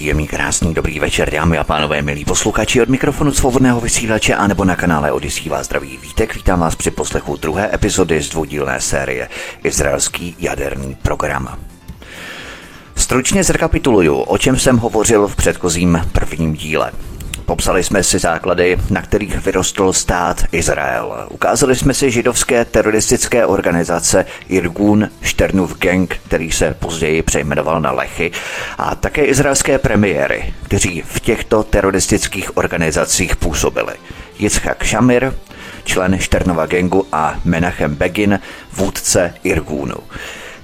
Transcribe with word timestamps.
Příjemný, 0.00 0.26
krásný, 0.26 0.74
dobrý 0.74 1.00
večer, 1.00 1.30
dámy 1.30 1.58
a 1.58 1.64
pánové, 1.64 2.02
milí 2.02 2.24
posluchači 2.24 2.82
od 2.82 2.88
mikrofonu 2.88 3.32
svobodného 3.32 3.80
vysílače 3.80 4.34
a 4.34 4.46
nebo 4.46 4.64
na 4.64 4.76
kanále 4.76 5.12
Odisí 5.12 5.48
vás 5.48 5.66
zdraví 5.66 5.96
vítek. 5.96 6.34
Vítám 6.34 6.60
vás 6.60 6.74
při 6.74 6.90
poslechu 6.90 7.36
druhé 7.36 7.74
epizody 7.74 8.22
z 8.22 8.28
dvoudílné 8.28 8.80
série 8.80 9.28
Izraelský 9.64 10.36
jaderný 10.38 10.94
program. 10.94 11.58
Stručně 12.96 13.44
zrekapituluju, 13.44 14.14
o 14.20 14.38
čem 14.38 14.56
jsem 14.58 14.78
hovořil 14.78 15.28
v 15.28 15.36
předchozím 15.36 16.06
prvním 16.12 16.54
díle. 16.54 16.92
Popsali 17.50 17.84
jsme 17.84 18.02
si 18.02 18.18
základy, 18.18 18.76
na 18.90 19.02
kterých 19.02 19.44
vyrostl 19.46 19.92
stát 19.92 20.44
Izrael. 20.52 21.26
Ukázali 21.30 21.76
jsme 21.76 21.94
si 21.94 22.10
židovské 22.10 22.64
teroristické 22.64 23.46
organizace 23.46 24.26
Irgun 24.48 25.10
Šternův 25.22 25.78
gang, 25.78 26.16
který 26.26 26.52
se 26.52 26.74
později 26.78 27.22
přejmenoval 27.22 27.80
na 27.80 27.92
Lechy, 27.92 28.30
a 28.78 28.94
také 28.94 29.24
izraelské 29.24 29.78
premiéry, 29.78 30.54
kteří 30.62 31.02
v 31.06 31.20
těchto 31.20 31.62
teroristických 31.62 32.56
organizacích 32.56 33.36
působili. 33.36 33.94
Yitzhak 34.38 34.84
Shamir, 34.86 35.32
člen 35.84 36.18
Šternova 36.18 36.66
gangu 36.66 37.06
a 37.12 37.34
Menachem 37.44 37.94
Begin, 37.94 38.40
vůdce 38.72 39.34
Irgunu. 39.44 39.96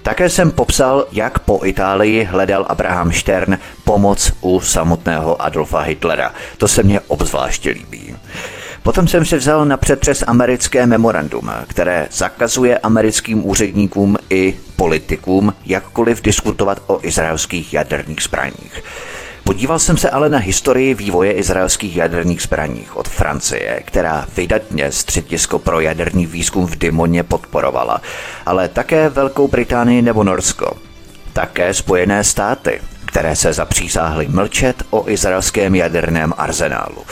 Také 0.06 0.30
jsem 0.30 0.50
popsal, 0.50 1.06
jak 1.12 1.38
po 1.38 1.60
Itálii 1.64 2.24
hledal 2.24 2.66
Abraham 2.68 3.12
Stern 3.12 3.58
pomoc 3.84 4.32
u 4.40 4.60
samotného 4.60 5.42
Adolfa 5.42 5.80
Hitlera. 5.80 6.34
To 6.58 6.68
se 6.68 6.82
mně 6.82 7.00
obzvláště 7.00 7.70
líbí. 7.70 8.16
Potom 8.82 9.08
jsem 9.08 9.24
si 9.24 9.36
vzal 9.36 9.64
na 9.64 9.76
přetřes 9.76 10.24
americké 10.26 10.86
memorandum, 10.86 11.50
které 11.68 12.08
zakazuje 12.10 12.78
americkým 12.78 13.46
úředníkům 13.46 14.16
i 14.30 14.56
politikům 14.76 15.54
jakkoliv 15.64 16.22
diskutovat 16.22 16.82
o 16.86 17.00
izraelských 17.02 17.72
jaderných 17.72 18.22
zbraních. 18.22 18.82
Podíval 19.46 19.78
jsem 19.78 19.96
se 19.96 20.10
ale 20.10 20.28
na 20.28 20.38
historii 20.38 20.94
vývoje 20.94 21.32
izraelských 21.32 21.96
jaderných 21.96 22.42
zbraních 22.42 22.96
od 22.96 23.08
Francie, 23.08 23.82
která 23.84 24.26
vydatně 24.36 24.92
středisko 24.92 25.58
pro 25.58 25.80
jaderný 25.80 26.26
výzkum 26.26 26.66
v 26.66 26.78
Dimoně 26.78 27.22
podporovala, 27.22 28.00
ale 28.46 28.68
také 28.68 29.08
Velkou 29.08 29.48
Británii 29.48 30.02
nebo 30.02 30.24
Norsko. 30.24 30.76
Také 31.32 31.74
Spojené 31.74 32.24
státy, 32.24 32.80
které 33.04 33.36
se 33.36 33.52
zapřísáhly 33.52 34.28
mlčet 34.28 34.82
o 34.90 35.10
izraelském 35.10 35.74
jaderném 35.74 36.32
arzenálu. 36.36 37.04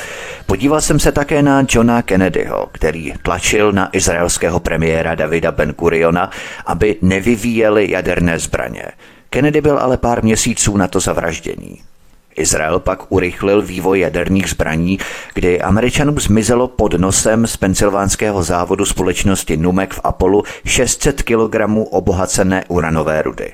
Podíval 0.47 0.81
jsem 0.81 0.99
se 0.99 1.13
také 1.13 1.43
na 1.43 1.65
Johna 1.69 2.03
Kennedyho, 2.03 2.69
který 2.73 3.13
tlačil 3.23 3.73
na 3.73 3.89
izraelského 3.93 4.61
premiéra 4.61 5.15
Davida 5.15 5.53
Ben 5.53 5.71
Guriona, 5.79 6.31
aby 6.67 6.97
nevyvíjeli 7.03 7.91
jaderné 7.91 8.39
zbraně. 8.39 8.85
Kennedy 9.31 9.61
byl 9.61 9.79
ale 9.79 9.97
pár 9.97 10.25
měsíců 10.25 10.77
na 10.77 10.89
to 10.89 11.01
zavraždění. 11.01 11.94
Izrael 12.37 12.81
pak 12.81 13.13
urychlil 13.13 13.63
vývoj 13.63 14.01
jaderných 14.01 14.51
zbraní, 14.51 14.99
kdy 15.35 15.61
Američanům 15.61 16.21
zmizelo 16.21 16.69
pod 16.69 16.95
nosem 16.95 17.47
z 17.47 17.57
pensylvánského 17.57 18.43
závodu 18.43 18.85
společnosti 18.85 19.57
Numek 19.57 19.95
v 19.95 20.01
Apollo 20.05 20.43
600 20.65 21.23
kg 21.23 21.57
obohacené 21.91 22.65
uranové 22.69 23.23
rudy. 23.23 23.53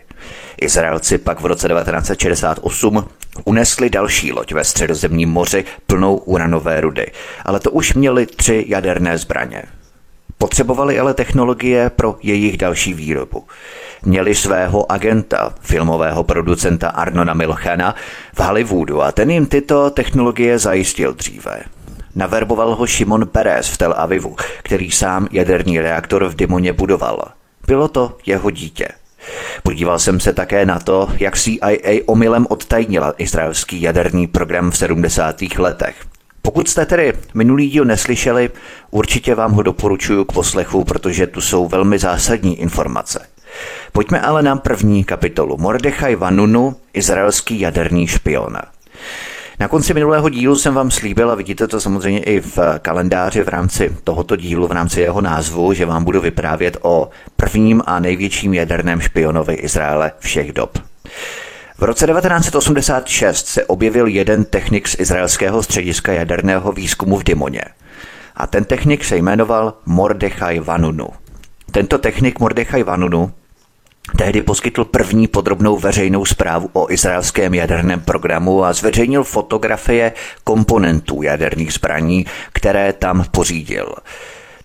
Izraelci 0.61 1.19
pak 1.19 1.41
v 1.41 1.47
roce 1.47 1.69
1968 1.69 3.09
unesli 3.45 3.91
další 3.91 4.33
loď 4.33 4.53
ve 4.53 4.65
středozemním 4.65 5.29
moři 5.29 5.65
plnou 5.87 6.17
uranové 6.17 6.81
rudy, 6.81 7.07
ale 7.45 7.61
to 7.61 7.71
už 7.71 7.95
měli 7.95 8.27
tři 8.27 8.65
jaderné 8.69 9.19
zbraně. 9.19 9.63
Potřebovali 10.39 10.99
ale 10.99 11.15
technologie 11.15 11.91
pro 11.91 12.17
jejich 12.23 12.57
další 12.57 12.95
výrobu. 12.95 13.45
Měli 14.05 14.35
svého 14.35 14.93
agenta, 14.93 15.55
filmového 15.61 16.25
producenta 16.25 16.89
Arnona 16.89 17.35
Milchana 17.35 17.95
v 18.35 18.41
Hollywoodu 18.41 19.03
a 19.03 19.13
ten 19.13 19.31
jim 19.31 19.47
tyto 19.47 19.91
technologie 19.91 20.59
zajistil 20.59 21.13
dříve. 21.13 21.61
Naverboval 22.15 22.75
ho 22.75 22.87
Šimon 22.87 23.27
Perez 23.27 23.69
v 23.69 23.79
Tel 23.79 23.95
Avivu, 23.97 24.37
který 24.63 24.91
sám 24.91 25.29
jaderný 25.31 25.81
reaktor 25.81 26.29
v 26.29 26.37
Dimoně 26.37 26.73
budoval. 26.73 27.25
Bylo 27.67 27.89
to 27.89 28.17
jeho 28.27 28.51
dítě. 28.51 28.89
Podíval 29.63 29.99
jsem 29.99 30.21
se 30.21 30.33
také 30.33 30.67
na 30.67 30.79
to, 30.79 31.09
jak 31.19 31.39
CIA 31.39 32.01
omylem 32.07 32.47
odtajnila 32.49 33.15
izraelský 33.19 33.83
jaderný 33.83 34.27
program 34.27 34.71
v 34.71 34.77
70. 34.77 35.43
letech. 35.59 35.97
Pokud 36.43 36.69
jste 36.69 36.87
tedy 36.87 37.13
minulý 37.35 37.71
díl 37.71 37.85
neslyšeli, 37.85 38.51
určitě 38.91 39.35
vám 39.35 39.53
ho 39.53 39.63
doporučuji 39.63 40.25
k 40.25 40.33
poslechu, 40.33 40.85
protože 40.85 41.27
tu 41.27 41.41
jsou 41.41 41.69
velmi 41.69 41.99
zásadní 41.99 42.61
informace. 42.61 43.27
Pojďme 43.93 44.21
ale 44.21 44.43
na 44.43 44.57
první 44.57 45.05
kapitolu. 45.05 45.57
Mordechaj 45.57 46.17
Vanunu, 46.17 46.77
izraelský 46.93 47.61
jaderný 47.61 48.07
špion. 48.07 48.57
Na 49.61 49.69
konci 49.69 49.95
minulého 49.95 50.29
dílu 50.29 50.57
jsem 50.57 50.75
vám 50.75 50.91
slíbil, 50.91 51.31
a 51.31 51.35
vidíte 51.35 51.69
to 51.69 51.81
samozřejmě 51.81 52.21
i 52.21 52.41
v 52.41 52.59
kalendáři 52.83 53.43
v 53.43 53.49
rámci 53.49 53.97
tohoto 54.05 54.37
dílu, 54.37 54.67
v 54.67 54.73
rámci 54.73 55.01
jeho 55.01 55.21
názvu, 55.21 55.73
že 55.73 55.87
vám 55.87 56.05
budu 56.05 56.21
vyprávět 56.21 56.77
o 56.83 57.09
prvním 57.37 57.83
a 57.87 58.01
největším 58.01 58.55
jaderném 58.55 59.01
špionovi 59.01 59.55
Izraele 59.55 60.13
všech 60.19 60.53
dob. 60.53 60.79
V 61.79 61.83
roce 61.83 62.07
1986 62.07 63.47
se 63.47 63.65
objevil 63.65 64.07
jeden 64.07 64.45
technik 64.45 64.89
z 64.89 64.97
izraelského 65.01 65.63
střediska 65.63 66.13
jaderného 66.13 66.73
výzkumu 66.73 67.17
v 67.17 67.25
Dimoně. 67.25 67.65
A 68.37 68.47
ten 68.47 68.65
technik 68.65 69.05
se 69.05 69.17
jmenoval 69.17 69.75
Mordechaj 69.87 70.61
Vanunu. 70.61 71.09
Tento 71.71 71.99
technik 71.99 72.41
Mordechaj 72.41 72.83
Vanunu 72.83 73.33
Tehdy 74.17 74.43
poskytl 74.43 74.85
první 74.85 75.29
podrobnou 75.29 75.77
veřejnou 75.79 76.25
zprávu 76.25 76.71
o 76.73 76.93
izraelském 76.93 77.55
jaderném 77.55 78.01
programu 78.01 78.65
a 78.65 78.73
zveřejnil 78.73 79.25
fotografie 79.25 80.13
komponentů 80.45 81.23
jaderných 81.23 81.73
zbraní, 81.73 82.27
které 82.53 82.93
tam 82.93 83.25
pořídil. 83.31 83.95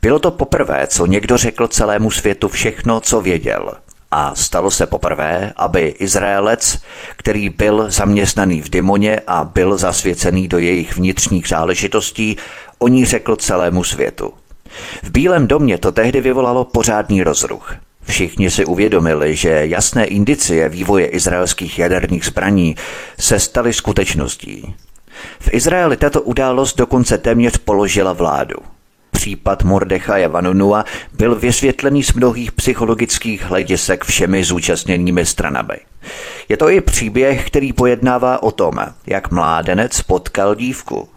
Bylo 0.02 0.20
to 0.20 0.32
poprvé, 0.32 0.88
co 0.88 1.06
někdo 1.06 1.38
řekl 1.38 1.68
celému 1.68 2.12
světu 2.12 2.48
všechno, 2.48 3.00
co 3.00 3.22
věděl. 3.22 3.72
A 4.12 4.36
stalo 4.36 4.72
se 4.72 4.86
poprvé, 4.86 5.54
aby 5.56 5.88
Izraelec, 5.88 6.82
který 7.18 7.50
byl 7.50 7.86
zaměstnaný 7.92 8.62
v 8.62 8.70
Dimoně 8.70 9.22
a 9.28 9.44
byl 9.44 9.78
zasvěcený 9.78 10.48
do 10.48 10.58
jejich 10.58 10.98
vnitřních 10.98 11.48
záležitostí, 11.48 12.38
o 12.80 12.88
ní 12.88 13.06
řekl 13.06 13.36
celému 13.36 13.84
světu. 13.84 14.34
V 15.04 15.12
Bílém 15.12 15.48
domě 15.48 15.78
to 15.78 15.92
tehdy 15.92 16.22
vyvolalo 16.22 16.66
pořádný 16.66 17.24
rozruch. 17.24 17.76
Všichni 18.08 18.52
si 18.52 18.66
uvědomili, 18.66 19.36
že 19.36 19.50
jasné 19.50 20.06
indicie 20.06 20.70
vývoje 20.70 21.06
izraelských 21.06 21.80
jaderných 21.80 22.26
zbraní 22.26 22.76
se 23.20 23.40
staly 23.40 23.74
skutečností. 23.74 24.76
V 25.40 25.54
Izraeli 25.54 25.98
tato 25.98 26.22
událost 26.22 26.78
dokonce 26.78 27.18
téměř 27.18 27.58
položila 27.58 28.14
vládu. 28.14 28.56
Případ 29.12 29.64
Mordechaje 29.64 30.28
Vanunua 30.28 30.86
byl 31.14 31.36
vysvětlený 31.36 32.04
z 32.04 32.14
mnohých 32.14 32.52
psychologických 32.52 33.44
hledisek 33.44 34.04
všemi 34.04 34.44
zúčastněnými 34.44 35.26
stranami. 35.26 35.76
Je 36.50 36.58
to 36.58 36.70
i 36.70 36.82
příběh, 36.82 37.48
který 37.48 37.74
pojednává 37.74 38.44
o 38.44 38.52
tom, 38.52 38.74
jak 39.08 39.32
mládenec 39.32 40.02
potkal 40.02 40.56
dívku. 40.56 41.10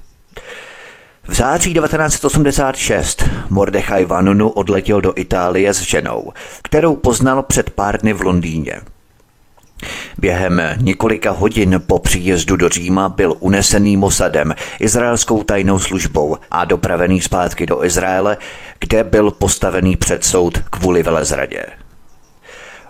V 1.29 1.35
září 1.35 1.75
1986 1.75 3.25
Mordechaj 3.51 4.05
Vanunu 4.05 4.49
odletěl 4.49 5.01
do 5.01 5.13
Itálie 5.17 5.75
s 5.75 5.81
ženou, 5.81 6.33
kterou 6.63 6.97
poznal 6.97 7.43
před 7.43 7.71
pár 7.71 8.01
dny 8.01 8.13
v 8.13 8.23
Londýně. 8.23 8.81
Během 10.19 10.63
několika 10.77 11.31
hodin 11.31 11.83
po 11.87 11.99
příjezdu 11.99 12.57
do 12.57 12.69
Říma 12.69 13.09
byl 13.09 13.35
unesený 13.41 13.97
Mosadem, 13.97 14.55
izraelskou 14.81 15.43
tajnou 15.43 15.79
službou 15.79 16.37
a 16.51 16.65
dopravený 16.65 17.21
zpátky 17.21 17.67
do 17.67 17.85
Izraele, 17.85 18.37
kde 18.79 19.05
byl 19.05 19.31
postavený 19.31 19.97
před 19.97 20.25
soud 20.25 20.59
kvůli 20.71 21.03
velezradě. 21.03 21.65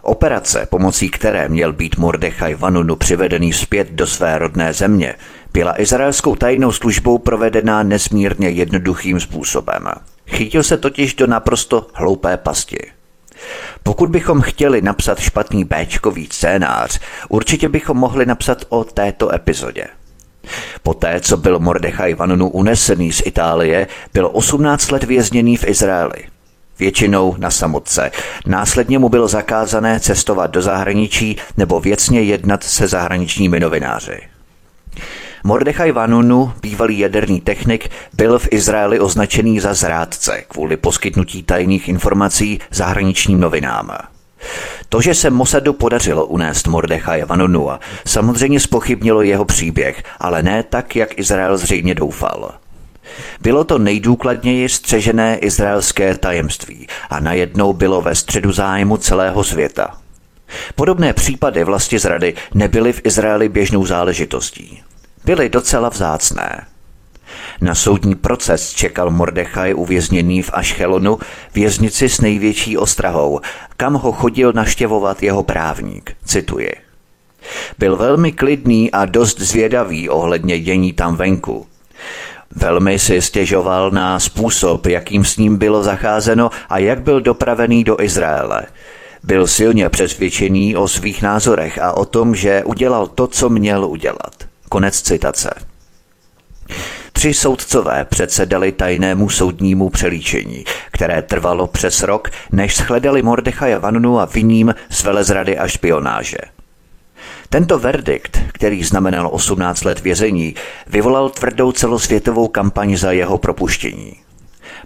Operace, 0.03 0.67
pomocí 0.71 1.09
které 1.09 1.49
měl 1.49 1.73
být 1.73 1.97
Mordechaj 1.97 2.55
Vanunu 2.55 2.97
přivedený 2.97 3.53
zpět 3.53 3.93
do 3.93 4.07
své 4.07 4.39
rodné 4.39 4.73
země, 4.73 5.15
byla 5.59 5.81
izraelskou 5.81 6.37
tajnou 6.37 6.73
službou 6.73 7.19
provedená 7.19 7.83
nesmírně 7.83 8.49
jednoduchým 8.49 9.21
způsobem. 9.21 9.89
Chytil 10.27 10.63
se 10.63 10.77
totiž 10.77 11.15
do 11.15 11.27
naprosto 11.27 11.87
hloupé 11.95 12.37
pasti. 12.37 12.79
Pokud 13.83 14.11
bychom 14.11 14.41
chtěli 14.41 14.83
napsat 14.83 15.21
špatný 15.21 15.65
Bčkový 15.65 16.29
scénář, 16.31 17.01
určitě 17.29 17.69
bychom 17.69 17.97
mohli 17.97 18.27
napsat 18.27 18.65
o 18.69 18.85
této 18.85 19.35
epizodě. 19.35 19.85
Poté, 20.83 21.21
co 21.21 21.37
byl 21.37 21.59
Mordechaj 21.59 22.15
Vanunu 22.15 22.49
unesený 22.49 23.13
z 23.13 23.23
Itálie, 23.27 23.87
byl 24.13 24.31
18 24.33 24.91
let 24.91 25.05
vězněný 25.05 25.57
v 25.57 25.69
Izraeli. 25.69 26.25
většinou 26.79 27.35
na 27.39 27.51
samotce. 27.51 28.11
Následně 28.47 28.99
mu 28.99 29.09
bylo 29.09 29.29
zakázané 29.29 30.01
cestovat 30.01 30.51
do 30.51 30.63
zahraničí 30.63 31.37
nebo 31.57 31.81
věcně 31.81 32.23
jednat 32.23 32.65
se 32.65 32.89
zahraničními 32.89 33.61
novináři. 33.61 34.38
Mordechaj 35.49 35.93
Vanunu, 35.93 36.53
bývalý 36.63 36.99
jaderný 36.99 37.41
technik, 37.41 37.89
byl 38.13 38.39
v 38.39 38.49
Izraeli 38.51 39.01
označený 39.01 39.61
za 39.61 39.75
zrádce 39.75 40.45
kvůli 40.49 40.77
poskytnutí 40.77 41.43
tajných 41.43 41.89
informací 41.89 42.61
zahraničním 42.71 43.41
novinám. 43.41 43.91
To, 44.89 45.01
že 45.01 45.15
se 45.15 45.31
Mossadu 45.31 45.73
podařilo 45.73 46.27
unést 46.27 46.67
Mordechaje 46.67 47.25
Vanunua, 47.25 47.81
samozřejmě 48.07 48.61
spochybnilo 48.61 49.23
jeho 49.23 49.45
příběh, 49.45 50.03
ale 50.21 50.43
ne 50.43 50.63
tak, 50.63 50.97
jak 50.97 51.19
Izrael 51.19 51.59
zřejmě 51.59 51.95
doufal. 51.95 52.51
Bylo 53.41 53.65
to 53.65 53.79
nejdůkladněji 53.79 54.69
střežené 54.69 55.39
izraelské 55.39 56.15
tajemství 56.19 56.87
a 57.11 57.21
najednou 57.21 57.73
bylo 57.73 58.01
ve 58.01 58.15
středu 58.15 58.53
zájmu 58.53 58.97
celého 58.97 59.45
světa. 59.45 59.99
Podobné 60.75 61.13
případy 61.13 61.65
vlasti 61.65 61.99
zrady 61.99 62.35
nebyly 62.55 62.93
v 62.93 63.01
Izraeli 63.05 63.49
běžnou 63.49 63.87
záležitostí. 63.87 64.83
Byly 65.29 65.49
docela 65.49 65.89
vzácné. 65.89 66.67
Na 67.61 67.75
soudní 67.75 68.15
proces 68.15 68.73
čekal 68.73 69.11
Mordechaj 69.11 69.75
uvězněný 69.75 70.43
v 70.43 70.51
Ašchelonu, 70.53 71.19
věznici 71.55 72.09
s 72.09 72.21
největší 72.21 72.79
ostrahou, 72.79 73.41
kam 73.77 73.95
ho 73.95 74.13
chodil 74.13 74.53
naštěvovat 74.53 75.23
jeho 75.23 75.43
právník. 75.43 76.17
Cituji. 76.25 76.73
Byl 77.79 77.97
velmi 77.97 78.33
klidný 78.33 78.91
a 78.91 79.05
dost 79.05 79.41
zvědavý 79.41 80.09
ohledně 80.09 80.61
dění 80.61 80.93
tam 80.93 81.17
venku. 81.17 81.67
Velmi 82.57 82.99
si 82.99 83.23
stěžoval 83.23 83.91
na 83.91 84.21
způsob, 84.21 84.87
jakým 84.87 85.25
s 85.25 85.37
ním 85.37 85.57
bylo 85.57 85.83
zacházeno 85.83 86.51
a 86.69 86.79
jak 86.79 87.03
byl 87.03 87.21
dopravený 87.21 87.85
do 87.85 88.01
Izraele. 88.01 88.67
Byl 89.23 89.47
silně 89.47 89.89
přesvědčený 89.89 90.77
o 90.77 90.89
svých 90.89 91.23
názorech 91.23 91.79
a 91.79 91.93
o 91.93 92.05
tom, 92.05 92.35
že 92.35 92.65
udělal 92.65 93.07
to, 93.07 93.27
co 93.27 93.49
měl 93.49 93.85
udělat. 93.85 94.48
Konec 94.69 95.03
citace. 95.03 95.51
Tři 97.13 97.35
soudcové 97.35 98.05
předsedali 98.05 98.73
tajnému 98.73 99.29
soudnímu 99.29 99.91
přelíčení, 99.91 100.65
které 100.93 101.23
trvalo 101.23 101.67
přes 101.67 102.03
rok, 102.03 102.31
než 102.53 102.77
shledali 102.77 103.23
Mordechaje 103.23 103.79
Vanunu 103.79 104.21
a 104.21 104.25
viním 104.25 104.75
z 104.91 105.03
velezrady 105.03 105.59
a 105.59 105.69
špionáže. 105.69 106.39
Tento 107.49 107.79
verdikt, 107.79 108.39
který 108.53 108.85
znamenal 108.85 109.29
18 109.33 109.85
let 109.85 110.01
vězení, 110.01 110.55
vyvolal 110.87 111.31
tvrdou 111.31 111.73
celosvětovou 111.73 112.49
kampaň 112.49 112.97
za 112.97 113.13
jeho 113.13 113.39
propuštění. 113.39 114.15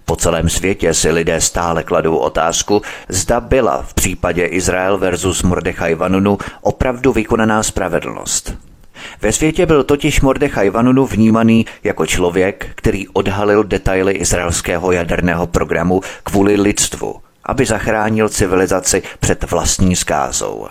Po 0.05 0.15
celém 0.15 0.49
světě 0.49 0.93
si 0.93 1.11
lidé 1.11 1.41
stále 1.41 1.83
kladou 1.83 2.15
otázku, 2.15 2.81
zda 3.09 3.39
byla 3.39 3.81
v 3.81 3.93
případě 3.93 4.45
Izrael 4.45 4.97
versus 4.97 5.43
Mordechaj 5.43 5.95
Vanunu 5.95 6.37
opravdu 6.61 7.13
vykonaná 7.13 7.63
spravedlnost. 7.63 8.72
Ve 9.21 9.31
světě 9.31 9.65
byl 9.65 9.83
totiž 9.83 10.21
Mordechaj 10.21 10.69
Vanunu 10.69 11.05
vnímaný 11.05 11.65
jako 11.83 12.05
člověk, 12.05 12.67
který 12.75 13.07
odhalil 13.07 13.63
detaily 13.63 14.13
izraelského 14.13 14.91
jaderného 14.91 15.47
programu 15.47 16.01
kvůli 16.23 16.55
lidstvu, 16.55 17.15
aby 17.43 17.65
zachránil 17.65 18.29
civilizaci 18.29 19.03
před 19.19 19.51
vlastní 19.51 19.95
zkázou. 19.95 20.67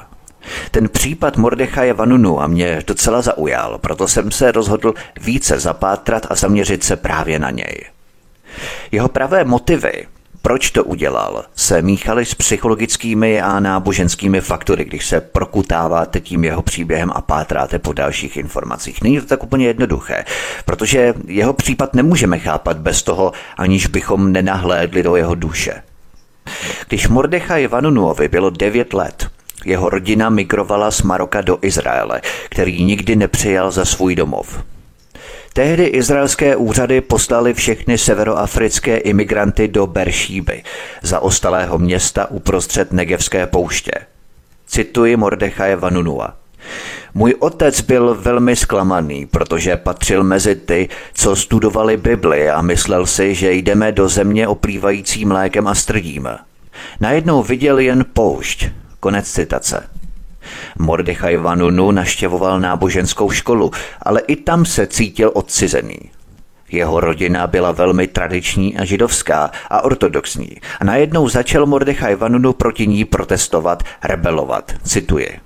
Ten 0.71 0.89
případ 0.89 1.37
Mordechaje 1.37 1.93
Vanunu 1.93 2.41
a 2.41 2.47
mě 2.47 2.83
docela 2.87 3.23
zaujal, 3.23 3.79
proto 3.79 4.09
jsem 4.09 4.31
se 4.31 4.53
rozhodl 4.53 4.95
více 5.21 5.61
zapátrat 5.61 6.27
a 6.31 6.35
zaměřit 6.35 6.85
se 6.85 6.97
právě 6.97 7.39
na 7.39 7.51
něj. 7.51 7.85
Jeho 8.93 9.09
pravé 9.09 9.45
motivy, 9.45 10.07
proč 10.43 10.71
to 10.71 10.85
udělal, 10.85 11.45
se 11.57 11.83
míchaly 11.83 12.25
s 12.25 12.35
psychologickými 12.35 13.41
a 13.41 13.61
náboženskými 13.61 14.41
faktory, 14.41 14.85
když 14.85 15.07
se 15.07 15.21
prokutáváte 15.21 16.21
tím 16.21 16.45
jeho 16.45 16.63
příběhem 16.63 17.11
a 17.15 17.21
pátráte 17.21 17.79
po 17.79 17.93
dalších 17.93 18.37
informacích. 18.37 19.03
Není 19.03 19.21
to 19.21 19.27
tak 19.27 19.43
úplně 19.43 19.67
jednoduché, 19.67 20.25
protože 20.65 21.15
jeho 21.27 21.53
případ 21.53 21.95
nemůžeme 21.95 22.39
chápat 22.39 22.79
bez 22.79 23.03
toho, 23.03 23.33
aniž 23.57 23.87
bychom 23.87 24.33
nenahlédli 24.33 25.03
do 25.03 25.17
jeho 25.17 25.35
duše. 25.35 25.83
Když 26.89 27.09
Mordechaj 27.09 27.67
Vanunuovi 27.67 28.29
bylo 28.29 28.51
9 28.51 28.95
let, 28.95 29.29
jeho 29.65 29.91
rodina 29.91 30.31
migrovala 30.31 30.91
z 30.91 31.03
Maroka 31.03 31.41
do 31.41 31.59
Izraele, 31.63 32.21
který 32.51 32.85
nikdy 32.85 33.17
nepřijal 33.17 33.71
za 33.71 33.85
svůj 33.85 34.15
domov. 34.15 34.63
Tehdy 35.55 35.85
izraelské 35.85 36.57
úřady 36.57 37.01
poslali 37.01 37.55
všechny 37.55 37.99
severoafrické 37.99 38.97
imigranty 38.97 39.69
do 39.69 39.87
Beršíby, 39.87 40.63
zaostalého 41.03 41.79
města 41.79 42.31
uprostřed 42.31 42.93
Negevské 42.93 43.47
pouště. 43.47 43.93
Cituji 44.67 45.17
Mordechaje 45.17 45.77
Vanunua. 45.77 46.37
Můj 47.15 47.35
otec 47.39 47.81
byl 47.81 48.15
velmi 48.15 48.57
zklamaný, 48.57 49.27
protože 49.27 49.77
patřil 49.77 50.25
mezi 50.25 50.55
ty, 50.55 50.89
co 51.15 51.37
studovali 51.37 51.97
Bibli 51.97 52.51
a 52.51 52.63
myslel 52.63 53.07
si, 53.07 53.35
že 53.35 53.53
jdeme 53.53 53.93
do 53.93 54.09
země 54.09 54.49
oplývající 54.49 55.25
mlékem 55.25 55.67
a 55.67 55.75
strdím. 55.75 56.29
Najednou 57.01 57.43
viděl 57.43 57.79
jen 57.79 58.05
poušť. 58.13 58.67
Konec 59.01 59.33
citace. 59.33 59.92
Mordechaj 60.79 61.37
Vanunu 61.37 61.91
naštěvoval 61.91 62.61
náboženskou 62.61 63.31
školu, 63.31 63.71
ale 64.03 64.21
i 64.21 64.37
tam 64.37 64.65
se 64.65 64.87
cítil 64.87 65.31
odcizený. 65.35 65.99
Jeho 66.73 67.01
rodina 67.01 67.47
byla 67.47 67.73
velmi 67.73 68.07
tradiční 68.09 68.77
a 68.77 68.85
židovská 68.85 69.51
a 69.71 69.85
ortodoxní 69.85 70.57
a 70.81 70.85
najednou 70.85 71.29
začal 71.29 71.67
Mordechaj 71.67 72.15
Vanunu 72.15 72.53
proti 72.53 72.87
ní 72.87 73.05
protestovat, 73.05 73.83
rebelovat. 74.05 74.73
Cituji. 74.85 75.41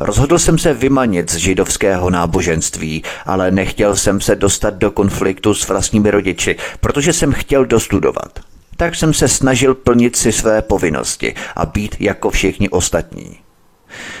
Rozhodl 0.00 0.38
jsem 0.38 0.58
se 0.58 0.74
vymanit 0.74 1.30
z 1.30 1.36
židovského 1.36 2.10
náboženství, 2.10 3.02
ale 3.26 3.50
nechtěl 3.50 3.96
jsem 3.96 4.20
se 4.20 4.36
dostat 4.36 4.74
do 4.74 4.90
konfliktu 4.90 5.54
s 5.54 5.68
vlastními 5.68 6.10
rodiči, 6.10 6.56
protože 6.80 7.12
jsem 7.12 7.32
chtěl 7.32 7.64
dostudovat. 7.64 8.38
Tak 8.76 8.94
jsem 8.94 9.14
se 9.14 9.28
snažil 9.28 9.74
plnit 9.74 10.16
si 10.16 10.32
své 10.32 10.62
povinnosti 10.62 11.34
a 11.56 11.66
být 11.66 11.96
jako 12.00 12.30
všichni 12.30 12.68
ostatní. 12.68 13.41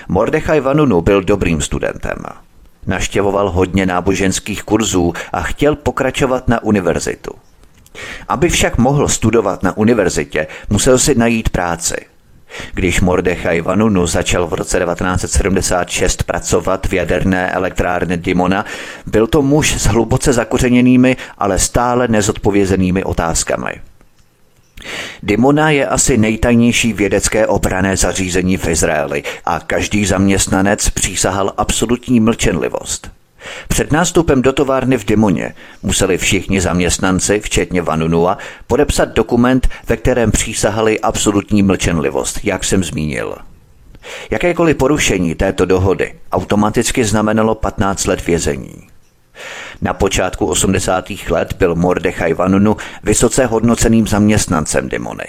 Mordechaj 0.08 0.60
Vanunu 0.60 1.00
byl 1.00 1.22
dobrým 1.22 1.60
studentem. 1.60 2.18
Naštěvoval 2.86 3.50
hodně 3.50 3.86
náboženských 3.86 4.62
kurzů 4.62 5.12
a 5.32 5.42
chtěl 5.42 5.76
pokračovat 5.76 6.48
na 6.48 6.62
univerzitu. 6.62 7.30
Aby 8.28 8.48
však 8.48 8.78
mohl 8.78 9.08
studovat 9.08 9.62
na 9.62 9.76
univerzitě, 9.76 10.46
musel 10.70 10.98
si 10.98 11.14
najít 11.14 11.48
práci. 11.48 11.96
Když 12.74 13.00
Mordechaj 13.00 13.60
Vanunu 13.60 14.06
začal 14.06 14.46
v 14.46 14.52
roce 14.52 14.78
1976 14.78 16.22
pracovat 16.22 16.86
v 16.86 16.92
jaderné 16.92 17.50
elektrárně 17.50 18.16
Dimona, 18.16 18.64
byl 19.06 19.26
to 19.26 19.42
muž 19.42 19.74
s 19.74 19.86
hluboce 19.86 20.32
zakořeněnými, 20.32 21.16
ale 21.38 21.58
stále 21.58 22.08
nezodpovězenými 22.08 23.04
otázkami. 23.04 23.70
Dimona 25.22 25.70
je 25.70 25.86
asi 25.86 26.16
nejtajnější 26.16 26.92
vědecké 26.92 27.46
obrané 27.46 27.96
zařízení 27.96 28.56
v 28.56 28.68
Izraeli 28.68 29.22
a 29.44 29.60
každý 29.60 30.06
zaměstnanec 30.06 30.90
přísahal 30.90 31.52
absolutní 31.56 32.20
mlčenlivost. 32.20 33.10
Před 33.68 33.92
nástupem 33.92 34.42
do 34.42 34.52
továrny 34.52 34.98
v 34.98 35.04
Dimoně 35.04 35.54
museli 35.82 36.18
všichni 36.18 36.60
zaměstnanci, 36.60 37.40
včetně 37.40 37.82
Vanunua, 37.82 38.38
podepsat 38.66 39.08
dokument, 39.08 39.68
ve 39.88 39.96
kterém 39.96 40.30
přísahali 40.30 41.00
absolutní 41.00 41.62
mlčenlivost, 41.62 42.40
jak 42.44 42.64
jsem 42.64 42.84
zmínil. 42.84 43.36
Jakékoliv 44.30 44.76
porušení 44.76 45.34
této 45.34 45.64
dohody 45.64 46.14
automaticky 46.32 47.04
znamenalo 47.04 47.54
15 47.54 48.06
let 48.06 48.26
vězení. 48.26 48.91
Na 49.80 49.94
počátku 49.94 50.46
80. 50.46 51.04
let 51.30 51.52
byl 51.58 51.74
Mordechaj 51.74 52.34
Vanunu 52.34 52.76
vysoce 53.02 53.46
hodnoceným 53.46 54.06
zaměstnancem 54.06 54.88
Dimony. 54.88 55.24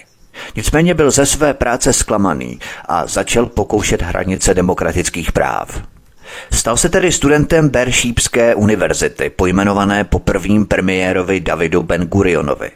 Nicméně 0.55 0.93
byl 0.93 1.11
ze 1.11 1.25
své 1.25 1.53
práce 1.53 1.93
zklamaný 1.93 2.59
a 2.85 3.07
začal 3.07 3.45
pokoušet 3.45 4.01
hranice 4.01 4.53
demokratických 4.53 5.31
práv. 5.31 5.81
Stal 6.51 6.77
se 6.77 6.89
tedy 6.89 7.11
studentem 7.11 7.69
Beršípské 7.69 8.55
univerzity, 8.55 9.29
pojmenované 9.29 10.03
po 10.03 10.19
prvním 10.19 10.65
premiérovi 10.65 11.39
Davidu 11.39 11.83
Ben 11.83 12.01
Gurionovi. 12.01 12.71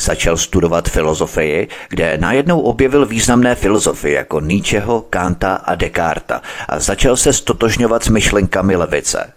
Začal 0.00 0.36
studovat 0.36 0.88
filozofii, 0.88 1.68
kde 1.88 2.18
najednou 2.18 2.60
objevil 2.60 3.06
významné 3.06 3.54
filozofy 3.54 4.12
jako 4.12 4.40
Nietzscheho, 4.40 5.00
Kanta 5.10 5.54
a 5.54 5.74
Descarta 5.74 6.42
a 6.68 6.78
začal 6.78 7.16
se 7.16 7.32
stotožňovat 7.32 8.04
s 8.04 8.08
myšlenkami 8.08 8.76
levice. 8.76 9.32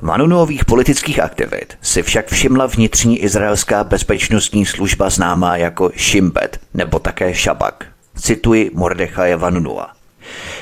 Manunových 0.00 0.64
politických 0.64 1.20
aktivit 1.20 1.78
si 1.82 2.02
však 2.02 2.26
všimla 2.28 2.66
vnitřní 2.66 3.18
izraelská 3.18 3.84
bezpečnostní 3.84 4.66
služba 4.66 5.10
známá 5.10 5.56
jako 5.56 5.90
Shimbet 5.98 6.60
nebo 6.74 6.98
také 6.98 7.34
Šabak. 7.34 7.86
Cituji 8.20 8.70
Mordechaje 8.74 9.36
Vanunua. 9.36 9.90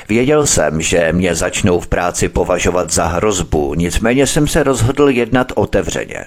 Věděl 0.09 0.47
jsem, 0.47 0.81
že 0.81 1.13
mě 1.13 1.35
začnou 1.35 1.81
v 1.81 1.87
práci 1.87 2.29
považovat 2.29 2.93
za 2.93 3.07
hrozbu, 3.07 3.75
nicméně 3.75 4.27
jsem 4.27 4.49
se 4.49 4.63
rozhodl 4.63 5.09
jednat 5.09 5.53
otevřeně. 5.55 6.25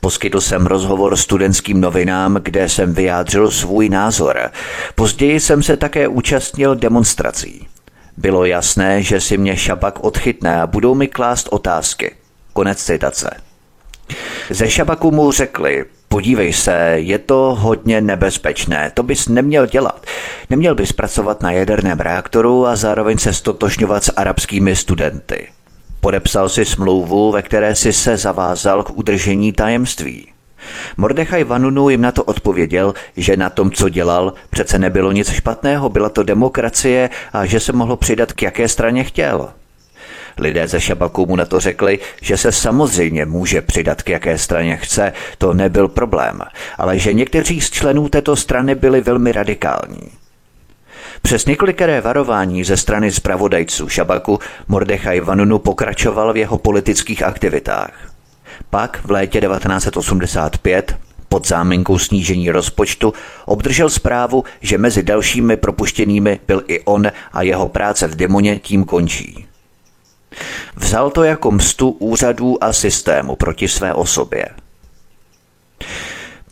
Poskytl 0.00 0.40
jsem 0.40 0.66
rozhovor 0.66 1.16
studentským 1.16 1.80
novinám, 1.80 2.38
kde 2.42 2.68
jsem 2.68 2.94
vyjádřil 2.94 3.50
svůj 3.50 3.88
názor. 3.88 4.50
Později 4.94 5.40
jsem 5.40 5.62
se 5.62 5.76
také 5.76 6.08
účastnil 6.08 6.74
demonstrací. 6.74 7.66
Bylo 8.16 8.44
jasné, 8.44 9.02
že 9.02 9.20
si 9.20 9.38
mě 9.38 9.56
šabak 9.56 10.04
odchytne 10.04 10.62
a 10.62 10.66
budou 10.66 10.94
mi 10.94 11.08
klást 11.08 11.48
otázky. 11.50 12.14
Konec 12.52 12.84
citace. 12.84 13.30
Ze 14.50 14.70
šabaku 14.70 15.10
mu 15.10 15.32
řekli, 15.32 15.84
podívej 16.08 16.52
se, 16.52 16.92
je 16.94 17.18
to 17.18 17.56
hodně 17.60 18.00
nebezpečné, 18.00 18.90
to 18.94 19.02
bys 19.02 19.28
neměl 19.28 19.66
dělat. 19.66 20.06
Neměl 20.50 20.74
bys 20.74 20.92
pracovat 20.92 21.42
na 21.42 21.50
jaderném 21.52 22.00
reaktoru 22.00 22.66
a 22.66 22.76
zároveň 22.76 23.18
se 23.18 23.32
stotožňovat 23.32 24.04
s 24.04 24.12
arabskými 24.16 24.76
studenty. 24.76 25.48
Podepsal 26.00 26.48
si 26.48 26.64
smlouvu, 26.64 27.32
ve 27.32 27.42
které 27.42 27.74
si 27.74 27.92
se 27.92 28.16
zavázal 28.16 28.82
k 28.82 28.90
udržení 28.90 29.52
tajemství. 29.52 30.35
Mordechaj 30.96 31.44
Vanunu 31.44 31.88
jim 31.88 32.00
na 32.00 32.12
to 32.12 32.24
odpověděl, 32.24 32.94
že 33.16 33.36
na 33.36 33.50
tom, 33.50 33.70
co 33.70 33.88
dělal, 33.88 34.32
přece 34.50 34.78
nebylo 34.78 35.12
nic 35.12 35.30
špatného, 35.30 35.88
byla 35.88 36.08
to 36.08 36.22
demokracie 36.22 37.10
a 37.32 37.46
že 37.46 37.60
se 37.60 37.72
mohlo 37.72 37.96
přidat 37.96 38.32
k 38.32 38.42
jaké 38.42 38.68
straně 38.68 39.04
chtěl. 39.04 39.48
Lidé 40.38 40.68
ze 40.68 40.80
Šabaku 40.80 41.26
mu 41.26 41.36
na 41.36 41.44
to 41.44 41.60
řekli, 41.60 41.98
že 42.20 42.36
se 42.36 42.52
samozřejmě 42.52 43.26
může 43.26 43.62
přidat 43.62 44.02
k 44.02 44.08
jaké 44.08 44.38
straně 44.38 44.76
chce, 44.76 45.12
to 45.38 45.54
nebyl 45.54 45.88
problém, 45.88 46.40
ale 46.78 46.98
že 46.98 47.12
někteří 47.12 47.60
z 47.60 47.70
členů 47.70 48.08
této 48.08 48.36
strany 48.36 48.74
byli 48.74 49.00
velmi 49.00 49.32
radikální. 49.32 50.10
Přes 51.22 51.46
několikeré 51.46 52.00
varování 52.00 52.64
ze 52.64 52.76
strany 52.76 53.12
zpravodajců 53.12 53.88
Šabaku 53.88 54.38
Mordechaj 54.68 55.20
Vanunu 55.20 55.58
pokračoval 55.58 56.32
v 56.32 56.36
jeho 56.36 56.58
politických 56.58 57.22
aktivitách. 57.22 58.15
Pak 58.70 59.00
v 59.04 59.10
létě 59.10 59.40
1985 59.40 60.96
pod 61.28 61.48
záminkou 61.48 61.98
snížení 61.98 62.50
rozpočtu 62.50 63.14
obdržel 63.46 63.90
zprávu, 63.90 64.44
že 64.60 64.78
mezi 64.78 65.02
dalšími 65.02 65.56
propuštěnými 65.56 66.40
byl 66.46 66.62
i 66.68 66.80
on 66.80 67.06
a 67.32 67.42
jeho 67.42 67.68
práce 67.68 68.06
v 68.06 68.14
demoně 68.14 68.58
tím 68.58 68.84
končí. 68.84 69.46
Vzal 70.76 71.10
to 71.10 71.24
jako 71.24 71.50
mstu 71.50 71.90
úřadů 71.90 72.64
a 72.64 72.72
systému 72.72 73.36
proti 73.36 73.68
své 73.68 73.94
osobě. 73.94 74.46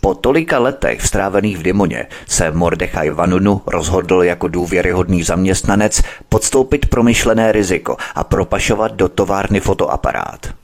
Po 0.00 0.14
tolika 0.14 0.58
letech 0.58 1.06
strávených 1.06 1.58
v 1.58 1.62
Dimoně 1.62 2.06
se 2.26 2.50
Mordechaj 2.50 3.10
Vanunu 3.10 3.62
rozhodl 3.66 4.22
jako 4.22 4.48
důvěryhodný 4.48 5.22
zaměstnanec 5.22 6.02
podstoupit 6.28 6.86
promyšlené 6.86 7.52
riziko 7.52 7.96
a 8.14 8.24
propašovat 8.24 8.92
do 8.92 9.08
továrny 9.08 9.60
fotoaparát. 9.60 10.63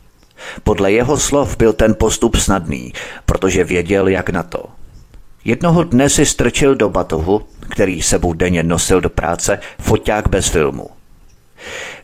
Podle 0.62 0.92
jeho 0.92 1.18
slov 1.18 1.56
byl 1.56 1.72
ten 1.72 1.94
postup 1.94 2.36
snadný, 2.36 2.92
protože 3.26 3.64
věděl, 3.64 4.08
jak 4.08 4.30
na 4.30 4.42
to. 4.42 4.64
Jednoho 5.44 5.84
dne 5.84 6.08
si 6.08 6.26
strčil 6.26 6.74
do 6.74 6.88
batohu, 6.88 7.42
který 7.68 8.02
sebou 8.02 8.32
denně 8.32 8.62
nosil 8.62 9.00
do 9.00 9.10
práce, 9.10 9.58
foťák 9.80 10.28
bez 10.28 10.48
filmu. 10.48 10.90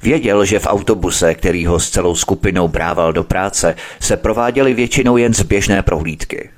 Věděl, 0.03 0.45
že 0.45 0.59
v 0.59 0.67
autobuse, 0.67 1.35
který 1.35 1.67
ho 1.67 1.81
s 1.81 1.91
celou 1.91 2.15
skupinou 2.15 2.69
brával 2.69 3.13
do 3.13 3.25
práce, 3.25 3.75
se 4.01 4.17
prováděly 4.17 4.75
většinou 4.75 5.17
jen 5.17 5.35
zběžné 5.35 5.83
prohlídky. 5.83 6.51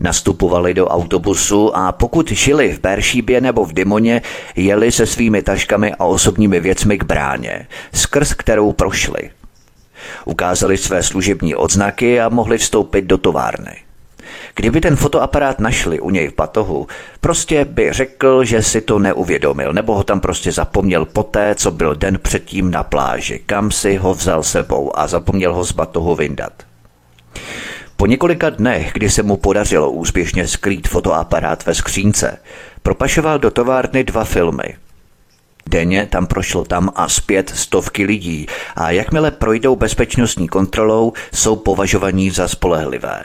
Nastupovali 0.00 0.74
do 0.74 0.88
autobusu 0.88 1.76
a 1.76 1.92
pokud 1.92 2.30
žili 2.30 2.72
v 2.72 2.80
Beršíbě 2.80 3.40
nebo 3.40 3.64
v 3.64 3.72
Dimoně, 3.72 4.22
jeli 4.56 4.92
se 4.92 5.06
svými 5.06 5.42
taškami 5.42 5.94
a 5.94 6.04
osobními 6.04 6.60
věcmi 6.60 6.98
k 6.98 7.04
bráně, 7.04 7.66
skrz 7.92 8.34
kterou 8.34 8.72
prošli. 8.72 9.30
Ukázali 10.24 10.76
své 10.76 11.02
služební 11.02 11.54
odznaky 11.54 12.20
a 12.20 12.28
mohli 12.28 12.58
vstoupit 12.58 13.02
do 13.02 13.18
továrny. 13.18 13.76
Kdyby 14.54 14.80
ten 14.80 14.96
fotoaparát 14.96 15.60
našli 15.60 16.00
u 16.00 16.10
něj 16.10 16.28
v 16.28 16.32
patohu, 16.32 16.86
prostě 17.20 17.64
by 17.64 17.92
řekl, 17.92 18.44
že 18.44 18.62
si 18.62 18.80
to 18.80 18.98
neuvědomil, 18.98 19.72
nebo 19.72 19.94
ho 19.94 20.02
tam 20.02 20.20
prostě 20.20 20.52
zapomněl 20.52 21.04
poté, 21.04 21.54
co 21.54 21.70
byl 21.70 21.94
den 21.94 22.18
předtím 22.22 22.70
na 22.70 22.82
pláži, 22.82 23.40
kam 23.46 23.70
si 23.70 23.96
ho 23.96 24.14
vzal 24.14 24.42
sebou 24.42 24.98
a 24.98 25.06
zapomněl 25.06 25.54
ho 25.54 25.64
z 25.64 25.72
batohu 25.72 26.14
vyndat. 26.14 26.52
Po 27.96 28.06
několika 28.06 28.50
dnech, 28.50 28.90
kdy 28.92 29.10
se 29.10 29.22
mu 29.22 29.36
podařilo 29.36 29.90
úspěšně 29.90 30.48
skrýt 30.48 30.88
fotoaparát 30.88 31.66
ve 31.66 31.74
skřínce, 31.74 32.38
propašoval 32.82 33.38
do 33.38 33.50
továrny 33.50 34.04
dva 34.04 34.24
filmy. 34.24 34.74
Denně 35.68 36.06
tam 36.06 36.26
prošlo 36.26 36.64
tam 36.64 36.90
a 36.94 37.08
zpět 37.08 37.52
stovky 37.54 38.04
lidí 38.04 38.46
a 38.76 38.90
jakmile 38.90 39.30
projdou 39.30 39.76
bezpečnostní 39.76 40.48
kontrolou, 40.48 41.12
jsou 41.34 41.56
považovaní 41.56 42.30
za 42.30 42.48
spolehlivé. 42.48 43.24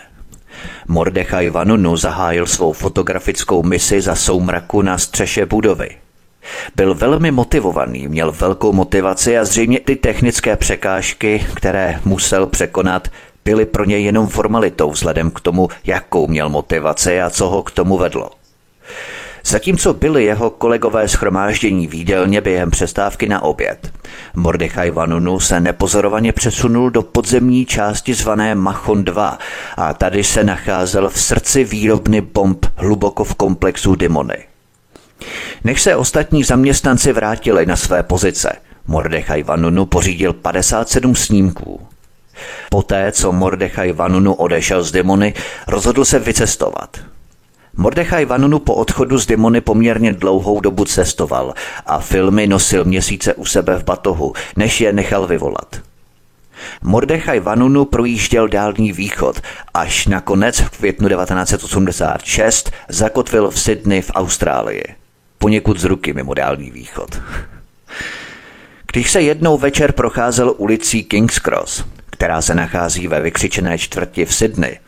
Mordechaj 0.87 1.49
Vanunu 1.49 1.97
zahájil 1.97 2.45
svou 2.45 2.73
fotografickou 2.73 3.63
misi 3.63 4.01
za 4.01 4.15
soumraku 4.15 4.81
na 4.81 4.97
střeše 4.97 5.45
budovy. 5.45 5.89
Byl 6.75 6.95
velmi 6.95 7.31
motivovaný, 7.31 8.07
měl 8.07 8.31
velkou 8.31 8.73
motivaci 8.73 9.37
a 9.37 9.45
zřejmě 9.45 9.79
ty 9.79 9.95
technické 9.95 10.55
překážky, 10.55 11.45
které 11.55 11.99
musel 12.05 12.47
překonat, 12.47 13.07
byly 13.45 13.65
pro 13.65 13.85
něj 13.85 14.03
jenom 14.03 14.27
formalitou 14.27 14.91
vzhledem 14.91 15.31
k 15.31 15.39
tomu, 15.39 15.69
jakou 15.85 16.27
měl 16.27 16.49
motivaci 16.49 17.21
a 17.21 17.29
co 17.29 17.47
ho 17.49 17.63
k 17.63 17.71
tomu 17.71 17.97
vedlo. 17.97 18.31
Zatímco 19.47 19.93
byli 19.93 20.23
jeho 20.23 20.49
kolegové 20.49 21.07
schromáždění 21.07 21.87
výdelně 21.87 22.41
během 22.41 22.71
přestávky 22.71 23.29
na 23.29 23.43
oběd, 23.43 23.91
Mordechaj 24.35 24.91
Vanunu 24.91 25.39
se 25.39 25.59
nepozorovaně 25.59 26.33
přesunul 26.33 26.89
do 26.89 27.01
podzemní 27.01 27.65
části 27.65 28.13
zvané 28.13 28.55
Machon 28.55 29.03
2 29.03 29.39
a 29.77 29.93
tady 29.93 30.23
se 30.23 30.43
nacházel 30.43 31.09
v 31.09 31.21
srdci 31.21 31.63
výrobny 31.63 32.21
bomb 32.21 32.65
hluboko 32.75 33.23
v 33.23 33.35
komplexu 33.35 33.95
Dimony. 33.95 34.37
Než 35.63 35.81
se 35.81 35.95
ostatní 35.95 36.43
zaměstnanci 36.43 37.13
vrátili 37.13 37.65
na 37.65 37.75
své 37.75 38.03
pozice, 38.03 38.55
Mordechaj 38.87 39.43
Vanunu 39.43 39.85
pořídil 39.85 40.33
57 40.33 41.15
snímků. 41.15 41.87
Poté, 42.69 43.11
co 43.11 43.31
Mordechaj 43.31 43.91
Vanunu 43.91 44.33
odešel 44.33 44.83
z 44.83 44.91
Dimony, 44.91 45.33
rozhodl 45.67 46.05
se 46.05 46.19
vycestovat– 46.19 46.89
Mordechaj 47.77 48.25
Vanunu 48.25 48.59
po 48.59 48.75
odchodu 48.75 49.17
z 49.17 49.25
Dimony 49.25 49.61
poměrně 49.61 50.13
dlouhou 50.13 50.59
dobu 50.59 50.85
cestoval 50.85 51.53
a 51.85 51.99
filmy 51.99 52.47
nosil 52.47 52.85
měsíce 52.85 53.33
u 53.33 53.45
sebe 53.45 53.79
v 53.79 53.83
batohu, 53.83 54.33
než 54.55 54.81
je 54.81 54.93
nechal 54.93 55.27
vyvolat. 55.27 55.75
Mordechaj 56.81 57.39
Vanunu 57.39 57.85
projížděl 57.85 58.47
dálný 58.47 58.91
východ, 58.91 59.41
až 59.73 60.07
nakonec 60.07 60.59
v 60.59 60.69
květnu 60.69 61.09
1986 61.09 62.71
zakotvil 62.89 63.51
v 63.51 63.59
Sydney 63.59 64.01
v 64.01 64.11
Austrálii. 64.13 64.83
Poněkud 65.37 65.79
z 65.79 65.83
ruky 65.83 66.13
mimo 66.13 66.33
dálný 66.33 66.71
východ. 66.71 67.21
Když 68.91 69.11
se 69.11 69.21
jednou 69.21 69.57
večer 69.57 69.91
procházel 69.91 70.53
ulicí 70.57 71.03
King's 71.03 71.39
Cross, 71.39 71.85
která 72.09 72.41
se 72.41 72.55
nachází 72.55 73.07
ve 73.07 73.21
vykřičené 73.21 73.77
čtvrti 73.77 74.25
v 74.25 74.33
Sydney, 74.33 74.79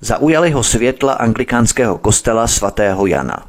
Zaujaly 0.00 0.50
ho 0.50 0.62
světla 0.62 1.12
anglikánského 1.12 1.98
kostela 1.98 2.46
svatého 2.46 3.06
Jana. 3.06 3.46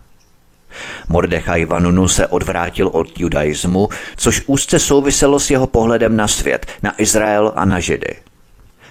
Mordechaj 1.10 1.66
Vanunu 1.66 2.08
se 2.08 2.28
odvrátil 2.28 2.88
od 2.88 3.20
judaismu, 3.20 3.90
což 4.16 4.44
úzce 4.46 4.80
souviselo 4.80 5.40
s 5.40 5.52
jeho 5.52 5.68
pohledem 5.68 6.16
na 6.16 6.28
svět, 6.28 6.66
na 6.84 7.02
Izrael 7.02 7.54
a 7.56 7.66
na 7.66 7.80
Židy. 7.80 8.16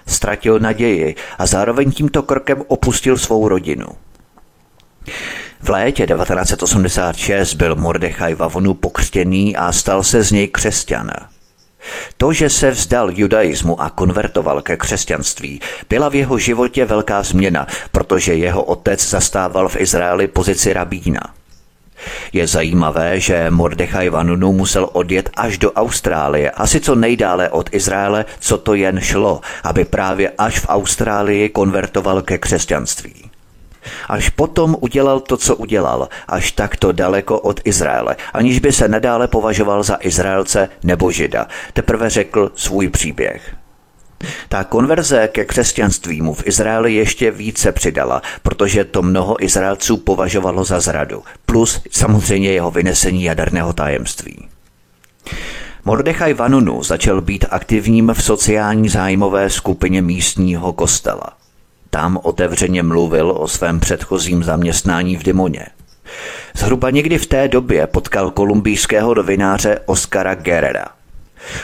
Ztratil 0.06 0.58
naději 0.58 1.14
a 1.38 1.46
zároveň 1.46 1.92
tímto 1.92 2.22
krokem 2.22 2.62
opustil 2.66 3.18
svou 3.18 3.48
rodinu. 3.48 3.86
V 5.60 5.68
létě 5.68 6.06
1986 6.06 7.54
byl 7.54 7.76
Mordechaj 7.76 8.34
Vavonu 8.34 8.74
pokřtěný 8.74 9.56
a 9.56 9.72
stal 9.72 10.02
se 10.02 10.22
z 10.22 10.30
něj 10.30 10.48
křesťan. 10.48 11.10
To, 12.16 12.32
že 12.32 12.50
se 12.50 12.70
vzdal 12.70 13.10
judaismu 13.10 13.80
a 13.80 13.90
konvertoval 13.90 14.62
ke 14.62 14.76
křesťanství, 14.76 15.60
byla 15.88 16.08
v 16.08 16.14
jeho 16.14 16.38
životě 16.38 16.84
velká 16.84 17.22
změna, 17.22 17.66
protože 17.92 18.34
jeho 18.34 18.62
otec 18.62 19.08
zastával 19.08 19.68
v 19.68 19.76
Izraeli 19.76 20.26
pozici 20.26 20.72
rabína. 20.72 21.20
Je 22.32 22.46
zajímavé, 22.46 23.20
že 23.20 23.50
Mordechaj 23.50 24.08
Vanunu 24.08 24.52
musel 24.52 24.88
odjet 24.92 25.30
až 25.36 25.58
do 25.58 25.72
Austrálie, 25.72 26.50
asi 26.50 26.80
co 26.80 26.94
nejdále 26.94 27.48
od 27.50 27.74
Izraele, 27.74 28.24
co 28.40 28.58
to 28.58 28.74
jen 28.74 29.00
šlo, 29.00 29.40
aby 29.64 29.84
právě 29.84 30.32
až 30.38 30.58
v 30.58 30.66
Austrálii 30.68 31.48
konvertoval 31.48 32.22
ke 32.22 32.38
křesťanství. 32.38 33.30
Až 34.08 34.28
potom 34.28 34.76
udělal 34.80 35.20
to, 35.20 35.36
co 35.36 35.56
udělal, 35.56 36.08
až 36.28 36.52
takto 36.52 36.92
daleko 36.92 37.40
od 37.40 37.60
Izraele, 37.64 38.16
aniž 38.32 38.58
by 38.58 38.72
se 38.72 38.88
nadále 38.88 39.28
považoval 39.28 39.82
za 39.82 39.98
Izraelce 40.00 40.68
nebo 40.82 41.10
Žida. 41.10 41.46
Teprve 41.72 42.10
řekl 42.10 42.52
svůj 42.54 42.88
příběh. 42.88 43.56
Ta 44.48 44.64
konverze 44.64 45.28
ke 45.28 45.44
křesťanství 45.44 46.22
mu 46.22 46.34
v 46.34 46.46
Izraeli 46.46 46.94
ještě 46.94 47.30
více 47.30 47.72
přidala, 47.72 48.22
protože 48.42 48.84
to 48.84 49.02
mnoho 49.02 49.44
Izraelců 49.44 49.96
považovalo 49.96 50.64
za 50.64 50.80
zradu, 50.80 51.22
plus 51.46 51.82
samozřejmě 51.90 52.52
jeho 52.52 52.70
vynesení 52.70 53.24
jaderného 53.24 53.72
tajemství. 53.72 54.48
Mordechaj 55.84 56.34
Vanunu 56.34 56.82
začal 56.82 57.20
být 57.20 57.44
aktivním 57.50 58.12
v 58.14 58.22
sociální 58.22 58.88
zájmové 58.88 59.50
skupině 59.50 60.02
místního 60.02 60.72
kostela– 60.72 61.32
Tam 61.90 62.18
otevřeně 62.22 62.82
mluvil 62.82 63.30
o 63.30 63.48
svém 63.48 63.80
předchozím 63.80 64.44
zaměstnání 64.44 65.16
v 65.16 65.22
Dimoně. 65.22 65.66
Zhruba 66.56 66.90
někdy 66.90 67.18
v 67.18 67.26
té 67.26 67.48
době 67.48 67.86
potkal 67.86 68.30
kolumbijského 68.30 69.14
novináře 69.14 69.78
Oscara 69.86 70.34
Guerrera. 70.34 70.86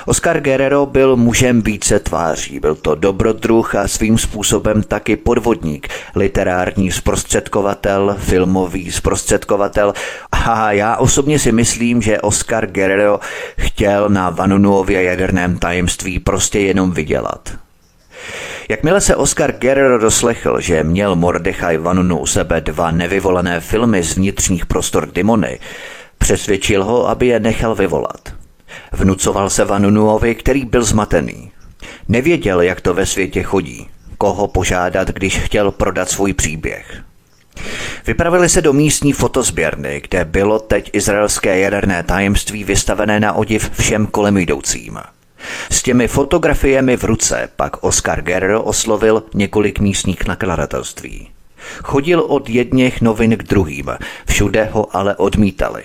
Oscar 0.06 0.40
Guerrero 0.40 0.86
byl 0.86 1.16
mužem 1.16 1.62
více 1.62 1.98
tváří, 1.98 2.60
byl 2.60 2.74
to 2.74 2.94
dobrodruh 2.94 3.74
a 3.74 3.88
svým 3.88 4.18
způsobem 4.18 4.82
taky 4.82 5.16
podvodník, 5.16 5.88
literární 6.14 6.90
zprostředkovatel, 6.90 8.16
filmový 8.18 8.92
zprostředkovatel 8.92 9.94
a 10.32 10.72
já 10.72 10.96
osobně 10.96 11.38
si 11.38 11.52
myslím, 11.52 12.02
že 12.02 12.20
Oscar 12.20 12.66
Guerrero 12.66 13.20
chtěl 13.58 14.08
na 14.08 14.30
Vanunuově 14.30 15.02
jaderném 15.02 15.58
tajemství 15.58 16.18
prostě 16.18 16.60
jenom 16.60 16.90
vydělat. 16.90 17.52
Jakmile 18.68 19.00
se 19.00 19.16
Oscar 19.16 19.52
Guerrero 19.52 19.98
doslechl, 19.98 20.60
že 20.60 20.84
měl 20.84 21.16
Mordechai 21.16 21.76
Vanunu 21.76 22.18
u 22.18 22.26
sebe 22.26 22.60
dva 22.60 22.90
nevyvolené 22.90 23.60
filmy 23.60 24.02
z 24.02 24.16
vnitřních 24.16 24.66
prostor 24.66 25.12
Dimony, 25.12 25.58
přesvědčil 26.18 26.84
ho, 26.84 27.08
aby 27.08 27.26
je 27.26 27.40
nechal 27.40 27.74
vyvolat. 27.74 28.34
Vnucoval 28.92 29.50
se 29.50 29.64
Vanunuovi, 29.64 30.34
který 30.34 30.64
byl 30.64 30.84
zmatený. 30.84 31.50
Nevěděl, 32.08 32.60
jak 32.60 32.80
to 32.80 32.94
ve 32.94 33.06
světě 33.06 33.42
chodí, 33.42 33.88
koho 34.18 34.48
požádat, 34.48 35.08
když 35.08 35.38
chtěl 35.38 35.70
prodat 35.70 36.10
svůj 36.10 36.32
příběh. 36.32 37.02
Vypravili 38.06 38.48
se 38.48 38.62
do 38.62 38.72
místní 38.72 39.12
fotozběrny, 39.12 40.02
kde 40.08 40.24
bylo 40.24 40.58
teď 40.58 40.90
izraelské 40.92 41.58
jaderné 41.58 42.02
tajemství 42.02 42.64
vystavené 42.64 43.20
na 43.20 43.32
odiv 43.32 43.70
všem 43.78 44.06
kolem 44.06 44.36
jdoucím. 44.36 44.98
S 45.70 45.82
těmi 45.82 46.08
fotografiemi 46.08 46.96
v 46.96 47.04
ruce 47.04 47.48
pak 47.56 47.84
Oscar 47.84 48.22
Guerrero 48.22 48.62
oslovil 48.62 49.22
několik 49.34 49.80
místních 49.80 50.26
nakladatelství. 50.26 51.28
Chodil 51.82 52.20
od 52.20 52.50
jedněch 52.50 53.00
novin 53.00 53.36
k 53.36 53.42
druhým, 53.42 53.90
všude 54.26 54.64
ho 54.64 54.96
ale 54.96 55.16
odmítali. 55.16 55.82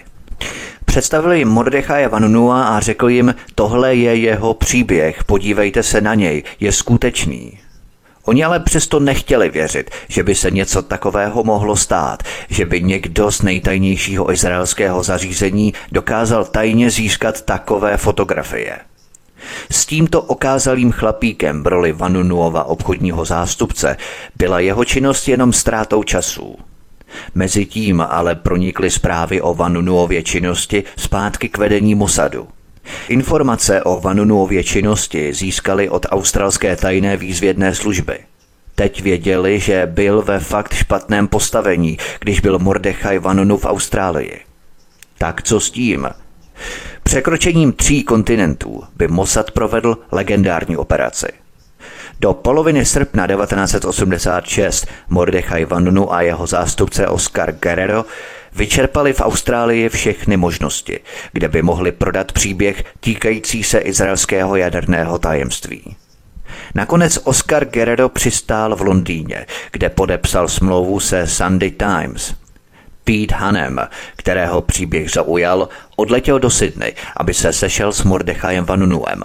Představili 0.85 1.39
jim 1.39 1.47
Mordechaje 1.47 2.07
Vanunua 2.07 2.63
a 2.63 2.79
řekl 2.79 3.09
jim, 3.09 3.35
tohle 3.55 3.95
je 3.95 4.15
jeho 4.15 4.53
příběh, 4.53 5.23
podívejte 5.23 5.83
se 5.83 6.01
na 6.01 6.15
něj, 6.15 6.43
je 6.59 6.71
skutečný. 6.71 7.59
Oni 8.27 8.43
ale 8.43 8.59
přesto 8.59 8.99
nechtěli 8.99 9.49
věřit, 9.49 9.91
že 10.07 10.23
by 10.23 10.35
se 10.35 10.51
něco 10.51 10.81
takového 10.81 11.43
mohlo 11.43 11.75
stát, 11.75 12.23
že 12.49 12.65
by 12.65 12.81
někdo 12.81 13.31
z 13.31 13.41
nejtajnějšího 13.41 14.31
izraelského 14.31 15.03
zařízení 15.03 15.73
dokázal 15.91 16.45
tajně 16.45 16.89
získat 16.89 17.41
takové 17.41 17.97
fotografie. 17.97 18.77
S 19.71 19.85
tímto 19.85 20.21
okázalým 20.21 20.91
chlapíkem 20.91 21.63
v 21.63 21.67
roli 21.67 21.91
Vanunuova 21.91 22.63
obchodního 22.63 23.25
zástupce 23.25 23.97
byla 24.35 24.59
jeho 24.59 24.85
činnost 24.85 25.27
jenom 25.27 25.53
ztrátou 25.53 26.03
času. 26.03 26.55
Mezitím 27.35 28.01
ale 28.01 28.35
pronikly 28.35 28.89
zprávy 28.89 29.41
o 29.41 29.53
Vanunuově 29.53 30.23
činnosti 30.23 30.83
zpátky 30.97 31.49
k 31.49 31.57
vedení 31.57 31.95
Mosadu. 31.95 32.47
Informace 33.09 33.83
o 33.83 33.99
Vanunuově 33.99 34.63
činnosti 34.63 35.33
získali 35.33 35.89
od 35.89 36.05
australské 36.09 36.75
tajné 36.75 37.17
výzvědné 37.17 37.75
služby. 37.75 38.19
Teď 38.75 39.01
věděli, 39.01 39.59
že 39.59 39.85
byl 39.85 40.21
ve 40.21 40.39
fakt 40.39 40.73
špatném 40.73 41.27
postavení, 41.27 41.97
když 42.19 42.39
byl 42.39 42.59
Mordechai 42.59 43.19
Vanunu 43.19 43.57
v 43.57 43.65
Austrálii. 43.65 44.39
Tak 45.17 45.43
co 45.43 45.59
s 45.59 45.71
tím? 45.71 46.07
Překročením 47.07 47.73
tří 47.73 48.03
kontinentů 48.03 48.83
by 48.95 49.07
Mossad 49.07 49.51
provedl 49.51 49.97
legendární 50.11 50.77
operaci. 50.77 51.27
Do 52.19 52.33
poloviny 52.33 52.85
srpna 52.85 53.27
1986 53.27 54.87
Mordechai 55.09 55.65
Vanunu 55.65 56.13
a 56.13 56.21
jeho 56.21 56.47
zástupce 56.47 57.07
Oscar 57.07 57.51
Guerrero 57.51 58.05
vyčerpali 58.55 59.13
v 59.13 59.21
Austrálii 59.21 59.89
všechny 59.89 60.37
možnosti, 60.37 60.99
kde 61.33 61.47
by 61.47 61.61
mohli 61.61 61.91
prodat 61.91 62.31
příběh 62.31 62.83
týkající 62.99 63.63
se 63.63 63.79
izraelského 63.79 64.55
jaderného 64.55 65.19
tajemství. 65.19 65.95
Nakonec 66.75 67.19
Oscar 67.23 67.65
Guerrero 67.65 68.09
přistál 68.09 68.75
v 68.75 68.81
Londýně, 68.81 69.45
kde 69.71 69.89
podepsal 69.89 70.47
smlouvu 70.47 70.99
se 70.99 71.27
Sunday 71.27 71.71
Times– 71.71 72.33
Pete 73.07 73.35
Hanem, 73.35 73.79
kterého 74.15 74.61
příběh 74.61 75.11
zaujal, 75.11 75.69
odletěl 75.95 76.39
do 76.39 76.49
Sydney, 76.49 76.93
aby 77.17 77.33
se 77.33 77.53
sešel 77.53 77.91
s 77.91 78.03
Mordechajem 78.03 78.65
Vanunuem. 78.65 79.23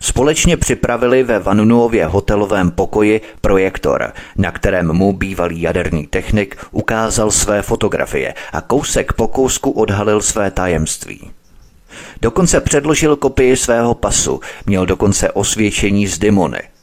Společně 0.00 0.56
připravili 0.56 1.22
ve 1.22 1.38
Vanunuově 1.38 2.06
hotelovém 2.06 2.70
pokoji 2.70 3.20
projektor, 3.40 4.12
na 4.36 4.50
kterém 4.50 4.92
mu 4.92 5.12
bývalý 5.12 5.60
jaderný 5.60 6.06
technik 6.06 6.56
ukázal 6.70 7.30
své 7.30 7.62
fotografie 7.62 8.34
a 8.52 8.60
kousek 8.60 9.12
po 9.12 9.28
kousku 9.28 9.70
odhalil 9.70 10.22
své 10.22 10.50
tajemství. 10.50 11.30
Dokonce 12.22 12.60
předložil 12.60 13.16
kopii 13.16 13.56
svého 13.56 13.94
pasu, 13.94 14.40
měl 14.66 14.86
dokonce 14.86 15.30
osvědčení 15.30 16.06
z 16.06 16.18
Dimony– 16.18 16.60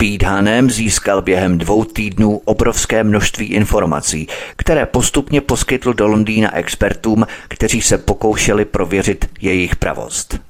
Pete 0.00 0.26
Hanem 0.26 0.70
získal 0.70 1.22
během 1.22 1.58
dvou 1.58 1.84
týdnů 1.84 2.40
obrovské 2.44 3.04
množství 3.04 3.46
informací, 3.46 4.28
které 4.56 4.86
postupně 4.86 5.40
poskytl 5.40 5.94
do 5.94 6.06
Londýna 6.06 6.56
expertům, 6.56 7.26
kteří 7.48 7.82
se 7.82 7.98
pokoušeli 7.98 8.64
prověřit 8.64 9.30
jejich 9.40 9.76
pravost. 9.76 10.40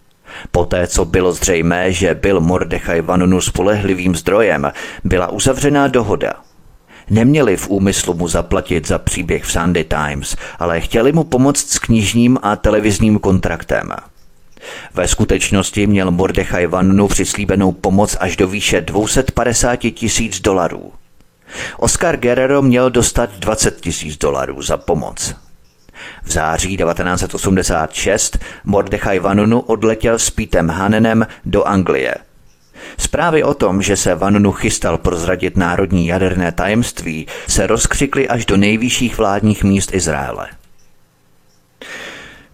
Poté, 0.50 0.86
co 0.86 1.04
bylo 1.04 1.32
zřejmé, 1.32 1.92
že 1.92 2.14
byl 2.14 2.40
Mordechai 2.40 3.00
Vanunu 3.00 3.40
spolehlivým 3.40 4.16
zdrojem, 4.16 4.72
byla 5.04 5.30
uzavřená 5.30 5.88
dohoda. 5.88 6.32
Neměli 7.10 7.56
v 7.56 7.68
úmyslu 7.68 8.14
mu 8.14 8.28
zaplatit 8.28 8.86
za 8.86 8.98
příběh 8.98 9.44
v 9.44 9.52
Sunday 9.52 9.84
Times, 9.84 10.36
ale 10.58 10.80
chtěli 10.80 11.12
mu 11.12 11.24
pomoct 11.24 11.70
s 11.70 11.78
knižním 11.78 12.38
a 12.42 12.56
televizním 12.56 13.18
kontraktem. 13.18 13.92
Ve 14.94 15.08
skutečnosti 15.08 15.86
měl 15.86 16.10
Mordechaj 16.10 16.66
Vannu 16.66 17.08
přislíbenou 17.08 17.72
pomoc 17.72 18.16
až 18.20 18.36
do 18.36 18.48
výše 18.48 18.80
250 18.80 19.76
tisíc 19.76 20.40
dolarů. 20.40 20.92
Oscar 21.78 22.16
Guerrero 22.16 22.62
měl 22.62 22.90
dostat 22.90 23.30
20 23.38 23.80
tisíc 23.80 24.16
dolarů 24.18 24.62
za 24.62 24.76
pomoc. 24.76 25.34
V 26.22 26.32
září 26.32 26.76
1986 26.76 28.38
Mordechaj 28.64 29.18
Vanunu 29.18 29.60
odletěl 29.60 30.18
s 30.18 30.30
Pítem 30.30 30.68
Hanenem 30.68 31.26
do 31.44 31.64
Anglie. 31.64 32.14
Zprávy 32.98 33.42
o 33.42 33.54
tom, 33.54 33.82
že 33.82 33.96
se 33.96 34.14
Vanunu 34.14 34.52
chystal 34.52 34.98
prozradit 34.98 35.56
národní 35.56 36.06
jaderné 36.06 36.52
tajemství, 36.52 37.26
se 37.48 37.66
rozkřikly 37.66 38.28
až 38.28 38.46
do 38.46 38.56
nejvyšších 38.56 39.18
vládních 39.18 39.64
míst 39.64 39.94
Izraele. 39.94 40.48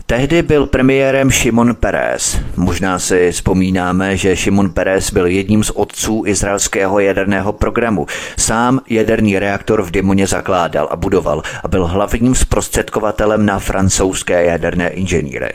Tehdy 0.06 0.42
byl 0.42 0.66
premiérem 0.66 1.30
Šimon 1.30 1.74
Peres. 1.74 2.40
Možná 2.56 2.98
si 2.98 3.32
vzpomínáme, 3.32 4.16
že 4.16 4.36
Šimon 4.36 4.70
Peres 4.70 5.10
byl 5.10 5.26
jedním 5.26 5.64
z 5.64 5.70
otců 5.70 6.22
izraelského 6.26 7.00
jaderného 7.00 7.52
programu. 7.52 8.06
Sám 8.38 8.80
jaderný 8.88 9.38
reaktor 9.38 9.82
v 9.82 9.90
Dimoně 9.90 10.26
zakládal 10.26 10.88
a 10.90 10.96
budoval 10.96 11.42
a 11.62 11.68
byl 11.68 11.86
hlavním 11.86 12.34
zprostředkovatelem 12.34 13.46
na 13.46 13.58
francouzské 13.58 14.44
jaderné 14.44 14.88
inženýry. 14.88 15.52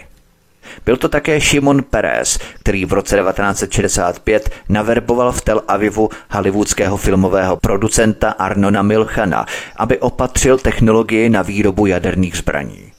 Byl 0.85 0.97
to 0.97 1.09
také 1.09 1.41
Šimon 1.41 1.83
Peres, 1.83 2.39
který 2.59 2.85
v 2.85 2.93
roce 2.93 3.17
1965 3.17 4.49
naverboval 4.69 5.31
v 5.31 5.41
Tel 5.41 5.61
Avivu 5.67 6.09
hollywoodského 6.31 6.97
filmového 6.97 7.57
producenta 7.57 8.29
Arnona 8.29 8.81
Milchana, 8.81 9.45
aby 9.75 9.97
opatřil 9.97 10.57
technologii 10.57 11.29
na 11.29 11.41
výrobu 11.41 11.85
jaderných 11.85 12.37
zbraní. 12.37 12.98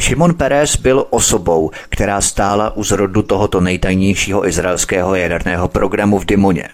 Šimon 0.00 0.34
Peres 0.34 0.76
byl 0.76 1.06
osobou, 1.10 1.70
která 1.88 2.20
stála 2.20 2.76
u 2.76 2.84
zrodu 2.84 3.22
tohoto 3.22 3.60
nejtajnějšího 3.60 4.48
izraelského 4.48 5.14
jaderného 5.14 5.68
programu 5.68 6.18
v 6.18 6.26
Dimoně. 6.26 6.68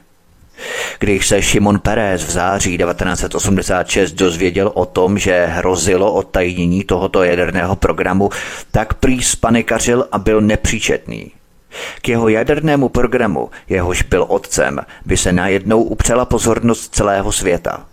Když 0.98 1.26
se 1.26 1.42
Šimon 1.42 1.78
Peres 1.78 2.24
v 2.24 2.30
září 2.30 2.78
1986 2.78 4.12
dozvěděl 4.12 4.72
o 4.74 4.86
tom, 4.86 5.18
že 5.18 5.46
hrozilo 5.46 6.12
odtajnění 6.12 6.84
tohoto 6.84 7.22
jaderného 7.22 7.76
programu, 7.76 8.30
tak 8.70 8.94
prý 8.94 9.22
spanikařil 9.22 10.08
a 10.12 10.18
byl 10.18 10.40
nepříčetný. 10.40 11.32
K 12.02 12.08
jeho 12.08 12.28
jadernému 12.28 12.88
programu, 12.88 13.50
jehož 13.68 14.02
byl 14.02 14.26
otcem, 14.28 14.80
by 15.06 15.16
se 15.16 15.32
najednou 15.32 15.82
upřela 15.82 16.24
pozornost 16.24 16.94
celého 16.94 17.32
světa. 17.32 17.86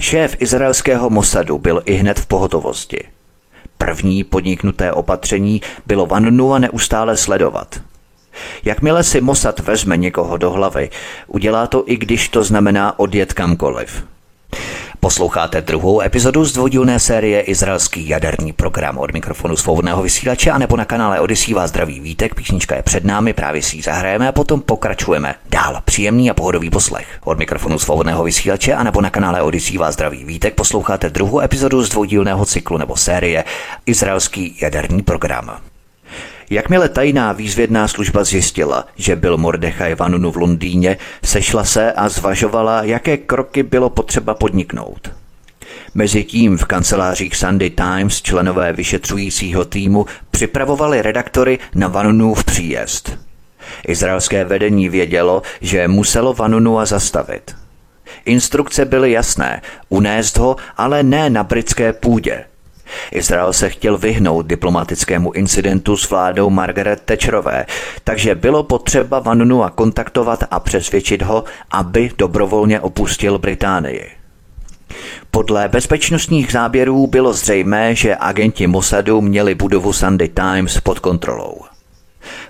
Šéf 0.00 0.36
izraelského 0.38 1.10
Mossadu 1.10 1.58
byl 1.58 1.82
i 1.84 1.94
hned 1.94 2.20
v 2.20 2.26
pohotovosti– 2.26 2.98
První 3.84 4.24
podniknuté 4.24 4.92
opatření 4.92 5.62
bylo 5.86 6.06
Vannua 6.06 6.58
neustále 6.58 7.16
sledovat. 7.16 7.80
Jakmile 8.64 9.04
si 9.04 9.20
Mossad 9.20 9.60
vezme 9.60 9.96
někoho 9.96 10.36
do 10.36 10.50
hlavy, 10.50 10.90
udělá 11.26 11.66
to 11.66 11.84
i 11.86 11.96
když 11.96 12.28
to 12.28 12.44
znamená 12.44 12.98
odjet 12.98 13.32
kamkoliv. 13.32 14.04
Posloucháte 15.04 15.60
druhou 15.60 16.00
epizodu 16.00 16.44
z 16.44 16.52
dvoudílné 16.52 17.00
série 17.00 17.40
Izraelský 17.40 18.08
jaderný 18.08 18.52
program 18.52 18.98
od 18.98 19.12
mikrofonu 19.12 19.56
svobodného 19.56 20.02
vysílače 20.02 20.50
a 20.50 20.58
nebo 20.58 20.76
na 20.76 20.84
kanále 20.84 21.20
Odisí 21.20 21.54
vás 21.54 21.70
zdraví 21.70 22.00
vítek. 22.00 22.34
Písnička 22.34 22.76
je 22.76 22.82
před 22.82 23.04
námi, 23.04 23.32
právě 23.32 23.62
si 23.62 23.76
ji 23.76 23.82
zahrajeme 23.82 24.28
a 24.28 24.32
potom 24.32 24.60
pokračujeme 24.60 25.34
dál. 25.50 25.82
Příjemný 25.84 26.30
a 26.30 26.34
pohodový 26.34 26.70
poslech. 26.70 27.06
Od 27.24 27.38
mikrofonu 27.38 27.78
svobodného 27.78 28.24
vysílače 28.24 28.74
a 28.74 28.82
nebo 28.82 29.00
na 29.00 29.10
kanále 29.10 29.42
Odisí 29.42 29.78
vás 29.78 29.94
zdraví 29.94 30.24
vítek 30.24 30.54
posloucháte 30.54 31.10
druhou 31.10 31.40
epizodu 31.40 31.82
z 31.82 31.88
dvoudílného 31.88 32.44
cyklu 32.44 32.78
nebo 32.78 32.96
série 32.96 33.44
Izraelský 33.86 34.58
jaderný 34.60 35.02
program. 35.02 35.60
Jakmile 36.50 36.88
tajná 36.88 37.32
výzvědná 37.32 37.88
služba 37.88 38.24
zjistila, 38.24 38.86
že 38.96 39.16
byl 39.16 39.36
Mordechaj 39.36 39.94
Vanunu 39.94 40.30
v 40.30 40.36
Londýně, 40.36 40.96
sešla 41.24 41.64
se 41.64 41.92
a 41.92 42.08
zvažovala, 42.08 42.82
jaké 42.82 43.16
kroky 43.16 43.62
bylo 43.62 43.90
potřeba 43.90 44.34
podniknout. 44.34 45.10
Mezitím 45.94 46.58
v 46.58 46.64
kancelářích 46.64 47.36
Sunday 47.36 47.70
Times 47.70 48.22
členové 48.22 48.72
vyšetřujícího 48.72 49.64
týmu 49.64 50.06
připravovali 50.30 51.02
redaktory 51.02 51.58
na 51.74 51.88
Vanunův 51.88 52.44
příjezd. 52.44 53.18
Izraelské 53.88 54.44
vedení 54.44 54.88
vědělo, 54.88 55.42
že 55.60 55.88
muselo 55.88 56.34
Vanunua 56.34 56.86
zastavit. 56.86 57.56
Instrukce 58.24 58.84
byly 58.84 59.12
jasné, 59.12 59.62
unést 59.88 60.38
ho, 60.38 60.56
ale 60.76 61.02
ne 61.02 61.30
na 61.30 61.44
britské 61.44 61.92
půdě– 61.92 62.44
Izrael 63.12 63.52
se 63.52 63.70
chtěl 63.70 63.98
vyhnout 63.98 64.46
diplomatickému 64.46 65.32
incidentu 65.32 65.96
s 65.96 66.10
vládou 66.10 66.50
Margaret 66.50 67.00
Thatcherové, 67.04 67.66
takže 68.04 68.34
bylo 68.34 68.62
potřeba 68.62 69.18
Vanunu 69.18 69.64
a 69.64 69.70
kontaktovat 69.70 70.44
a 70.50 70.60
přesvědčit 70.60 71.22
ho, 71.22 71.44
aby 71.70 72.10
dobrovolně 72.18 72.80
opustil 72.80 73.38
Británii. 73.38 74.10
Podle 75.30 75.68
bezpečnostních 75.68 76.52
záběrů 76.52 77.06
bylo 77.06 77.32
zřejmé, 77.32 77.94
že 77.94 78.16
agenti 78.20 78.66
Mossadu 78.66 79.20
měli 79.20 79.54
budovu 79.54 79.92
Sunday 79.92 80.28
Times 80.28 80.80
pod 80.80 80.98
kontrolou. 80.98 81.73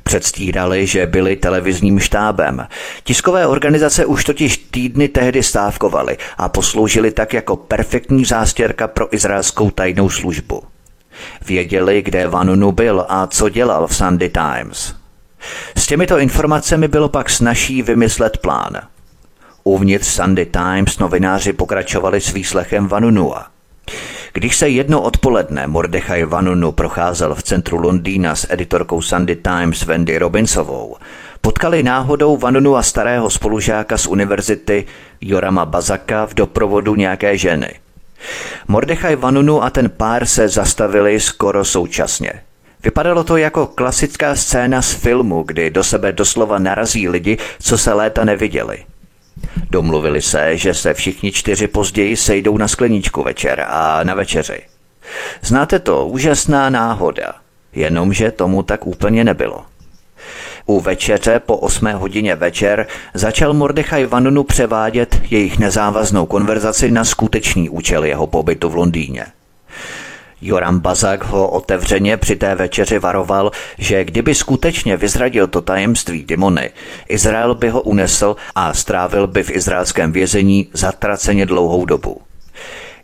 Předstírali, 0.03 0.87
že 0.87 1.07
byli 1.07 1.37
televizním 1.37 2.01
štábem. 2.01 2.67
Tiskové 3.05 3.47
organizace 3.47 4.07
už 4.07 4.25
totiž 4.25 4.57
týdny 4.57 5.09
tehdy 5.09 5.43
stávkovaly 5.43 6.17
a 6.39 6.49
posloužili 6.49 7.11
tak 7.11 7.33
jako 7.33 7.57
perfektní 7.57 8.25
zástěrka 8.25 8.89
pro 8.89 9.15
izraelskou 9.15 9.71
tajnou 9.71 10.11
službu. 10.11 10.63
Věděli, 11.47 12.03
kde 12.03 12.29
Vanunu 12.29 12.73
byl 12.73 13.07
a 13.09 13.27
co 13.27 13.49
dělal 13.49 13.87
v 13.87 13.97
Sunday 13.97 14.29
Times. 14.29 14.95
S 15.77 15.87
těmito 15.87 16.19
informacemi 16.19 16.89
bylo 16.89 17.09
pak 17.09 17.31
snaží 17.31 17.83
vymyslet 17.83 18.39
plán. 18.39 18.81
Uvnitř 19.65 20.07
Sunday 20.07 20.47
Times 20.47 20.99
novináři 20.99 21.53
pokračovali 21.53 22.21
s 22.21 22.33
výslechem 22.33 22.89
Vanunua. 22.89 23.54
Když 24.37 24.57
se 24.57 24.69
jedno 24.69 25.01
odpoledne 25.01 25.67
Mordechaj 25.67 26.25
Vanunu 26.25 26.73
procházel 26.73 27.35
v 27.35 27.43
centru 27.43 27.77
Londýna 27.77 28.35
s 28.35 28.47
editorkou 28.51 29.03
Sunday 29.03 29.37
Times 29.37 29.85
Wendy 29.85 30.19
Robinsovou, 30.19 30.97
potkali 31.41 31.83
náhodou 31.83 32.37
Vanunu 32.37 32.77
a 32.77 32.83
starého 32.83 33.31
spolužáka 33.31 33.99
z 33.99 34.07
univerzity 34.07 34.87
Jorama 35.21 35.65
Bazaka 35.65 36.27
v 36.27 36.35
doprovodu 36.35 36.95
nějaké 36.95 37.39
ženy. 37.39 37.75
Mordechaj 38.69 39.17
Vanunu 39.17 39.63
a 39.63 39.71
ten 39.71 39.91
pár 39.91 40.27
se 40.27 40.49
zastavili 40.49 41.21
skoro 41.21 41.65
současně. 41.65 42.33
Vypadalo 42.85 43.25
to 43.25 43.37
jako 43.37 43.67
klasická 43.67 44.35
scéna 44.35 44.83
z 44.83 44.93
filmu, 44.93 45.43
kdy 45.43 45.71
do 45.71 45.85
sebe 45.85 46.13
doslova 46.13 46.59
narazí 46.59 47.09
lidi, 47.09 47.39
co 47.63 47.79
se 47.79 47.93
léta 47.93 48.25
neviděli– 48.25 48.79
Domluvili 49.71 50.23
se, 50.23 50.57
že 50.57 50.75
se 50.75 50.95
všichni 50.95 51.33
čtyři 51.33 51.67
později 51.67 52.17
sejdou 52.17 52.59
na 52.59 52.69
skleníčku 52.69 53.23
večer 53.23 53.67
a 53.69 54.05
na 54.05 54.15
večeři. 54.15 54.63
Znáte 55.43 55.79
to, 55.79 56.07
úžasná 56.07 56.71
náhoda, 56.71 57.35
jenomže 57.73 58.31
tomu 58.31 58.63
tak 58.63 58.87
úplně 58.87 59.25
nebylo. 59.25 59.65
U 60.67 60.81
večeře 60.81 61.41
po 61.47 61.57
osmé 61.57 61.95
hodině 61.95 62.35
večer 62.35 62.87
začal 63.15 63.55
Mordechaj 63.55 64.07
Vanunu 64.07 64.45
převádět 64.45 65.21
jejich 65.31 65.59
nezávaznou 65.59 66.27
konverzaci 66.27 66.91
na 66.91 67.05
skutečný 67.05 67.69
účel 67.69 68.05
jeho 68.05 68.27
pobytu 68.27 68.69
v 68.69 68.75
Londýně. 68.75 69.27
Joram 70.41 70.81
Bazak 70.81 71.25
ho 71.25 71.49
otevřeně 71.49 72.17
při 72.17 72.37
té 72.37 72.55
večeři 72.55 72.99
varoval, 72.99 73.51
že 73.79 74.05
kdyby 74.05 74.35
skutečně 74.35 74.97
vyzradil 74.97 75.47
to 75.47 75.61
tajemství 75.61 76.25
Dimony, 76.25 76.71
Izrael 77.09 77.55
by 77.55 77.69
ho 77.69 77.81
unesl 77.81 78.37
a 78.55 78.75
strávil 78.75 79.27
by 79.27 79.43
v 79.43 79.51
izraelském 79.51 80.13
vězení 80.13 80.69
zatraceně 80.73 81.47
dlouhou 81.47 81.85
dobu. 81.85 82.21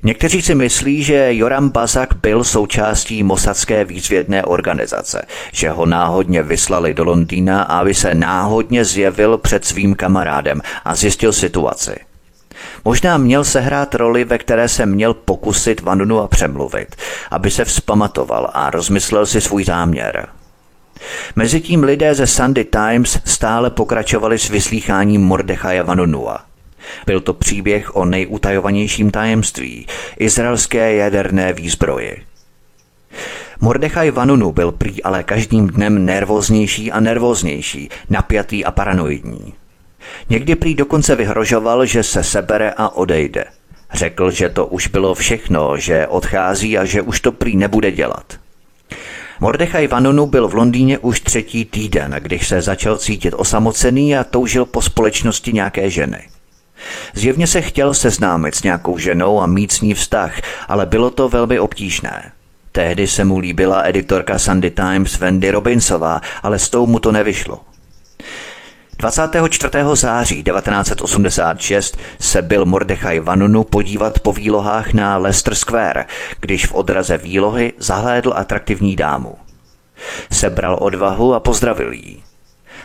Někteří 0.03 0.43
si 0.43 0.55
myslí, 0.55 1.03
že 1.03 1.35
Joram 1.35 1.69
Bazak 1.69 2.14
byl 2.23 2.45
součástí 2.45 3.23
mosadské 3.23 3.85
výzvědné 3.85 4.45
organizace, 4.45 5.27
že 5.53 5.71
ho 5.71 5.87
náhodně 5.87 6.43
vyslali 6.43 6.95
do 6.95 7.05
Londýna, 7.05 7.62
aby 7.62 7.95
se 7.95 8.14
náhodně 8.14 8.85
zjevil 8.85 9.38
před 9.38 9.64
svým 9.64 9.95
kamarádem 9.95 10.61
a 10.85 10.95
zjistil 10.95 11.33
situaci. 11.33 12.10
Možná 12.85 13.19
měl 13.19 13.45
sehrát 13.45 13.95
roli, 13.95 14.25
ve 14.25 14.38
které 14.38 14.69
se 14.69 14.87
měl 14.87 15.14
pokusit 15.14 15.81
Vanunu 15.81 16.21
a 16.21 16.29
přemluvit, 16.29 16.97
aby 17.31 17.51
se 17.51 17.64
vzpamatoval 17.64 18.51
a 18.53 18.71
rozmyslel 18.71 19.27
si 19.27 19.40
svůj 19.40 19.64
záměr. 19.64 20.29
Mezitím 21.37 21.83
lidé 21.83 22.14
ze 22.14 22.27
Sunday 22.27 22.64
Times 22.64 23.19
stále 23.25 23.71
pokračovali 23.71 24.38
s 24.38 24.49
vyslýcháním 24.49 25.21
Mordechaja 25.21 25.83
Vanunua. 25.83 26.38
Byl 27.07 27.21
to 27.21 27.35
příběh 27.35 27.97
o 27.97 28.05
nejutajovanějším 28.05 29.11
tajemství 29.11 29.87
izraelské 30.19 30.95
jaderné 30.95 31.53
výzbroji. 31.53 32.23
Mordechaj 33.61 34.11
Vanunu 34.11 34.53
byl 34.53 34.73
prý 34.73 35.03
ale 35.03 35.23
každým 35.23 35.66
dnem 35.66 36.05
nervóznější 36.05 36.93
a 36.93 37.01
nervóznější, 37.01 37.88
napjatý 38.11 38.64
a 38.64 38.71
paranoidní. 38.71 39.55
Někdy 40.29 40.55
prý 40.55 40.75
dokonce 40.75 41.17
vyhrožoval, 41.17 41.87
že 41.87 42.03
se 42.03 42.25
sebere 42.25 42.73
a 42.77 42.89
odejde. 42.89 43.45
Řekl, 43.93 44.31
že 44.31 44.49
to 44.49 44.67
už 44.67 44.87
bylo 44.87 45.15
všechno, 45.15 45.77
že 45.77 46.07
odchází 46.07 46.79
a 46.79 46.85
že 46.85 47.03
už 47.03 47.21
to 47.21 47.33
prý 47.33 47.57
nebude 47.57 47.93
dělat. 47.93 48.39
Mordechaj 49.41 49.87
Vanunu 49.87 50.27
byl 50.27 50.49
v 50.49 50.55
Londýně 50.55 50.99
už 50.99 51.21
třetí 51.21 51.65
týden, 51.65 52.17
když 52.19 52.49
se 52.49 52.63
začal 52.63 52.97
cítit 52.97 53.35
osamocený 53.37 54.17
a 54.17 54.25
toužil 54.25 54.65
po 54.65 54.83
společnosti 54.83 55.53
nějaké 55.53 55.91
ženy. 55.91 56.29
Zjevně 57.15 57.47
se 57.47 57.61
chtěl 57.61 57.95
seznámit 57.95 58.55
s 58.55 58.63
nějakou 58.63 58.99
ženou 58.99 59.41
a 59.41 59.47
mít 59.47 59.73
s 59.73 59.81
ní 59.81 59.95
vztah, 59.95 60.41
ale 60.69 60.87
bylo 60.87 61.11
to 61.11 61.29
velmi 61.29 61.61
obtížné. 61.61 62.33
Tehdy 62.73 63.07
se 63.07 63.25
mu 63.25 63.39
líbila 63.39 63.83
editorka 63.83 64.39
Sunday 64.39 64.71
Times 64.71 65.19
Wendy 65.19 65.51
Robinsová, 65.51 66.21
ale 66.43 66.59
s 66.59 66.71
tou 66.71 66.87
mu 66.87 66.99
to 66.99 67.13
nevyšlo. 67.13 67.61
24. 69.01 69.73
září 69.95 70.43
1986 70.43 71.99
se 72.21 72.43
byl 72.43 72.65
Mordechaj 72.65 73.21
Vanunu 73.21 73.65
podívat 73.65 74.21
po 74.21 74.33
výlohách 74.33 74.93
na 74.93 75.17
Leicester 75.17 75.55
Square, 75.55 76.07
když 76.41 76.67
v 76.67 76.75
odraze 76.75 77.19
výlohy 77.19 77.73
zahlédl 77.79 78.33
atraktivní 78.37 78.97
dámu. 78.97 79.35
Sebral 80.33 80.79
odvahu 80.81 81.35
a 81.35 81.41
pozdravil 81.41 81.93
jí. 81.93 82.23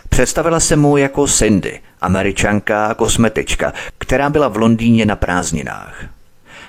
Představila 0.10 0.60
se 0.60 0.76
mu 0.76 0.98
jako 0.98 1.28
Cindy, 1.28 1.80
američanka 2.02 2.88
a 2.88 2.94
kosmetička, 2.94 3.74
která 3.98 4.30
byla 4.30 4.48
v 4.48 4.58
Londýně 4.58 5.06
na 5.06 5.16
prázdninách. 5.16 6.06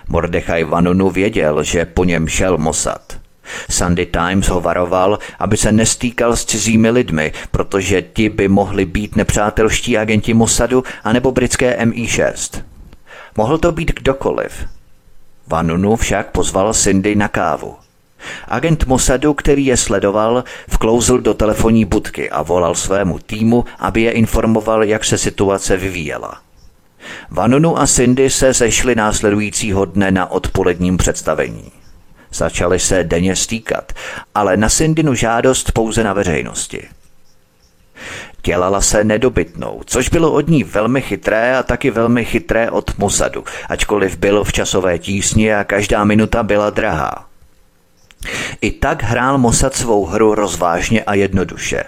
Mordechaj 0.09 0.65
Vanunu 0.65 1.11
věděl, 1.11 1.63
že 1.63 1.85
po 1.85 2.05
něm 2.05 2.29
šel 2.29 2.59
Mossad– 2.59 3.03
Sunday 3.71 4.07
Times 4.07 4.49
ho 4.49 4.61
varoval, 4.61 5.19
aby 5.39 5.57
se 5.57 5.73
nestýkal 5.73 6.37
s 6.37 6.45
cizími 6.45 6.91
lidmi, 6.91 7.33
protože 7.51 8.03
ti 8.03 8.29
by 8.29 8.49
mohli 8.49 8.85
být 8.85 9.17
nepřátelští 9.17 9.99
agenti 9.99 10.35
Mossadu 10.35 10.85
anebo 11.05 11.33
britské 11.33 11.77
MI6. 11.85 12.63
Mohl 13.37 13.59
to 13.59 13.73
být 13.73 13.93
kdokoliv. 13.95 14.67
Vanunu 15.47 15.97
však 15.97 16.31
pozval 16.31 16.75
Cindy 16.75 17.15
na 17.15 17.29
kávu. 17.29 17.77
Agent 18.49 18.87
Mossadu, 18.87 19.35
který 19.35 19.67
je 19.67 19.77
sledoval, 19.77 20.45
vklouzl 20.69 21.19
do 21.19 21.35
telefonní 21.35 21.85
budky 21.85 22.31
a 22.31 22.43
volal 22.43 22.75
svému 22.75 23.19
týmu, 23.19 23.65
aby 23.79 24.03
je 24.03 24.13
informoval, 24.13 24.85
jak 24.85 25.05
se 25.05 25.19
situace 25.19 25.77
vyvíjela. 25.77 26.41
Vanunu 27.31 27.81
a 27.81 27.87
Cindy 27.87 28.31
se 28.31 28.55
sešli 28.55 28.95
následujícího 28.95 29.85
dne 29.85 30.11
na 30.11 30.31
odpoledním 30.31 30.97
představení. 30.97 31.73
Začali 32.33 32.79
se 32.79 33.05
denně 33.05 33.37
stýkat, 33.37 33.93
ale 34.35 34.57
na 34.57 34.69
Syndinu 34.69 35.15
žádost 35.15 35.73
pouze 35.73 36.05
na 36.05 36.13
veřejnosti. 36.13 36.89
Dělala 38.45 38.81
se 38.81 39.05
nedobytnou, 39.05 39.83
což 39.87 40.09
bylo 40.09 40.33
od 40.33 40.49
ní 40.49 40.65
velmi 40.65 41.03
chytré 41.03 41.57
a 41.57 41.63
taky 41.63 41.91
velmi 41.91 42.25
chytré 42.25 42.71
od 42.71 42.99
Mosadu, 42.99 43.45
ačkoliv 43.69 44.17
byl 44.17 44.45
v 44.45 44.53
časové 44.53 44.99
tísni 44.99 45.55
a 45.55 45.65
každá 45.65 46.05
minuta 46.05 46.43
byla 46.43 46.71
drahá. 46.71 47.27
I 48.61 48.71
tak 48.71 49.03
hrál 49.03 49.39
Mossad 49.39 49.75
svou 49.75 50.07
hru 50.07 50.35
rozvážně 50.35 51.03
a 51.05 51.15
jednoduše. 51.15 51.85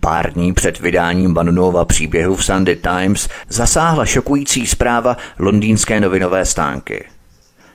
Pár 0.00 0.32
dní 0.32 0.52
před 0.52 0.80
vydáním 0.80 1.34
Vanunova 1.34 1.84
příběhu 1.84 2.36
v 2.36 2.44
Sunday 2.44 2.76
Times 2.76 3.28
zasáhla 3.48 4.06
šokující 4.06 4.66
zpráva 4.66 5.16
londýnské 5.38 6.00
novinové 6.00 6.44
stánky. 6.44 7.04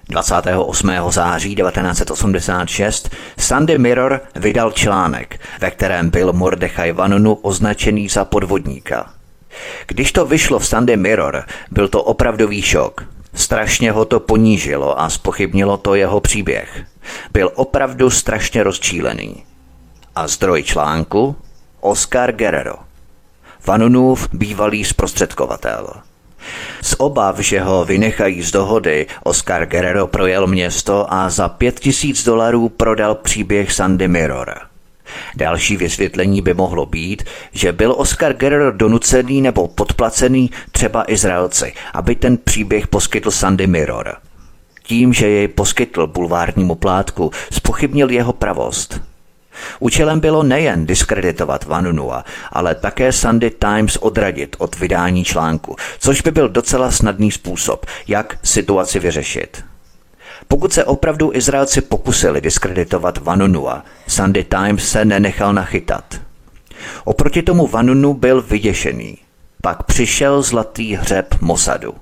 28. 0.09 0.91
září 1.09 1.55
1986 1.55 3.09
Sunday 3.37 3.77
Mirror 3.77 4.21
vydal 4.35 4.71
článek, 4.71 5.39
ve 5.59 5.71
kterém 5.71 6.09
byl 6.09 6.33
Mordechai 6.33 6.91
Vanunu 6.91 7.33
označený 7.33 8.09
za 8.09 8.25
podvodníka. 8.25 9.13
Když 9.87 10.11
to 10.11 10.25
vyšlo 10.25 10.59
v 10.59 10.67
Sunday 10.67 10.97
Mirror, 10.97 11.43
byl 11.71 11.87
to 11.87 12.03
opravdový 12.03 12.61
šok. 12.61 13.05
Strašně 13.33 13.91
ho 13.91 14.05
to 14.05 14.19
ponížilo 14.19 15.01
a 15.01 15.09
spochybnilo 15.09 15.77
to 15.77 15.95
jeho 15.95 16.19
příběh. 16.19 16.83
Byl 17.31 17.51
opravdu 17.55 18.09
strašně 18.09 18.63
rozčílený. 18.63 19.43
A 20.15 20.27
zdroj 20.27 20.63
článku? 20.63 21.35
Oscar 21.79 22.31
Guerrero. 22.31 22.75
Vanunův 23.67 24.27
bývalý 24.33 24.85
zprostředkovatel. 24.85 25.87
Z 26.81 26.95
obav, 26.97 27.39
že 27.39 27.61
ho 27.61 27.85
vynechají 27.85 28.41
z 28.41 28.51
dohody, 28.51 29.07
Oscar 29.23 29.65
Guerrero 29.65 30.07
projel 30.07 30.47
město 30.47 31.13
a 31.13 31.29
za 31.29 31.49
pět 31.49 31.79
tisíc 31.79 32.23
dolarů 32.23 32.69
prodal 32.69 33.15
příběh 33.15 33.71
Sandy 33.71 34.07
Mirror. 34.07 34.53
Další 35.35 35.77
vysvětlení 35.77 36.41
by 36.41 36.53
mohlo 36.53 36.85
být, 36.85 37.23
že 37.51 37.71
byl 37.71 37.95
Oscar 37.97 38.33
Guerrero 38.33 38.71
donucený 38.71 39.41
nebo 39.41 39.67
podplacený 39.67 40.51
třeba 40.71 41.11
Izraelci, 41.11 41.73
aby 41.93 42.15
ten 42.15 42.37
příběh 42.37 42.87
poskytl 42.87 43.31
Sandy 43.31 43.67
Mirror. 43.67 44.15
Tím, 44.83 45.13
že 45.13 45.27
jej 45.27 45.47
poskytl 45.47 46.07
bulvárnímu 46.07 46.75
plátku, 46.75 47.31
spochybnil 47.51 48.09
jeho 48.09 48.33
pravost– 48.33 49.01
Účelem 49.79 50.19
bylo 50.19 50.43
nejen 50.43 50.85
diskreditovat 50.85 51.65
Vanunua, 51.65 52.25
ale 52.51 52.75
také 52.75 53.11
Sunday 53.11 53.49
Times 53.49 53.97
odradit 53.97 54.55
od 54.59 54.79
vydání 54.79 55.23
článku, 55.23 55.75
což 55.99 56.21
by 56.21 56.31
byl 56.31 56.49
docela 56.49 56.91
snadný 56.91 57.31
způsob, 57.31 57.85
jak 58.07 58.37
situaci 58.43 58.99
vyřešit. 58.99 59.63
Pokud 60.47 60.73
se 60.73 60.85
opravdu 60.85 61.31
Izraelci 61.33 61.81
pokusili 61.81 62.41
diskreditovat 62.41 63.17
Vanunua, 63.17 63.83
Sunday 64.07 64.43
Times 64.43 64.89
se 64.89 65.05
nenechal 65.05 65.53
nachytat. 65.53 66.21
Oproti 67.03 67.41
tomu 67.41 67.67
Vanunu 67.67 68.13
byl 68.13 68.41
vyděšený. 68.41 69.17
Pak 69.61 69.83
přišel 69.83 70.41
zlatý 70.41 70.95
hřeb 70.95 71.35
Mosadu. 71.41 71.95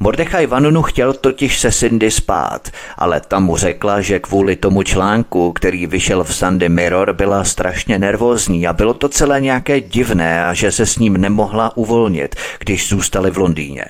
Mordechaj 0.00 0.46
Vanunu 0.46 0.82
chtěl 0.82 1.12
totiž 1.12 1.60
se 1.60 1.72
Cindy 1.72 2.10
spát, 2.10 2.68
ale 2.98 3.20
tam 3.20 3.44
mu 3.44 3.56
řekla, 3.56 4.00
že 4.00 4.20
kvůli 4.20 4.56
tomu 4.56 4.82
článku, 4.82 5.52
který 5.52 5.86
vyšel 5.86 6.24
v 6.24 6.34
Sunday 6.34 6.68
Mirror, 6.68 7.12
byla 7.12 7.44
strašně 7.44 7.98
nervózní 7.98 8.66
a 8.66 8.72
bylo 8.72 8.94
to 8.94 9.08
celé 9.08 9.40
nějaké 9.40 9.80
divné 9.80 10.44
a 10.44 10.54
že 10.54 10.72
se 10.72 10.86
s 10.86 10.98
ním 10.98 11.16
nemohla 11.16 11.76
uvolnit, 11.76 12.36
když 12.58 12.88
zůstali 12.88 13.30
v 13.30 13.38
Londýně. 13.38 13.84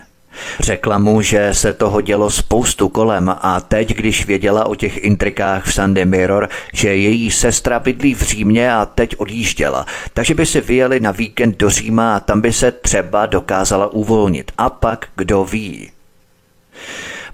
Řekla 0.60 0.98
mu, 0.98 1.22
že 1.22 1.54
se 1.54 1.72
toho 1.72 2.00
dělo 2.00 2.30
spoustu 2.30 2.88
kolem 2.88 3.34
a 3.40 3.60
teď, 3.60 3.94
když 3.94 4.26
věděla 4.26 4.66
o 4.66 4.74
těch 4.74 5.04
intrikách 5.04 5.66
v 5.66 5.74
Sunday 5.74 6.04
Mirror, 6.04 6.48
že 6.72 6.96
její 6.96 7.30
sestra 7.30 7.78
bydlí 7.78 8.14
v 8.14 8.22
Římě 8.22 8.72
a 8.72 8.86
teď 8.86 9.16
odjížděla, 9.18 9.86
takže 10.14 10.34
by 10.34 10.46
si 10.46 10.60
vyjeli 10.60 11.00
na 11.00 11.10
víkend 11.10 11.56
do 11.56 11.70
Říma 11.70 12.16
a 12.16 12.20
tam 12.20 12.40
by 12.40 12.52
se 12.52 12.72
třeba 12.72 13.26
dokázala 13.26 13.92
uvolnit. 13.92 14.52
A 14.58 14.70
pak 14.70 15.06
kdo 15.16 15.44
ví. 15.44 15.90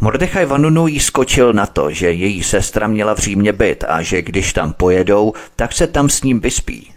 Mordechaj 0.00 0.46
Vanunu 0.46 0.86
jí 0.86 1.00
skočil 1.00 1.52
na 1.52 1.66
to, 1.66 1.90
že 1.90 2.12
její 2.12 2.42
sestra 2.42 2.86
měla 2.86 3.14
v 3.14 3.18
Římě 3.18 3.52
byt 3.52 3.84
a 3.88 4.02
že 4.02 4.22
když 4.22 4.52
tam 4.52 4.72
pojedou, 4.72 5.32
tak 5.56 5.72
se 5.72 5.86
tam 5.86 6.08
s 6.08 6.22
ním 6.22 6.40
vyspí. 6.40 6.94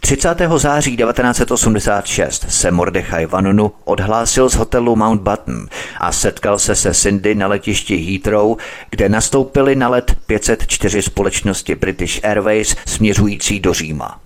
30. 0.00 0.28
září 0.56 0.96
1986 0.96 2.46
se 2.48 2.70
Mordechaj 2.70 3.26
Vanunu 3.26 3.72
odhlásil 3.84 4.48
z 4.48 4.54
hotelu 4.54 4.96
Mountbatten 4.96 5.68
a 6.00 6.12
setkal 6.12 6.58
se 6.58 6.74
se 6.74 6.94
Cindy 6.94 7.34
na 7.34 7.46
letišti 7.46 7.96
Heathrow, 7.96 8.56
kde 8.90 9.08
nastoupili 9.08 9.76
na 9.76 9.88
let 9.88 10.16
504 10.26 11.02
společnosti 11.02 11.74
British 11.74 12.24
Airways 12.24 12.76
směřující 12.86 13.60
do 13.60 13.74
Říma. 13.74 14.20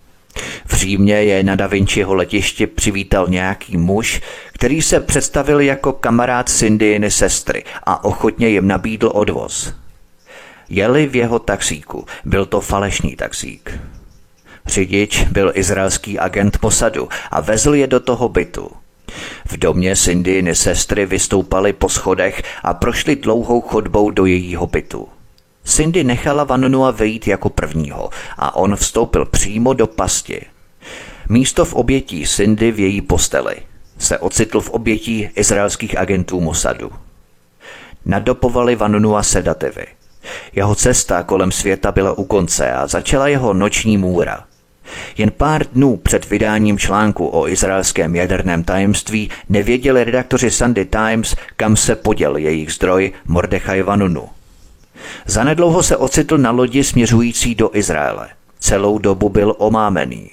V 0.67 0.75
Římě 0.75 1.15
je 1.15 1.43
na 1.43 1.55
Da 1.57 1.67
Vinciho 1.67 2.15
letišti 2.15 2.67
přivítal 2.67 3.27
nějaký 3.29 3.77
muž, 3.77 4.21
který 4.53 4.83
se 4.83 5.01
představil 5.01 5.61
jako 5.61 5.93
kamarád 5.93 6.49
Cindyiny 6.49 7.11
sestry 7.11 7.65
a 7.85 8.05
ochotně 8.05 8.49
jim 8.49 8.69
nabídl 8.69 9.11
odvoz. 9.15 9.75
Jeli 10.69 11.07
v 11.07 11.17
jeho 11.17 11.39
taxíku, 11.39 12.07
byl 12.25 12.47
to 12.47 12.61
falešný 12.61 13.17
taxík. 13.17 13.81
Řidič 14.67 15.25
byl 15.25 15.53
izraelský 15.55 16.19
agent 16.19 16.59
posadu 16.59 17.09
a 17.31 17.41
vezl 17.41 17.75
je 17.75 17.87
do 17.87 18.01
toho 18.01 18.29
bytu. 18.29 18.71
V 19.47 19.57
domě 19.57 19.97
Cindyiny 19.97 20.55
sestry 20.55 21.07
vystoupali 21.07 21.73
po 21.73 21.89
schodech 21.89 22.43
a 22.63 22.75
prošli 22.75 23.17
dlouhou 23.17 23.61
chodbou 23.61 24.11
do 24.11 24.27
jejího 24.27 24.67
bytu. 24.67 25.09
Cindy 25.65 26.05
nechala 26.05 26.45
Vanonua 26.45 26.91
vejít 26.91 27.27
jako 27.27 27.49
prvního 27.49 28.11
a 28.37 28.57
on 28.57 28.77
vstoupil 28.77 29.25
přímo 29.25 29.73
do 29.73 29.87
pasti. 29.87 30.41
Místo 31.29 31.65
v 31.65 31.75
obětí 31.75 32.27
Cindy 32.27 32.73
v 32.73 32.81
její 32.81 33.01
posteli 33.01 33.57
se 33.99 34.19
ocitl 34.19 34.61
v 34.61 34.71
obětí 34.71 35.29
izraelských 35.37 35.99
agentů 35.99 36.41
Mossadu. 36.41 36.93
Nadopovali 38.05 38.77
Vanonua 38.77 39.23
sedativy. 39.23 39.87
Jeho 40.53 40.75
cesta 40.75 41.23
kolem 41.23 41.53
světa 41.53 41.93
byla 41.93 42.13
u 42.13 42.25
konce 42.25 42.73
a 42.73 42.87
začala 42.87 43.29
jeho 43.29 43.55
noční 43.55 43.99
můra. 43.99 44.45
Jen 45.19 45.31
pár 45.31 45.67
dnů 45.67 45.97
před 45.97 46.31
vydáním 46.31 46.79
článku 46.79 47.27
o 47.27 47.49
izraelském 47.49 48.15
jaderném 48.15 48.65
tajemství 48.65 49.31
nevěděli 49.49 50.05
redaktoři 50.05 50.51
Sunday 50.51 50.85
Times, 50.85 51.37
kam 51.57 51.77
se 51.77 51.97
poděl 51.97 52.37
jejich 52.37 52.73
zdroj 52.73 53.13
Mordechaj 53.27 53.83
Vanunu– 53.83 54.29
Zanedlouho 55.27 55.83
se 55.83 55.97
ocitl 55.97 56.39
na 56.39 56.51
lodi 56.51 56.85
směřující 56.85 57.55
do 57.55 57.71
Izraele. 57.73 58.29
Celou 58.59 58.99
dobu 58.99 59.29
byl 59.29 59.55
omámený. 59.59 60.31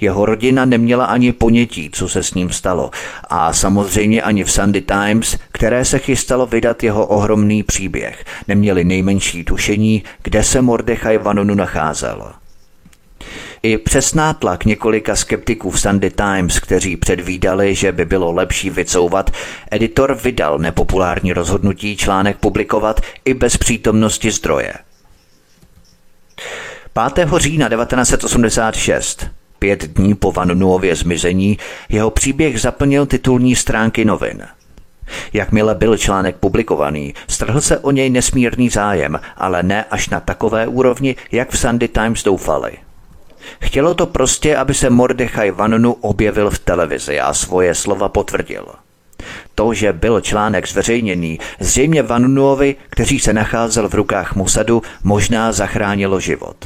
Jeho 0.00 0.26
rodina 0.26 0.64
neměla 0.64 1.04
ani 1.04 1.32
ponětí, 1.32 1.90
co 1.92 2.08
se 2.08 2.22
s 2.22 2.34
ním 2.34 2.50
stalo, 2.50 2.90
a 3.28 3.52
samozřejmě 3.52 4.22
ani 4.22 4.44
v 4.44 4.52
Sunday 4.52 4.82
Times, 4.82 5.38
které 5.52 5.84
se 5.84 5.98
chystalo 5.98 6.46
vydat 6.46 6.82
jeho 6.82 7.06
ohromný 7.06 7.62
příběh, 7.62 8.24
neměli 8.48 8.84
nejmenší 8.84 9.44
tušení, 9.44 10.02
kde 10.22 10.42
se 10.42 10.62
Mordechaj 10.62 11.18
Vanonu 11.18 11.54
nacházel. 11.54 12.32
I 13.62 13.78
přes 13.78 14.14
nátlak 14.14 14.64
několika 14.64 15.16
skeptiků 15.16 15.70
v 15.70 15.80
Sunday 15.80 16.10
Times, 16.10 16.60
kteří 16.60 16.96
předvídali, 16.96 17.74
že 17.74 17.92
by 17.92 18.04
bylo 18.04 18.32
lepší 18.32 18.70
vycouvat, 18.70 19.30
editor 19.70 20.14
vydal 20.14 20.58
nepopulární 20.58 21.32
rozhodnutí 21.32 21.96
článek 21.96 22.36
publikovat 22.36 23.00
i 23.24 23.34
bez 23.34 23.56
přítomnosti 23.56 24.30
zdroje. 24.30 24.72
5. 27.14 27.28
října 27.36 27.68
1986, 27.68 29.26
pět 29.58 29.84
dní 29.84 30.14
po 30.14 30.32
Vanunuově 30.32 30.96
zmizení, 30.96 31.58
jeho 31.88 32.10
příběh 32.10 32.60
zaplnil 32.60 33.06
titulní 33.06 33.56
stránky 33.56 34.04
novin. 34.04 34.42
Jakmile 35.32 35.74
byl 35.74 35.96
článek 35.96 36.36
publikovaný, 36.36 37.14
strhl 37.28 37.60
se 37.60 37.78
o 37.78 37.90
něj 37.90 38.10
nesmírný 38.10 38.68
zájem, 38.68 39.20
ale 39.36 39.62
ne 39.62 39.84
až 39.84 40.08
na 40.08 40.20
takové 40.20 40.66
úrovni, 40.66 41.16
jak 41.32 41.50
v 41.50 41.58
Sunday 41.58 41.88
Times 41.88 42.22
doufali. 42.22 42.85
Chtělo 43.60 43.94
to 43.94 44.06
prostě, 44.06 44.56
aby 44.56 44.74
se 44.74 44.90
Mordechaj 44.90 45.50
Vanunu 45.50 45.92
objevil 45.92 46.50
v 46.50 46.58
televizi 46.58 47.20
a 47.20 47.34
svoje 47.34 47.74
slova 47.74 48.08
potvrdil. 48.08 48.66
To, 49.54 49.74
že 49.74 49.92
byl 49.92 50.20
článek 50.20 50.68
zveřejněný, 50.68 51.38
zřejmě 51.60 52.02
Vanunuovi, 52.02 52.76
který 52.90 53.18
se 53.18 53.32
nacházel 53.32 53.88
v 53.88 53.94
rukách 53.94 54.34
Musadu, 54.34 54.82
možná 55.04 55.52
zachránilo 55.52 56.20
život. 56.20 56.56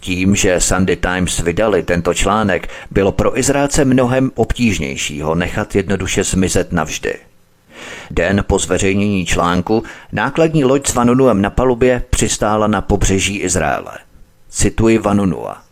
Tím, 0.00 0.34
že 0.36 0.60
Sunday 0.60 0.96
Times 0.96 1.38
vydali 1.38 1.82
tento 1.82 2.14
článek, 2.14 2.68
bylo 2.90 3.12
pro 3.12 3.38
Izraelce 3.38 3.84
mnohem 3.84 4.30
obtížnější 4.34 5.20
ho 5.20 5.34
nechat 5.34 5.74
jednoduše 5.74 6.24
zmizet 6.24 6.72
navždy. 6.72 7.14
Den 8.10 8.44
po 8.46 8.58
zveřejnění 8.58 9.26
článku 9.26 9.82
nákladní 10.12 10.64
loď 10.64 10.86
s 10.86 10.94
Vanunuem 10.94 11.42
na 11.42 11.50
palubě 11.50 12.02
přistála 12.10 12.66
na 12.66 12.80
pobřeží 12.80 13.36
Izraele. 13.36 13.92
Cituji 14.48 14.98
Vanunua. 14.98 15.62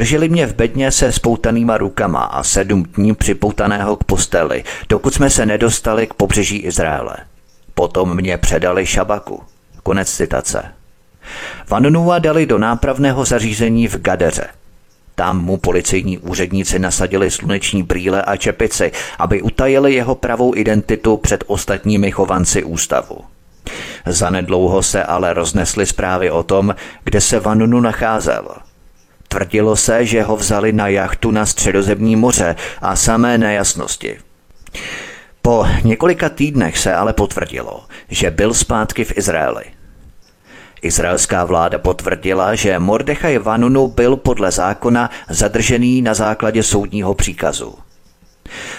Drželi 0.00 0.28
mě 0.28 0.46
v 0.46 0.54
bedně 0.54 0.90
se 0.90 1.12
spoutanýma 1.12 1.78
rukama 1.78 2.20
a 2.20 2.42
sedm 2.42 2.82
dní 2.82 3.14
připoutaného 3.14 3.96
k 3.96 4.04
posteli, 4.04 4.64
dokud 4.88 5.14
jsme 5.14 5.30
se 5.30 5.46
nedostali 5.46 6.06
k 6.06 6.14
pobřeží 6.14 6.56
Izraele. 6.56 7.16
Potom 7.74 8.16
mě 8.16 8.38
předali 8.38 8.86
šabaku. 8.86 9.42
Konec 9.82 10.12
citace. 10.12 10.62
Vanunua 11.68 12.18
dali 12.18 12.46
do 12.46 12.58
nápravného 12.58 13.24
zařízení 13.24 13.88
v 13.88 13.96
Gadeře. 13.96 14.46
Tam 15.14 15.44
mu 15.44 15.56
policejní 15.56 16.18
úředníci 16.18 16.78
nasadili 16.78 17.30
sluneční 17.30 17.82
brýle 17.82 18.22
a 18.22 18.36
čepici, 18.36 18.92
aby 19.18 19.42
utajili 19.42 19.94
jeho 19.94 20.14
pravou 20.14 20.56
identitu 20.56 21.16
před 21.16 21.44
ostatními 21.46 22.10
chovanci 22.10 22.64
ústavu. 22.64 23.18
Zanedlouho 24.06 24.82
se 24.82 25.04
ale 25.04 25.34
roznesly 25.34 25.86
zprávy 25.86 26.30
o 26.30 26.42
tom, 26.42 26.74
kde 27.04 27.20
se 27.20 27.40
Vanunu 27.40 27.80
nacházel– 27.80 28.48
Tvrdilo 29.32 29.76
se, 29.76 30.06
že 30.06 30.22
ho 30.22 30.36
vzali 30.36 30.72
na 30.72 30.88
jachtu 30.88 31.30
na 31.30 31.46
středozemní 31.46 32.16
moře 32.16 32.56
a 32.82 32.96
samé 32.96 33.38
nejasnosti. 33.38 34.18
Po 35.42 35.66
několika 35.84 36.28
týdnech 36.28 36.78
se 36.78 36.94
ale 36.94 37.12
potvrdilo, 37.12 37.84
že 38.08 38.30
byl 38.30 38.54
zpátky 38.54 39.04
v 39.04 39.18
Izraeli. 39.18 39.64
Izraelská 40.82 41.44
vláda 41.44 41.78
potvrdila, 41.78 42.54
že 42.54 42.78
Mordechaj 42.78 43.38
Vanunu 43.38 43.88
byl 43.88 44.16
podle 44.16 44.50
zákona 44.50 45.10
zadržený 45.28 46.02
na 46.02 46.14
základě 46.14 46.62
soudního 46.62 47.14
příkazu. 47.14 47.74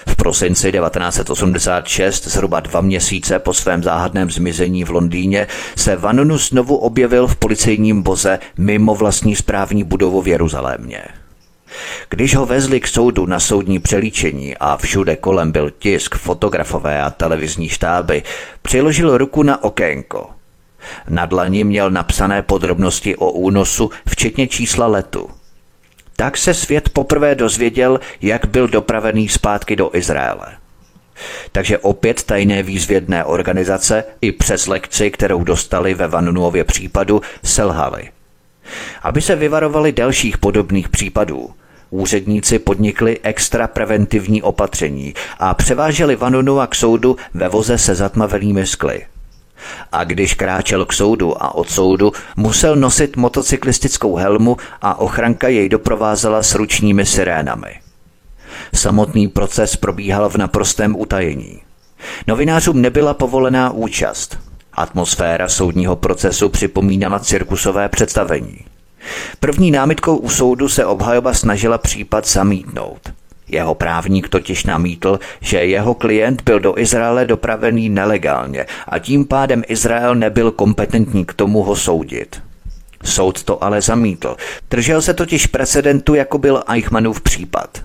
V 0.07 0.15
prosinci 0.15 0.71
1986, 0.71 2.27
zhruba 2.27 2.59
dva 2.59 2.81
měsíce 2.81 3.39
po 3.39 3.53
svém 3.53 3.83
záhadném 3.83 4.31
zmizení 4.31 4.83
v 4.83 4.89
Londýně, 4.89 5.47
se 5.75 5.95
Vanunu 5.95 6.37
znovu 6.37 6.75
objevil 6.75 7.27
v 7.27 7.35
policejním 7.35 8.01
boze 8.01 8.39
mimo 8.57 8.95
vlastní 8.95 9.35
správní 9.35 9.83
budovu 9.83 10.21
v 10.21 10.27
Jeruzalémě. 10.27 11.03
Když 12.09 12.35
ho 12.35 12.45
vezli 12.45 12.79
k 12.79 12.87
soudu 12.87 13.25
na 13.25 13.39
soudní 13.39 13.79
přelíčení 13.79 14.57
a 14.57 14.77
všude 14.77 15.15
kolem 15.15 15.51
byl 15.51 15.71
tisk, 15.79 16.15
fotografové 16.15 17.01
a 17.01 17.09
televizní 17.09 17.69
štáby, 17.69 18.23
přiložil 18.61 19.17
ruku 19.17 19.43
na 19.43 19.63
okénko. 19.63 20.29
Na 21.09 21.25
dlani 21.25 21.63
měl 21.63 21.91
napsané 21.91 22.41
podrobnosti 22.41 23.15
o 23.15 23.31
únosu, 23.31 23.89
včetně 24.07 24.47
čísla 24.47 24.87
letu. 24.87 25.29
Tak 26.21 26.37
se 26.37 26.53
svět 26.53 26.89
poprvé 26.89 27.35
dozvěděl, 27.35 27.99
jak 28.21 28.45
byl 28.45 28.67
dopravený 28.67 29.29
zpátky 29.29 29.75
do 29.75 29.89
Izraele. 29.93 30.47
Takže 31.51 31.77
opět 31.77 32.23
tajné 32.23 32.63
výzvědné 32.63 33.25
organizace 33.25 34.03
i 34.21 34.31
přes 34.31 34.67
lekci, 34.67 35.11
kterou 35.11 35.43
dostali 35.43 35.93
ve 35.93 36.07
Vanunuově 36.07 36.63
případu, 36.63 37.21
selhaly. 37.43 38.09
Aby 39.03 39.21
se 39.21 39.35
vyvarovali 39.35 39.91
dalších 39.91 40.37
podobných 40.37 40.89
případů, 40.89 41.49
Úředníci 41.89 42.59
podnikli 42.59 43.19
extra 43.23 43.67
preventivní 43.67 44.41
opatření 44.41 45.13
a 45.39 45.53
převáželi 45.53 46.15
Vanunua 46.15 46.67
k 46.67 46.75
soudu 46.75 47.17
ve 47.33 47.49
voze 47.49 47.77
se 47.77 47.95
zatmavelými 47.95 48.65
skly. 48.65 49.05
A 49.91 50.03
když 50.03 50.33
kráčel 50.33 50.85
k 50.85 50.93
soudu 50.93 51.43
a 51.43 51.55
od 51.55 51.69
soudu, 51.69 52.11
musel 52.35 52.75
nosit 52.75 53.17
motocyklistickou 53.17 54.15
helmu 54.15 54.57
a 54.81 54.99
ochranka 54.99 55.47
jej 55.47 55.69
doprovázela 55.69 56.43
s 56.43 56.55
ručními 56.55 57.05
sirénami. 57.05 57.79
Samotný 58.73 59.27
proces 59.27 59.75
probíhal 59.75 60.29
v 60.29 60.35
naprostém 60.35 60.95
utajení. 60.95 61.61
Novinářům 62.27 62.81
nebyla 62.81 63.13
povolená 63.13 63.71
účast. 63.71 64.37
Atmosféra 64.73 65.49
soudního 65.49 65.95
procesu 65.95 66.49
připomínala 66.49 67.19
cirkusové 67.19 67.89
představení. 67.89 68.57
První 69.39 69.71
námitkou 69.71 70.17
u 70.17 70.29
soudu 70.29 70.69
se 70.69 70.85
obhajoba 70.85 71.33
snažila 71.33 71.77
případ 71.77 72.27
zamítnout. 72.27 73.13
Jeho 73.51 73.75
právník 73.75 74.29
totiž 74.29 74.63
namítl, 74.63 75.19
že 75.41 75.57
jeho 75.57 75.93
klient 75.93 76.41
byl 76.41 76.59
do 76.59 76.77
Izraele 76.77 77.25
dopravený 77.25 77.89
nelegálně 77.89 78.65
a 78.87 78.99
tím 78.99 79.25
pádem 79.25 79.63
Izrael 79.67 80.15
nebyl 80.15 80.51
kompetentní 80.51 81.25
k 81.25 81.33
tomu 81.33 81.63
ho 81.63 81.75
soudit. 81.75 82.41
Soud 83.03 83.43
to 83.43 83.63
ale 83.63 83.81
zamítl. 83.81 84.37
Držel 84.69 85.01
se 85.01 85.13
totiž 85.13 85.47
precedentu, 85.47 86.15
jako 86.15 86.37
byl 86.37 86.63
Eichmannův 86.67 87.21
případ. 87.21 87.81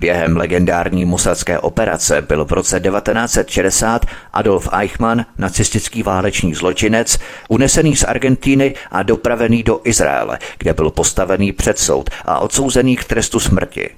Během 0.00 0.36
legendární 0.36 1.04
musadské 1.04 1.58
operace 1.58 2.22
byl 2.22 2.44
v 2.44 2.52
roce 2.52 2.80
1960 2.80 4.06
Adolf 4.32 4.68
Eichmann, 4.72 5.26
nacistický 5.38 6.02
válečný 6.02 6.54
zločinec, 6.54 7.18
unesený 7.48 7.96
z 7.96 8.04
Argentíny 8.04 8.74
a 8.90 9.02
dopravený 9.02 9.62
do 9.62 9.80
Izraele, 9.84 10.38
kde 10.58 10.74
byl 10.74 10.90
postavený 10.90 11.52
před 11.52 11.78
soud 11.78 12.10
a 12.24 12.38
odsouzený 12.38 12.96
k 12.96 13.04
trestu 13.04 13.40
smrti. 13.40 13.90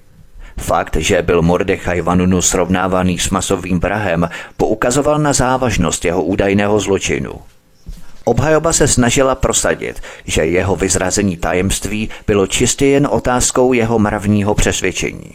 Fakt, 0.60 0.96
že 0.96 1.22
byl 1.22 1.42
Mordechaj 1.42 2.00
Vanunu 2.00 2.42
srovnávaný 2.42 3.18
s 3.18 3.30
masovým 3.30 3.80
vrahem, 3.80 4.28
poukazoval 4.56 5.18
na 5.18 5.32
závažnost 5.32 6.04
jeho 6.04 6.22
údajného 6.22 6.80
zločinu. 6.80 7.32
Obhajoba 8.24 8.72
se 8.72 8.88
snažila 8.88 9.34
prosadit, 9.34 10.02
že 10.24 10.44
jeho 10.44 10.76
vyzrazení 10.76 11.36
tajemství 11.36 12.10
bylo 12.26 12.46
čistě 12.46 12.86
jen 12.86 13.08
otázkou 13.10 13.72
jeho 13.72 13.98
mravního 13.98 14.54
přesvědčení. 14.54 15.32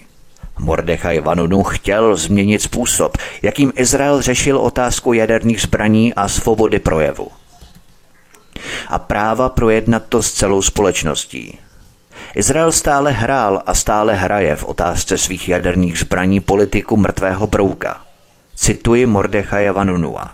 Mordechaj 0.60 1.20
Vanunu 1.20 1.64
chtěl 1.64 2.16
změnit 2.16 2.62
způsob, 2.62 3.18
jakým 3.42 3.74
Izrael 3.76 4.22
řešil 4.22 4.58
otázku 4.58 5.14
jaderných 5.14 5.62
zbraní 5.62 6.14
a 6.14 6.28
svobody 6.28 6.80
projevu. 6.80 7.28
A 8.88 9.00
práva 9.00 9.50
projednat 9.50 10.04
to 10.10 10.24
s 10.24 10.32
celou 10.32 10.62
společností. 10.62 11.58
Izrael 12.36 12.72
stále 12.72 13.12
hrál 13.12 13.64
a 13.66 13.74
stále 13.74 14.16
hraje 14.16 14.56
v 14.56 14.64
otázce 14.64 15.18
svých 15.18 15.50
jaderných 15.50 16.00
zbraní 16.00 16.40
politiku 16.40 16.98
mrtvého 16.98 17.48
brouka. 17.48 18.02
Cituji 18.56 19.06
Mordechaje 19.06 19.72
Vanunua. 19.72 20.34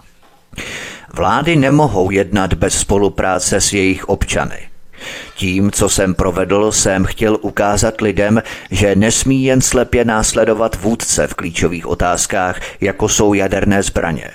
Vlády 1.14 1.56
nemohou 1.56 2.12
jednat 2.12 2.54
bez 2.54 2.80
spolupráce 2.80 3.62
s 3.62 3.74
jejich 3.74 4.10
občany– 4.10 4.58
tím, 5.36 5.72
co 5.72 5.90
jsem 5.90 6.16
provedl, 6.16 6.72
jsem 6.72 7.06
chtěl 7.06 7.38
ukázat 7.42 8.02
lidem, 8.02 8.44
že 8.72 8.96
nesmí 8.96 9.44
jen 9.44 9.62
slepě 9.62 10.06
následovat 10.06 10.82
vůdce 10.82 11.28
v 11.28 11.34
klíčových 11.34 11.88
otázkách, 11.88 12.62
jako 12.82 13.10
jsou 13.10 13.34
jaderné 13.34 13.84
zbraně. 13.84 14.32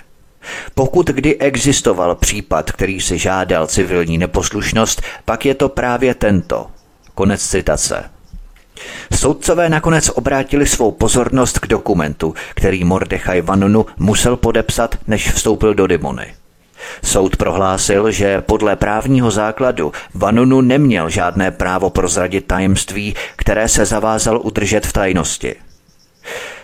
Pokud 0.74 1.06
kdy 1.06 1.38
existoval 1.38 2.14
případ, 2.14 2.72
který 2.72 3.00
si 3.00 3.18
žádal 3.18 3.66
civilní 3.66 4.18
neposlušnost, 4.18 5.02
pak 5.24 5.46
je 5.46 5.54
to 5.54 5.68
právě 5.68 6.14
tento. 6.14 6.66
Konec 7.14 7.42
citace. 7.42 8.04
Soudcové 9.14 9.68
nakonec 9.68 10.08
obrátili 10.08 10.66
svou 10.66 10.92
pozornost 10.92 11.58
k 11.58 11.66
dokumentu, 11.66 12.34
který 12.54 12.84
Mordechaj 12.84 13.40
Vanunu 13.40 13.86
musel 13.98 14.36
podepsat, 14.36 14.98
než 15.06 15.30
vstoupil 15.32 15.74
do 15.74 15.86
Dimony. 15.86 16.34
Soud 17.04 17.36
prohlásil, 17.36 18.10
že 18.10 18.40
podle 18.40 18.76
právního 18.76 19.30
základu 19.30 19.92
Vanunu 20.14 20.60
neměl 20.60 21.10
žádné 21.10 21.50
právo 21.50 21.90
prozradit 21.90 22.46
tajemství, 22.46 23.14
které 23.36 23.68
se 23.68 23.84
zavázal 23.84 24.40
udržet 24.44 24.86
v 24.86 24.92
tajnosti. 24.92 25.54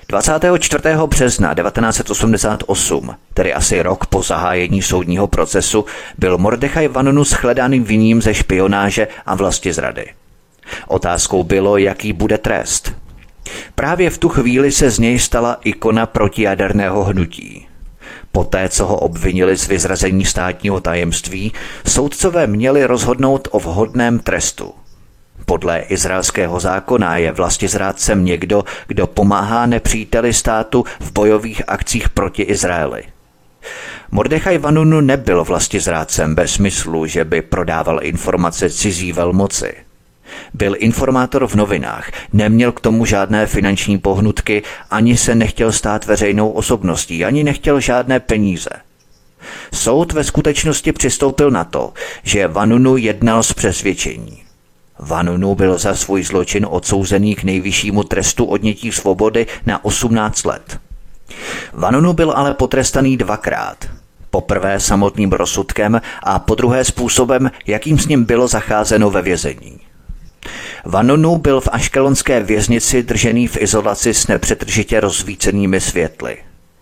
24. 0.08 0.82
března 1.06 1.54
1988, 1.54 3.14
tedy 3.34 3.54
asi 3.54 3.82
rok 3.82 4.06
po 4.06 4.22
zahájení 4.22 4.82
soudního 4.82 5.26
procesu, 5.26 5.84
byl 6.18 6.38
Mordechaj 6.38 6.88
Vanunu 6.88 7.24
shledán 7.24 7.82
viním 7.82 8.22
ze 8.22 8.34
špionáže 8.34 9.08
a 9.26 9.34
vlasti 9.34 9.72
zrady. 9.72 10.06
Otázkou 10.88 11.44
bylo, 11.44 11.76
jaký 11.76 12.12
bude 12.12 12.38
trest. 12.38 12.92
Právě 13.74 14.10
v 14.10 14.18
tu 14.18 14.28
chvíli 14.28 14.72
se 14.72 14.90
z 14.90 14.98
něj 14.98 15.18
stala 15.18 15.56
ikona 15.64 16.06
protijaderného 16.06 17.04
hnutí. 17.04 17.68
Poté, 18.32 18.68
co 18.68 18.86
ho 18.86 18.96
obvinili 18.96 19.56
z 19.56 19.68
vyzrazení 19.68 20.24
státního 20.24 20.80
tajemství, 20.80 21.52
soudcové 21.86 22.46
měli 22.46 22.84
rozhodnout 22.84 23.48
o 23.50 23.58
vhodném 23.60 24.18
trestu. 24.18 24.74
Podle 25.46 25.78
izraelského 25.78 26.60
zákona 26.60 27.16
je 27.16 27.32
vlastizrádcem 27.32 28.24
někdo, 28.24 28.64
kdo 28.86 29.06
pomáhá 29.06 29.66
nepříteli 29.66 30.32
státu 30.32 30.84
v 31.00 31.12
bojových 31.12 31.62
akcích 31.66 32.08
proti 32.08 32.42
Izraeli. 32.42 33.02
Mordechaj 34.10 34.58
Vanunu 34.58 35.00
nebyl 35.00 35.44
vlastizrádcem 35.44 36.34
bez 36.34 36.52
smyslu, 36.52 37.06
že 37.06 37.24
by 37.24 37.42
prodával 37.42 38.00
informace 38.02 38.70
cizí 38.70 39.12
velmoci– 39.12 39.74
byl 40.54 40.74
informátor 40.78 41.46
v 41.46 41.54
novinách, 41.54 42.10
neměl 42.32 42.72
k 42.72 42.80
tomu 42.80 43.04
žádné 43.04 43.46
finanční 43.46 43.98
pohnutky, 43.98 44.62
ani 44.90 45.16
se 45.16 45.34
nechtěl 45.34 45.72
stát 45.72 46.06
veřejnou 46.06 46.50
osobností, 46.50 47.24
ani 47.24 47.44
nechtěl 47.44 47.80
žádné 47.80 48.20
peníze. 48.20 48.70
Soud 49.74 50.12
ve 50.12 50.24
skutečnosti 50.24 50.92
přistoupil 50.92 51.50
na 51.50 51.64
to, 51.64 51.92
že 52.22 52.48
Vanunu 52.48 52.96
jednal 52.96 53.42
z 53.42 53.52
přesvědčení. 53.52 54.42
Vanunu 54.98 55.54
byl 55.54 55.78
za 55.78 55.94
svůj 55.94 56.22
zločin 56.22 56.66
odsouzený 56.70 57.34
k 57.34 57.44
nejvyššímu 57.44 58.04
trestu 58.04 58.44
odnětí 58.44 58.92
svobody 58.92 59.46
na 59.66 59.84
18 59.84 60.44
let. 60.44 60.78
Vanunu 61.72 62.12
byl 62.12 62.32
ale 62.36 62.54
potrestaný 62.54 63.16
dvakrát. 63.16 63.76
Poprvé 64.30 64.80
samotným 64.80 65.32
rozsudkem 65.32 66.00
a 66.22 66.38
po 66.38 66.54
druhé 66.54 66.84
způsobem, 66.84 67.50
jakým 67.66 67.98
s 67.98 68.06
ním 68.06 68.24
bylo 68.24 68.48
zacházeno 68.48 69.10
ve 69.10 69.22
vězení. 69.22 69.87
Vanonu 70.84 71.38
byl 71.38 71.60
v 71.60 71.68
aškelonské 71.72 72.42
věznici 72.42 73.02
držený 73.02 73.48
v 73.48 73.56
izolaci 73.60 74.14
s 74.14 74.26
nepřetržitě 74.26 75.00
rozsvícenými 75.00 75.80
světly. 75.80 76.36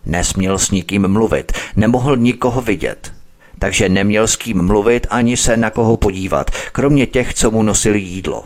Nesměl 0.07 0.59
s 0.59 0.71
nikým 0.71 1.09
mluvit, 1.09 1.53
nemohl 1.77 2.17
nikoho 2.17 2.61
vidět. 2.61 3.13
Takže 3.59 3.89
neměl 3.89 4.27
s 4.29 4.37
kým 4.37 4.63
mluvit 4.63 5.07
ani 5.11 5.37
se 5.37 5.57
na 5.57 5.71
koho 5.71 5.97
podívat, 5.97 6.51
kromě 6.73 7.07
těch, 7.07 7.35
co 7.35 7.51
mu 7.51 7.63
nosili 7.63 8.01
jídlo. 8.01 8.45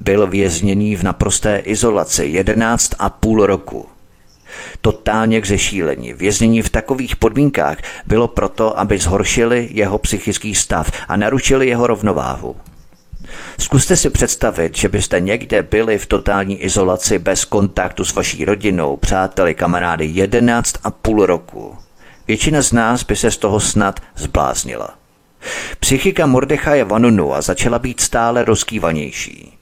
Byl 0.00 0.26
vězněný 0.26 0.96
v 0.96 1.02
naprosté 1.02 1.58
izolaci 1.58 2.24
jedenáct 2.24 2.94
a 2.98 3.10
půl 3.10 3.46
roku. 3.46 3.86
Totálně 4.80 5.40
k 5.40 5.46
zešílení. 5.46 6.12
Věznění 6.12 6.62
v 6.62 6.70
takových 6.70 7.16
podmínkách 7.16 7.78
bylo 8.06 8.28
proto, 8.28 8.78
aby 8.78 8.98
zhoršili 8.98 9.68
jeho 9.72 9.98
psychický 9.98 10.54
stav 10.54 10.90
a 11.08 11.16
narušili 11.16 11.68
jeho 11.68 11.86
rovnováhu. 11.86 12.56
Zkuste 13.58 13.96
si 13.96 14.10
představit, 14.10 14.76
že 14.76 14.88
byste 14.88 15.20
někde 15.20 15.62
byli 15.62 15.98
v 15.98 16.06
totální 16.06 16.62
izolaci 16.62 17.18
bez 17.18 17.44
kontaktu 17.44 18.04
s 18.04 18.14
vaší 18.14 18.44
rodinou, 18.44 18.96
přáteli, 18.96 19.54
kamarády 19.54 20.06
11 20.06 20.76
a 20.84 20.90
půl 20.90 21.26
roku. 21.26 21.76
Většina 22.28 22.62
z 22.62 22.72
nás 22.72 23.02
by 23.02 23.16
se 23.16 23.30
z 23.30 23.36
toho 23.36 23.60
snad 23.60 24.00
zbláznila. 24.16 24.98
Psychika 25.80 26.26
Mordechaje 26.26 26.84
Vanunua 26.84 27.40
začala 27.42 27.78
být 27.78 28.00
stále 28.00 28.44
rozkývanější. 28.44 29.58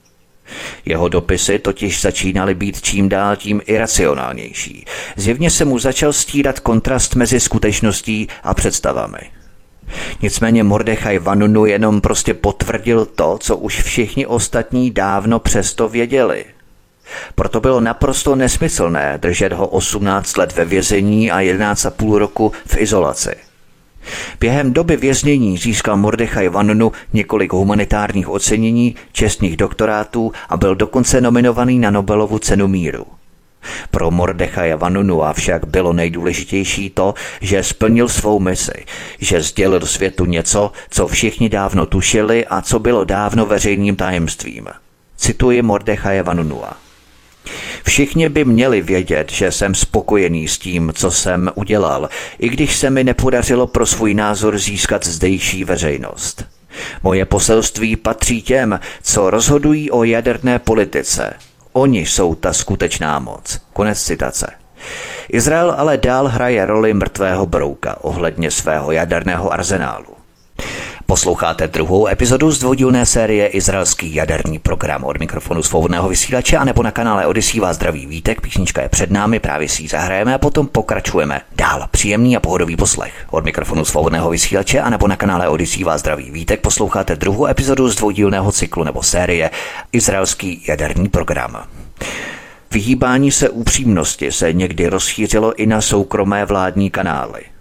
Jeho 0.85 1.09
dopisy 1.09 1.59
totiž 1.59 2.01
začínaly 2.01 2.55
být 2.55 2.81
čím 2.81 3.09
dál 3.09 3.35
tím 3.35 3.61
iracionálnější. 3.65 4.85
Zjevně 5.15 5.49
se 5.49 5.65
mu 5.65 5.79
začal 5.79 6.13
stírat 6.13 6.59
kontrast 6.59 7.15
mezi 7.15 7.39
skutečností 7.39 8.27
a 8.43 8.53
představami. 8.53 9.19
Nicméně 10.21 10.63
Mordechaj 10.63 11.19
Vanunu 11.19 11.65
jenom 11.65 12.01
prostě 12.01 12.33
potvrdil 12.33 13.05
to, 13.05 13.37
co 13.41 13.57
už 13.57 13.81
všichni 13.81 14.25
ostatní 14.25 14.91
dávno 14.91 15.39
přesto 15.39 15.89
věděli. 15.89 16.45
Proto 17.35 17.59
bylo 17.59 17.79
naprosto 17.81 18.35
nesmyslné 18.35 19.17
držet 19.21 19.53
ho 19.53 19.67
18 19.67 20.37
let 20.37 20.55
ve 20.55 20.65
vězení 20.65 21.31
a 21.31 21.39
11,5 21.39 22.15
roku 22.15 22.51
v 22.65 22.77
izolaci. 22.77 23.35
Během 24.39 24.73
doby 24.73 24.97
věznění 24.97 25.57
získal 25.57 25.97
Mordechaj 25.97 26.49
Vanunu 26.49 26.91
několik 27.13 27.53
humanitárních 27.53 28.29
ocenění, 28.29 28.95
čestných 29.11 29.57
doktorátů 29.57 30.31
a 30.49 30.57
byl 30.57 30.75
dokonce 30.75 31.21
nominovaný 31.21 31.79
na 31.79 31.91
Nobelovu 31.91 32.39
cenu 32.39 32.67
míru. 32.67 33.05
Pro 33.91 34.11
Mordechaja 34.11 34.75
Vanunua 34.75 35.33
však 35.33 35.65
bylo 35.65 35.93
nejdůležitější 35.93 36.89
to, 36.89 37.13
že 37.41 37.63
splnil 37.63 38.09
svou 38.09 38.39
misi, 38.39 38.85
že 39.19 39.41
sdělil 39.41 39.85
světu 39.85 40.25
něco, 40.25 40.71
co 40.89 41.07
všichni 41.07 41.49
dávno 41.49 41.85
tušili 41.85 42.45
a 42.45 42.61
co 42.61 42.79
bylo 42.79 43.03
dávno 43.03 43.45
veřejným 43.45 43.95
tajemstvím. 43.95 44.67
Cituji 45.17 45.61
Mordechaje 45.61 46.23
Vanunua. 46.23 46.77
Všichni 47.83 48.29
by 48.29 48.45
měli 48.45 48.81
vědět, 48.81 49.31
že 49.31 49.51
jsem 49.51 49.75
spokojený 49.75 50.47
s 50.47 50.57
tím, 50.57 50.91
co 50.95 51.11
jsem 51.11 51.51
udělal, 51.55 52.09
i 52.39 52.49
když 52.49 52.75
se 52.75 52.89
mi 52.89 53.03
nepodařilo 53.03 53.67
pro 53.67 53.85
svůj 53.85 54.13
názor 54.13 54.57
získat 54.57 55.07
zdejší 55.07 55.63
veřejnost. 55.63 56.45
Moje 57.03 57.25
poselství 57.25 57.95
patří 57.95 58.41
těm, 58.41 58.79
co 59.03 59.29
rozhodují 59.29 59.91
o 59.91 60.03
jaderné 60.03 60.59
politice. 60.59 61.33
Oni 61.77 61.99
jsou 61.99 62.35
ta 62.35 62.53
skutečná 62.53 63.19
moc. 63.19 63.61
Konec 63.73 64.03
citace. 64.03 64.47
Izrael 65.29 65.75
ale 65.77 65.97
dál 65.97 66.27
hraje 66.27 66.65
roli 66.65 66.93
mrtvého 66.93 67.45
brouka 67.45 68.03
ohledně 68.03 68.51
svého 68.51 68.91
jaderného 68.91 69.53
arzenálu. 69.53 70.14
Posloucháte 71.07 71.67
druhou 71.67 72.07
epizodu 72.07 72.51
z 72.51 72.59
dvoudílné 72.59 73.05
série 73.05 73.47
Izraelský 73.47 74.15
jaderný 74.15 74.59
program 74.59 75.03
od 75.03 75.19
mikrofonu 75.19 75.63
svobodného 75.63 76.09
vysílače 76.09 76.57
a 76.57 76.63
nebo 76.63 76.83
na 76.83 76.91
kanále 76.91 77.27
Odisí 77.27 77.59
vás 77.59 77.75
zdraví 77.75 78.05
vítek. 78.05 78.41
Písnička 78.41 78.81
je 78.81 78.89
před 78.89 79.11
námi, 79.11 79.39
právě 79.39 79.69
si 79.69 79.81
ji 79.81 79.87
zahrajeme 79.87 80.33
a 80.33 80.37
potom 80.37 80.67
pokračujeme 80.67 81.41
dál. 81.55 81.87
Příjemný 81.91 82.37
a 82.37 82.39
pohodový 82.39 82.75
poslech. 82.75 83.13
Od 83.31 83.45
mikrofonu 83.45 83.85
svobodného 83.85 84.29
vysílače 84.29 84.79
a 84.79 84.89
nebo 84.89 85.07
na 85.07 85.15
kanále 85.15 85.47
Odisí 85.47 85.83
vás 85.83 86.01
zdraví 86.01 86.31
vítek 86.31 86.61
posloucháte 86.61 87.15
druhou 87.15 87.47
epizodu 87.47 87.89
z 87.89 87.95
dvoudílného 87.95 88.51
cyklu 88.51 88.83
nebo 88.83 89.03
série 89.03 89.51
Izraelský 89.91 90.63
jaderný 90.67 91.09
program. 91.09 91.63
Vyhýbání 92.71 93.31
se 93.31 93.49
upřímnosti 93.49 94.31
se 94.31 94.53
někdy 94.53 94.87
rozšířilo 94.87 95.55
i 95.55 95.65
na 95.65 95.81
soukromé 95.81 96.45
vládní 96.45 96.89
kanály. 96.89 97.54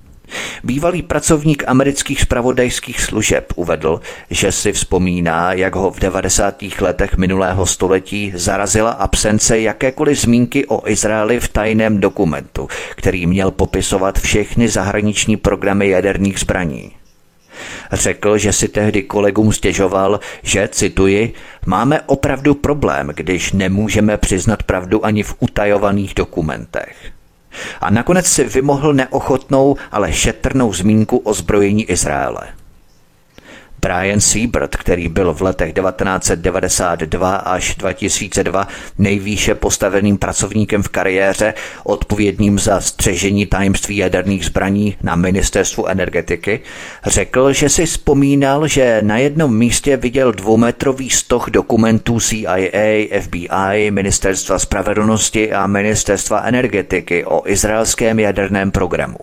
Bývalý 0.65 1.03
pracovník 1.03 1.65
amerických 1.67 2.21
spravodajských 2.21 3.01
služeb 3.01 3.53
uvedl, 3.57 4.01
že 4.31 4.53
si 4.53 4.73
vzpomíná, 4.73 5.53
jak 5.53 5.75
ho 5.75 5.91
v 5.91 6.01
90. 6.01 6.63
letech 6.81 7.17
minulého 7.17 7.67
století 7.67 8.33
zarazila 8.35 8.91
absence 8.91 9.61
jakékoliv 9.61 10.21
zmínky 10.21 10.67
o 10.67 10.89
Izraeli 10.89 11.41
v 11.41 11.49
tajném 11.49 12.01
dokumentu, 12.01 12.69
který 12.97 13.27
měl 13.27 13.51
popisovat 13.51 14.19
všechny 14.19 14.69
zahraniční 14.69 15.37
programy 15.37 15.89
jaderných 15.89 16.39
zbraní. 16.39 16.93
Řekl, 17.93 18.39
že 18.39 18.53
si 18.53 18.69
tehdy 18.69 19.03
kolegům 19.03 19.53
stěžoval, 19.53 20.21
že, 20.43 20.69
cituji, 20.69 21.33
máme 21.67 22.01
opravdu 22.01 22.55
problém, 22.55 23.11
když 23.15 23.53
nemůžeme 23.53 24.17
přiznat 24.17 24.63
pravdu 24.63 25.07
ani 25.07 25.23
v 25.23 25.35
utajovaných 25.41 26.15
dokumentech. 26.15 27.14
A 27.81 27.91
nakonec 27.91 28.27
si 28.27 28.45
vymohl 28.45 28.95
neochotnou, 28.95 29.77
ale 29.93 30.13
šetrnou 30.13 30.73
zmínku 30.73 31.17
o 31.17 31.35
zbrojení 31.35 31.85
Izraele. 31.91 32.64
Brian 33.85 34.21
Siebert, 34.21 34.77
který 34.77 35.09
byl 35.09 35.35
v 35.35 35.43
letech 35.43 35.73
1992 35.73 37.37
až 37.37 37.75
2002 37.75 38.69
nejvýše 38.99 39.55
postaveným 39.55 40.19
pracovníkem 40.19 40.83
v 40.83 40.89
kariéře, 40.89 41.55
odpovědným 41.85 42.59
za 42.59 42.81
střežení 42.81 43.47
tajemství 43.47 43.97
jaderných 43.97 44.45
zbraní 44.45 44.97
na 45.03 45.17
ministerstvu 45.17 45.87
energetiky, 45.87 46.61
řekl, 47.07 47.53
že 47.53 47.69
si 47.69 47.87
vzpomínal, 47.87 48.69
že 48.69 48.99
na 49.03 49.19
jednom 49.19 49.57
místě 49.57 49.97
viděl 49.97 50.33
dvoumetrový 50.33 51.11
stoch 51.11 51.51
dokumentů 51.51 52.21
CIA, 52.21 53.09
FBI, 53.21 53.91
Ministerstva 53.91 54.59
spravedlnosti 54.59 55.53
a 55.53 55.67
Ministerstva 55.67 56.43
energetiky 56.43 57.25
o 57.25 57.43
izraelském 57.47 58.19
jaderném 58.19 58.71
programu. 58.71 59.19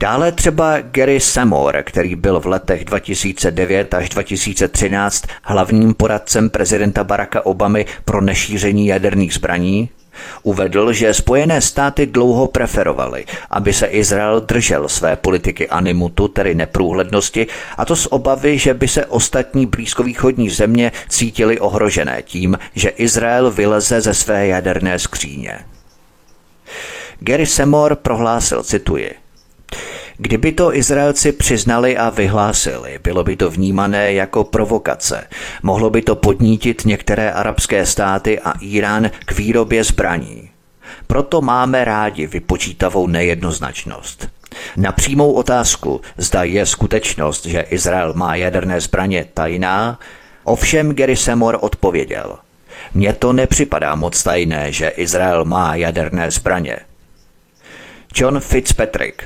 Dále 0.00 0.32
třeba 0.32 0.80
Gary 0.80 1.20
Samore, 1.20 1.82
který 1.82 2.16
byl 2.16 2.40
v 2.40 2.46
letech 2.46 2.84
2009 2.84 3.94
až 3.94 4.08
2013 4.08 5.24
hlavním 5.42 5.94
poradcem 5.94 6.50
prezidenta 6.50 7.04
Baracka 7.04 7.46
Obamy 7.46 7.86
pro 8.04 8.20
nešíření 8.20 8.86
jaderných 8.86 9.34
zbraní, 9.34 9.88
Uvedl, 10.42 10.92
že 10.92 11.14
Spojené 11.14 11.60
státy 11.60 12.06
dlouho 12.06 12.46
preferovaly, 12.46 13.24
aby 13.50 13.72
se 13.72 13.86
Izrael 13.86 14.40
držel 14.40 14.88
své 14.88 15.16
politiky 15.16 15.68
animutu, 15.68 16.28
tedy 16.28 16.54
neprůhlednosti, 16.54 17.46
a 17.76 17.84
to 17.84 17.96
z 17.96 18.06
obavy, 18.10 18.58
že 18.58 18.74
by 18.74 18.88
se 18.88 19.06
ostatní 19.06 19.66
blízkovýchodní 19.66 20.50
země 20.50 20.92
cítily 21.08 21.58
ohrožené 21.58 22.22
tím, 22.22 22.58
že 22.74 22.88
Izrael 22.88 23.50
vyleze 23.50 24.00
ze 24.00 24.14
své 24.14 24.46
jaderné 24.46 24.98
skříně. 24.98 25.58
Gary 27.20 27.46
Semore 27.46 27.96
prohlásil, 27.96 28.62
cituji, 28.62 29.19
Kdyby 30.22 30.52
to 30.52 30.76
Izraelci 30.76 31.32
přiznali 31.32 31.96
a 31.96 32.10
vyhlásili, 32.10 32.98
bylo 33.02 33.24
by 33.24 33.36
to 33.36 33.50
vnímané 33.50 34.12
jako 34.12 34.44
provokace. 34.44 35.26
Mohlo 35.62 35.90
by 35.90 36.02
to 36.02 36.16
podnítit 36.16 36.82
některé 36.84 37.32
arabské 37.32 37.86
státy 37.86 38.40
a 38.40 38.52
Irán 38.60 39.10
k 39.24 39.32
výrobě 39.32 39.84
zbraní. 39.84 40.50
Proto 41.06 41.40
máme 41.40 41.84
rádi 41.84 42.26
vypočítavou 42.26 43.06
nejednoznačnost. 43.06 44.28
Na 44.76 44.92
přímou 44.92 45.32
otázku, 45.32 46.00
zda 46.16 46.42
je 46.42 46.66
skutečnost, 46.66 47.46
že 47.46 47.60
Izrael 47.60 48.14
má 48.14 48.34
jaderné 48.34 48.80
zbraně 48.80 49.26
tajná, 49.34 49.98
ovšem 50.44 50.94
Gary 50.94 51.16
Semor 51.16 51.58
odpověděl. 51.60 52.38
Mně 52.94 53.12
to 53.12 53.32
nepřipadá 53.32 53.94
moc 53.94 54.22
tajné, 54.22 54.72
že 54.72 54.88
Izrael 54.88 55.44
má 55.44 55.74
jaderné 55.74 56.30
zbraně. 56.30 56.78
John 58.14 58.40
Fitzpatrick, 58.40 59.24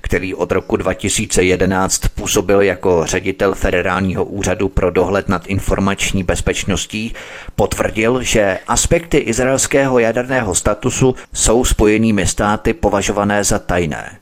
který 0.00 0.34
od 0.34 0.52
roku 0.52 0.76
2011 0.76 2.08
působil 2.14 2.60
jako 2.60 3.06
ředitel 3.06 3.54
Federálního 3.54 4.24
úřadu 4.24 4.68
pro 4.68 4.90
dohled 4.90 5.28
nad 5.28 5.46
informační 5.46 6.22
bezpečností, 6.22 7.14
potvrdil, 7.56 8.22
že 8.22 8.58
aspekty 8.68 9.18
izraelského 9.18 9.98
jaderného 9.98 10.54
statusu 10.54 11.14
jsou 11.32 11.64
spojenými 11.64 12.26
státy 12.26 12.72
považované 12.72 13.44
za 13.44 13.58
tajné. 13.58 14.18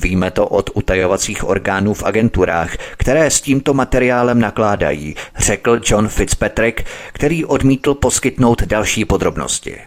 Víme 0.00 0.30
to 0.30 0.46
od 0.46 0.70
utajovacích 0.74 1.44
orgánů 1.44 1.94
v 1.94 2.02
agenturách, 2.02 2.76
které 2.96 3.30
s 3.30 3.40
tímto 3.40 3.74
materiálem 3.74 4.40
nakládají, 4.40 5.14
řekl 5.38 5.80
John 5.84 6.08
Fitzpatrick, 6.08 6.84
který 7.12 7.44
odmítl 7.44 7.94
poskytnout 7.94 8.62
další 8.62 9.04
podrobnosti. 9.04 9.78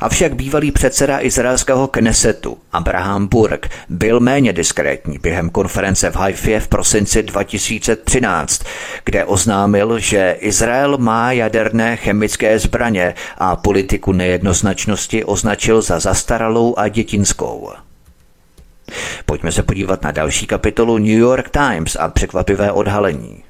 Avšak 0.00 0.34
bývalý 0.34 0.70
předseda 0.70 1.20
izraelského 1.20 1.88
Knesetu 1.88 2.58
Abraham 2.72 3.26
Burg 3.26 3.68
byl 3.88 4.20
méně 4.20 4.52
diskrétní 4.52 5.18
během 5.18 5.50
konference 5.50 6.10
v 6.10 6.16
Haifě 6.16 6.60
v 6.60 6.68
prosinci 6.68 7.22
2013, 7.22 8.62
kde 9.04 9.24
oznámil, 9.24 9.98
že 9.98 10.36
Izrael 10.40 10.98
má 10.98 11.32
jaderné 11.32 11.96
chemické 11.96 12.58
zbraně 12.58 13.14
a 13.38 13.56
politiku 13.56 14.12
nejednoznačnosti 14.12 15.24
označil 15.24 15.82
za 15.82 15.98
zastaralou 15.98 16.74
a 16.78 16.88
dětinskou. 16.88 17.70
Pojďme 19.26 19.52
se 19.52 19.62
podívat 19.62 20.02
na 20.02 20.10
další 20.10 20.46
kapitolu 20.46 20.98
New 20.98 21.08
York 21.08 21.50
Times 21.50 21.96
a 22.00 22.08
překvapivé 22.08 22.72
odhalení. 22.72 23.49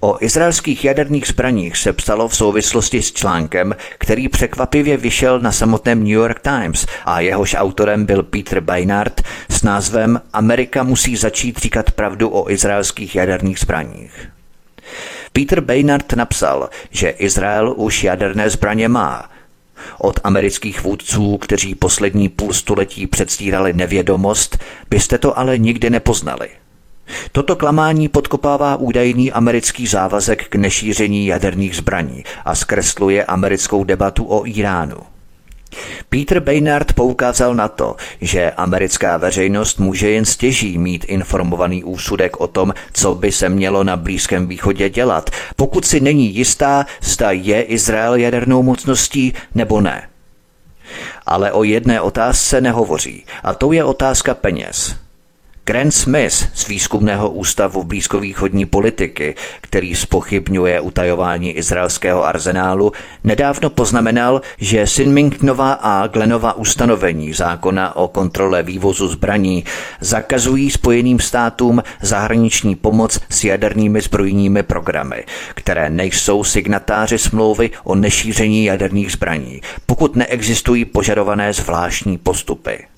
O 0.00 0.16
izraelských 0.20 0.84
jaderných 0.84 1.26
zbraních 1.26 1.76
se 1.76 1.92
psalo 1.92 2.28
v 2.28 2.36
souvislosti 2.36 3.02
s 3.02 3.12
článkem, 3.12 3.76
který 3.98 4.28
překvapivě 4.28 4.96
vyšel 4.96 5.40
na 5.40 5.52
samotném 5.52 5.98
New 5.98 6.08
York 6.08 6.40
Times 6.40 6.86
a 7.04 7.20
jehož 7.20 7.54
autorem 7.58 8.06
byl 8.06 8.22
Peter 8.22 8.60
Beinart 8.60 9.22
s 9.50 9.62
názvem 9.62 10.20
Amerika 10.32 10.82
musí 10.82 11.16
začít 11.16 11.58
říkat 11.58 11.90
pravdu 11.90 12.28
o 12.28 12.50
izraelských 12.50 13.16
jaderných 13.16 13.58
zbraních. 13.58 14.28
Peter 15.32 15.60
Baynard 15.60 16.12
napsal, 16.12 16.70
že 16.90 17.08
Izrael 17.08 17.74
už 17.76 18.04
jaderné 18.04 18.50
zbraně 18.50 18.88
má. 18.88 19.30
Od 19.98 20.20
amerických 20.24 20.82
vůdců, 20.82 21.38
kteří 21.38 21.74
poslední 21.74 22.28
půl 22.28 22.52
století 22.52 23.06
předstírali 23.06 23.72
nevědomost, 23.72 24.58
byste 24.90 25.18
to 25.18 25.38
ale 25.38 25.58
nikdy 25.58 25.90
nepoznali. 25.90 26.48
Toto 27.32 27.56
klamání 27.56 28.08
podkopává 28.08 28.76
údajný 28.76 29.32
americký 29.32 29.86
závazek 29.86 30.48
k 30.48 30.54
nešíření 30.54 31.26
jaderných 31.26 31.76
zbraní 31.76 32.24
a 32.44 32.54
zkresluje 32.54 33.24
americkou 33.24 33.84
debatu 33.84 34.24
o 34.24 34.46
Iránu. 34.46 34.96
Peter 36.08 36.40
Baynard 36.40 36.92
poukázal 36.92 37.54
na 37.54 37.68
to, 37.68 37.96
že 38.20 38.50
americká 38.50 39.16
veřejnost 39.16 39.78
může 39.78 40.10
jen 40.10 40.24
stěží 40.24 40.78
mít 40.78 41.04
informovaný 41.08 41.84
úsudek 41.84 42.40
o 42.40 42.46
tom, 42.46 42.74
co 42.92 43.14
by 43.14 43.32
se 43.32 43.48
mělo 43.48 43.84
na 43.84 43.96
Blízkém 43.96 44.46
východě 44.46 44.90
dělat, 44.90 45.30
pokud 45.56 45.84
si 45.84 46.00
není 46.00 46.34
jistá, 46.34 46.86
zda 47.02 47.30
je 47.30 47.62
Izrael 47.62 48.14
jadernou 48.14 48.62
mocností 48.62 49.34
nebo 49.54 49.80
ne. 49.80 50.08
Ale 51.26 51.52
o 51.52 51.64
jedné 51.64 52.00
otázce 52.00 52.60
nehovoří, 52.60 53.24
a 53.42 53.54
to 53.54 53.72
je 53.72 53.84
otázka 53.84 54.34
peněz. 54.34 55.05
Grant 55.68 55.94
Smith 55.94 56.48
z 56.54 56.68
výzkumného 56.68 57.30
ústavu 57.30 57.84
blízkovýchodní 57.84 58.66
politiky, 58.66 59.34
který 59.60 59.94
spochybňuje 59.94 60.80
utajování 60.80 61.52
izraelského 61.52 62.24
arzenálu, 62.24 62.92
nedávno 63.24 63.70
poznamenal, 63.70 64.40
že 64.58 64.86
Sinmingtonova 64.86 65.72
a 65.72 66.06
Glenova 66.06 66.52
ustanovení 66.52 67.32
zákona 67.32 67.96
o 67.96 68.08
kontrole 68.08 68.62
vývozu 68.62 69.08
zbraní 69.08 69.64
zakazují 70.00 70.70
Spojeným 70.70 71.20
státům 71.20 71.82
zahraniční 72.02 72.74
pomoc 72.74 73.20
s 73.28 73.44
jadernými 73.44 74.00
zbrojními 74.00 74.62
programy, 74.62 75.24
které 75.54 75.90
nejsou 75.90 76.44
signatáři 76.44 77.18
smlouvy 77.18 77.70
o 77.84 77.94
nešíření 77.94 78.64
jaderných 78.64 79.12
zbraní, 79.12 79.60
pokud 79.86 80.16
neexistují 80.16 80.84
požadované 80.84 81.52
zvláštní 81.52 82.18
postupy. 82.18 82.95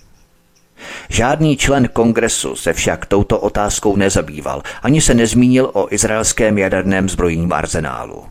Žádný 1.08 1.56
člen 1.56 1.88
kongresu 1.88 2.56
se 2.56 2.72
však 2.72 3.06
touto 3.06 3.38
otázkou 3.40 3.96
nezabýval, 3.96 4.62
ani 4.82 5.00
se 5.00 5.14
nezmínil 5.14 5.70
o 5.72 5.86
izraelském 5.90 6.58
jaderném 6.58 7.08
zbrojním 7.08 7.52
arzenálu. 7.52 8.24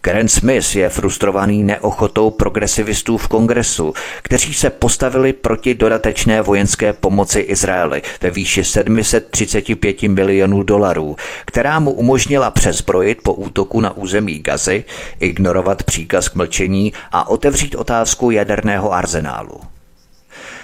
Karen 0.00 0.28
Smith 0.28 0.76
je 0.76 0.88
frustrovaný 0.88 1.62
neochotou 1.62 2.30
progresivistů 2.30 3.16
v 3.16 3.28
kongresu, 3.28 3.92
kteří 4.22 4.54
se 4.54 4.70
postavili 4.70 5.32
proti 5.32 5.74
dodatečné 5.74 6.42
vojenské 6.42 6.92
pomoci 6.92 7.40
Izraeli 7.40 8.02
ve 8.20 8.30
výši 8.30 8.64
735 8.64 10.02
milionů 10.02 10.62
dolarů, 10.62 11.16
která 11.44 11.80
mu 11.80 11.90
umožnila 11.90 12.50
přezbrojit 12.50 13.18
po 13.22 13.32
útoku 13.32 13.80
na 13.80 13.96
území 13.96 14.38
Gazy, 14.38 14.84
ignorovat 15.20 15.82
příkaz 15.82 16.28
k 16.28 16.34
mlčení 16.34 16.92
a 17.12 17.28
otevřít 17.28 17.74
otázku 17.74 18.30
jaderného 18.30 18.92
arzenálu. 18.92 19.60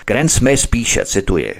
Grant 0.06 0.32
Smith 0.32 0.66
píše, 0.66 1.04
cituji, 1.04 1.54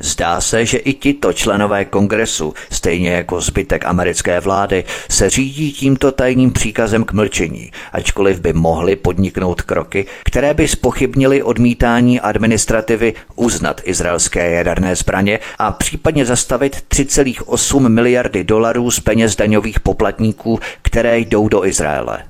Zdá 0.00 0.40
se, 0.40 0.66
že 0.66 0.78
i 0.78 0.92
tito 0.94 1.32
členové 1.32 1.84
kongresu, 1.84 2.54
stejně 2.70 3.10
jako 3.10 3.40
zbytek 3.40 3.84
americké 3.84 4.40
vlády, 4.40 4.84
se 5.10 5.30
řídí 5.30 5.72
tímto 5.72 6.12
tajným 6.12 6.52
příkazem 6.52 7.04
k 7.04 7.12
mlčení, 7.12 7.70
ačkoliv 7.92 8.40
by 8.40 8.52
mohli 8.52 8.96
podniknout 8.96 9.62
kroky, 9.62 10.06
které 10.24 10.54
by 10.54 10.68
spochybnili 10.68 11.42
odmítání 11.42 12.20
administrativy 12.20 13.14
uznat 13.36 13.80
izraelské 13.84 14.50
jaderné 14.50 14.96
zbraně 14.96 15.38
a 15.58 15.72
případně 15.72 16.24
zastavit 16.24 16.84
3,8 16.88 17.88
miliardy 17.88 18.44
dolarů 18.44 18.90
z 18.90 19.00
peněz 19.00 19.36
daňových 19.36 19.80
poplatníků, 19.80 20.60
které 20.82 21.18
jdou 21.18 21.48
do 21.48 21.66
Izraele. 21.66 22.22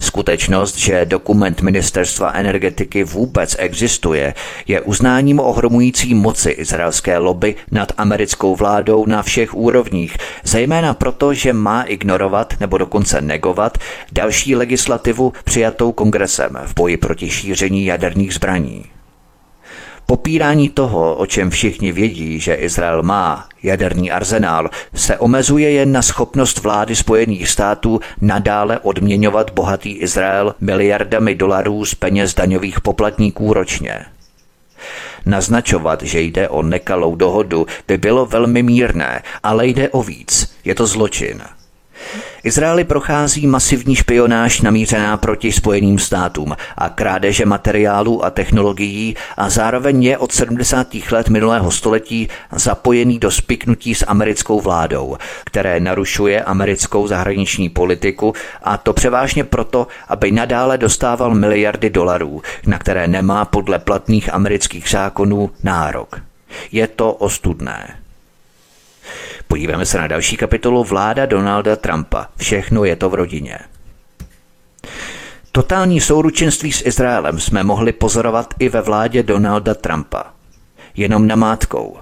Skutečnost, 0.00 0.78
že 0.78 1.04
dokument 1.04 1.62
Ministerstva 1.62 2.32
energetiky 2.32 3.04
vůbec 3.04 3.56
existuje, 3.58 4.34
je 4.66 4.80
uznáním 4.80 5.40
ohromující 5.40 6.14
moci 6.14 6.50
izraelské 6.50 7.18
lobby 7.18 7.54
nad 7.70 7.92
americkou 7.96 8.56
vládou 8.56 9.06
na 9.06 9.22
všech 9.22 9.54
úrovních, 9.54 10.16
zejména 10.44 10.94
proto, 10.94 11.34
že 11.34 11.52
má 11.52 11.82
ignorovat 11.82 12.54
nebo 12.60 12.78
dokonce 12.78 13.20
negovat 13.20 13.78
další 14.12 14.56
legislativu 14.56 15.32
přijatou 15.44 15.92
kongresem 15.92 16.58
v 16.66 16.74
boji 16.74 16.96
proti 16.96 17.30
šíření 17.30 17.84
jaderných 17.84 18.34
zbraní. 18.34 18.93
Popírání 20.06 20.68
toho, 20.68 21.14
o 21.14 21.26
čem 21.26 21.50
všichni 21.50 21.92
vědí, 21.92 22.40
že 22.40 22.54
Izrael 22.54 23.02
má 23.02 23.48
jaderný 23.62 24.10
arzenál, 24.10 24.70
se 24.94 25.18
omezuje 25.18 25.70
jen 25.70 25.92
na 25.92 26.02
schopnost 26.02 26.62
vlády 26.62 26.96
Spojených 26.96 27.48
států 27.48 28.00
nadále 28.20 28.78
odměňovat 28.78 29.50
bohatý 29.50 29.92
Izrael 29.92 30.54
miliardami 30.60 31.34
dolarů 31.34 31.84
z 31.84 31.94
peněz 31.94 32.34
daňových 32.34 32.80
poplatníků 32.80 33.52
ročně. 33.52 34.04
Naznačovat, 35.26 36.02
že 36.02 36.20
jde 36.20 36.48
o 36.48 36.62
nekalou 36.62 37.16
dohodu, 37.16 37.66
by 37.88 37.98
bylo 37.98 38.26
velmi 38.26 38.62
mírné, 38.62 39.22
ale 39.42 39.66
jde 39.66 39.88
o 39.88 40.02
víc. 40.02 40.54
Je 40.64 40.74
to 40.74 40.86
zločin. 40.86 41.42
Izraeli 42.42 42.84
prochází 42.84 43.46
masivní 43.46 43.96
špionáž 43.96 44.60
namířená 44.60 45.16
proti 45.16 45.52
Spojeným 45.52 45.98
státům 45.98 46.56
a 46.78 46.88
krádeže 46.88 47.46
materiálů 47.46 48.24
a 48.24 48.30
technologií 48.30 49.16
a 49.36 49.50
zároveň 49.50 50.02
je 50.02 50.18
od 50.18 50.32
70. 50.32 50.86
let 51.10 51.28
minulého 51.28 51.70
století 51.70 52.28
zapojený 52.52 53.18
do 53.18 53.30
spiknutí 53.30 53.94
s 53.94 54.06
americkou 54.06 54.60
vládou, 54.60 55.16
které 55.44 55.80
narušuje 55.80 56.42
americkou 56.42 57.06
zahraniční 57.06 57.68
politiku 57.68 58.34
a 58.62 58.76
to 58.76 58.92
převážně 58.92 59.44
proto, 59.44 59.86
aby 60.08 60.32
nadále 60.32 60.78
dostával 60.78 61.34
miliardy 61.34 61.90
dolarů, 61.90 62.42
na 62.66 62.78
které 62.78 63.08
nemá 63.08 63.44
podle 63.44 63.78
platných 63.78 64.34
amerických 64.34 64.88
zákonů 64.90 65.50
nárok. 65.62 66.20
Je 66.72 66.86
to 66.86 67.12
ostudné. 67.12 67.96
Podíváme 69.54 69.86
se 69.86 69.98
na 69.98 70.06
další 70.06 70.36
kapitolu 70.36 70.84
Vláda 70.84 71.26
Donalda 71.26 71.76
Trumpa. 71.76 72.26
Všechno 72.36 72.84
je 72.84 72.96
to 72.96 73.10
v 73.10 73.14
rodině. 73.14 73.58
Totální 75.52 76.00
souručenství 76.00 76.72
s 76.72 76.86
Izraelem 76.86 77.40
jsme 77.40 77.64
mohli 77.64 77.92
pozorovat 77.92 78.54
i 78.58 78.68
ve 78.68 78.80
vládě 78.80 79.22
Donalda 79.22 79.74
Trumpa. 79.74 80.24
Jenom 80.96 81.26
namátkou. 81.26 81.96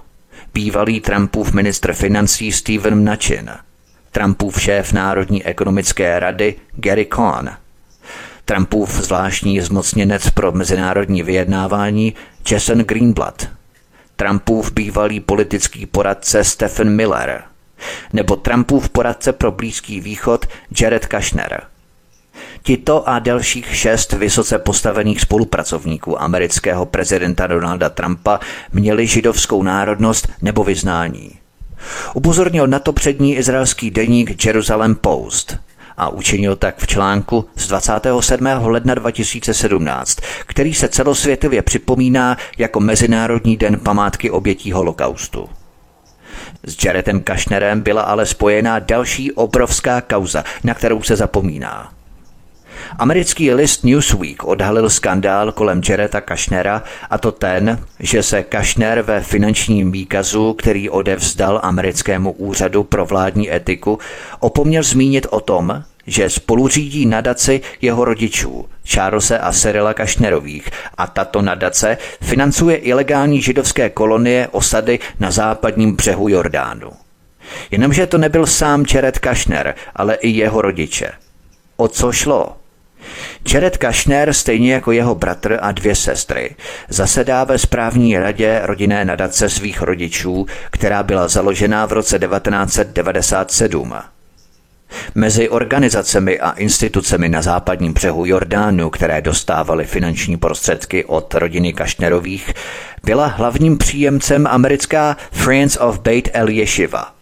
Bývalý 0.53 0.99
Trumpův 0.99 1.53
ministr 1.53 1.93
financí 1.93 2.51
Steven 2.51 2.95
Mnuchin, 2.95 3.51
Trumpův 4.11 4.61
šéf 4.61 4.93
Národní 4.93 5.45
ekonomické 5.45 6.19
rady 6.19 6.55
Gary 6.75 7.07
Cohn, 7.15 7.49
Trumpův 8.45 8.91
zvláštní 8.91 9.61
zmocněnec 9.61 10.29
pro 10.29 10.51
mezinárodní 10.51 11.23
vyjednávání 11.23 12.13
Jason 12.51 12.79
Greenblatt– 12.79 13.47
Trumpův 14.15 14.71
bývalý 14.71 15.19
politický 15.19 15.85
poradce 15.85 16.43
Stephen 16.43 16.89
Miller 16.89 17.43
nebo 18.13 18.35
Trumpův 18.35 18.89
poradce 18.89 19.33
pro 19.33 19.51
Blízký 19.51 19.99
východ 20.01 20.45
Jared 20.81 21.05
Kushner. 21.05 21.63
Tito 22.63 23.09
a 23.09 23.19
dalších 23.19 23.75
šest 23.75 24.13
vysoce 24.13 24.59
postavených 24.59 25.21
spolupracovníků 25.21 26.21
amerického 26.21 26.85
prezidenta 26.85 27.47
Donalda 27.47 27.89
Trumpa 27.89 28.39
měli 28.73 29.07
židovskou 29.07 29.63
národnost 29.63 30.27
nebo 30.41 30.63
vyznání. 30.63 31.31
Upozornil 32.13 32.67
na 32.67 32.79
to 32.79 32.93
přední 32.93 33.35
izraelský 33.35 33.91
deník 33.91 34.45
Jerusalem 34.45 34.95
Post– 34.95 35.57
a 35.97 36.09
učinil 36.09 36.55
tak 36.55 36.77
v 36.77 36.87
článku 36.87 37.45
z 37.55 37.67
27. 37.67 38.47
ledna 38.61 38.95
2017, 38.95 40.17
který 40.45 40.73
se 40.73 40.87
celosvětově 40.87 41.61
připomíná 41.61 42.37
jako 42.57 42.79
Mezinárodní 42.79 43.57
den 43.57 43.79
památky 43.79 44.31
obětí 44.31 44.71
holokaustu. 44.71 45.49
S 46.63 46.85
Jaredem 46.85 47.21
Kašnerem 47.21 47.81
byla 47.81 48.01
ale 48.01 48.25
spojená 48.25 48.79
další 48.79 49.31
obrovská 49.31 50.01
kauza, 50.01 50.43
na 50.63 50.73
kterou 50.73 51.01
se 51.01 51.15
zapomíná. 51.15 51.91
Americký 52.97 53.53
list 53.53 53.83
Newsweek 53.83 54.43
odhalil 54.43 54.89
skandál 54.89 55.51
kolem 55.51 55.81
Jareta 55.89 56.21
Kašnera 56.21 56.83
a 57.09 57.17
to 57.17 57.31
ten, 57.31 57.79
že 57.99 58.23
se 58.23 58.43
Kašner 58.43 59.01
ve 59.01 59.21
finančním 59.21 59.91
výkazu, 59.91 60.53
který 60.53 60.89
odevzdal 60.89 61.59
americkému 61.63 62.31
úřadu 62.31 62.83
pro 62.83 63.05
vládní 63.05 63.53
etiku, 63.53 63.99
opomněl 64.39 64.83
zmínit 64.83 65.27
o 65.29 65.39
tom, 65.39 65.83
že 66.07 66.29
spoluřídí 66.29 67.05
nadaci 67.05 67.61
jeho 67.81 68.05
rodičů, 68.05 68.65
Charlesa 68.87 69.37
a 69.37 69.51
Cyrila 69.51 69.93
Kašnerových 69.93 70.69
a 70.97 71.07
tato 71.07 71.41
nadace 71.41 71.97
financuje 72.21 72.75
ilegální 72.75 73.41
židovské 73.41 73.89
kolonie 73.89 74.47
osady 74.51 74.99
na 75.19 75.31
západním 75.31 75.95
břehu 75.95 76.27
Jordánu. 76.27 76.91
Jenomže 77.71 78.07
to 78.07 78.17
nebyl 78.17 78.45
sám 78.45 78.85
Čeret 78.85 79.19
Kašner, 79.19 79.75
ale 79.95 80.15
i 80.15 80.29
jeho 80.29 80.61
rodiče. 80.61 81.11
O 81.77 81.87
co 81.87 82.11
šlo? 82.11 82.55
Jared 83.53 83.77
Kašner, 83.77 84.33
stejně 84.33 84.73
jako 84.73 84.91
jeho 84.91 85.15
bratr 85.15 85.57
a 85.61 85.71
dvě 85.71 85.95
sestry, 85.95 86.55
zasedá 86.89 87.43
ve 87.43 87.57
správní 87.57 88.17
radě 88.17 88.59
rodinné 88.63 89.05
nadace 89.05 89.49
svých 89.49 89.81
rodičů, 89.81 90.45
která 90.71 91.03
byla 91.03 91.27
založena 91.27 91.85
v 91.85 91.91
roce 91.91 92.19
1997. 92.19 93.93
Mezi 95.15 95.49
organizacemi 95.49 96.39
a 96.39 96.51
institucemi 96.51 97.29
na 97.29 97.41
západním 97.41 97.93
břehu 97.93 98.25
Jordánu, 98.25 98.89
které 98.89 99.21
dostávaly 99.21 99.85
finanční 99.85 100.37
prostředky 100.37 101.05
od 101.05 101.33
rodiny 101.33 101.73
Kašnerových, 101.73 102.53
byla 103.03 103.27
hlavním 103.27 103.77
příjemcem 103.77 104.47
americká 104.47 105.17
Friends 105.31 105.77
of 105.77 105.99
Beit 105.99 106.29
El 106.33 106.49
Yeshiva. 106.49 107.12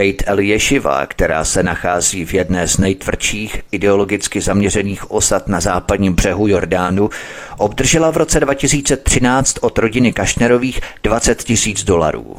Beit 0.00 0.22
El 0.26 0.40
Yeshiva, 0.40 1.06
která 1.06 1.44
se 1.44 1.62
nachází 1.62 2.24
v 2.24 2.34
jedné 2.34 2.68
z 2.68 2.78
nejtvrdších 2.78 3.62
ideologicky 3.72 4.40
zaměřených 4.40 5.10
osad 5.10 5.48
na 5.48 5.60
západním 5.60 6.14
břehu 6.14 6.48
Jordánu, 6.48 7.10
obdržela 7.58 8.10
v 8.10 8.16
roce 8.16 8.40
2013 8.40 9.58
od 9.60 9.78
rodiny 9.78 10.12
Kašnerových 10.12 10.80
20 11.02 11.42
tisíc 11.42 11.84
dolarů. 11.84 12.36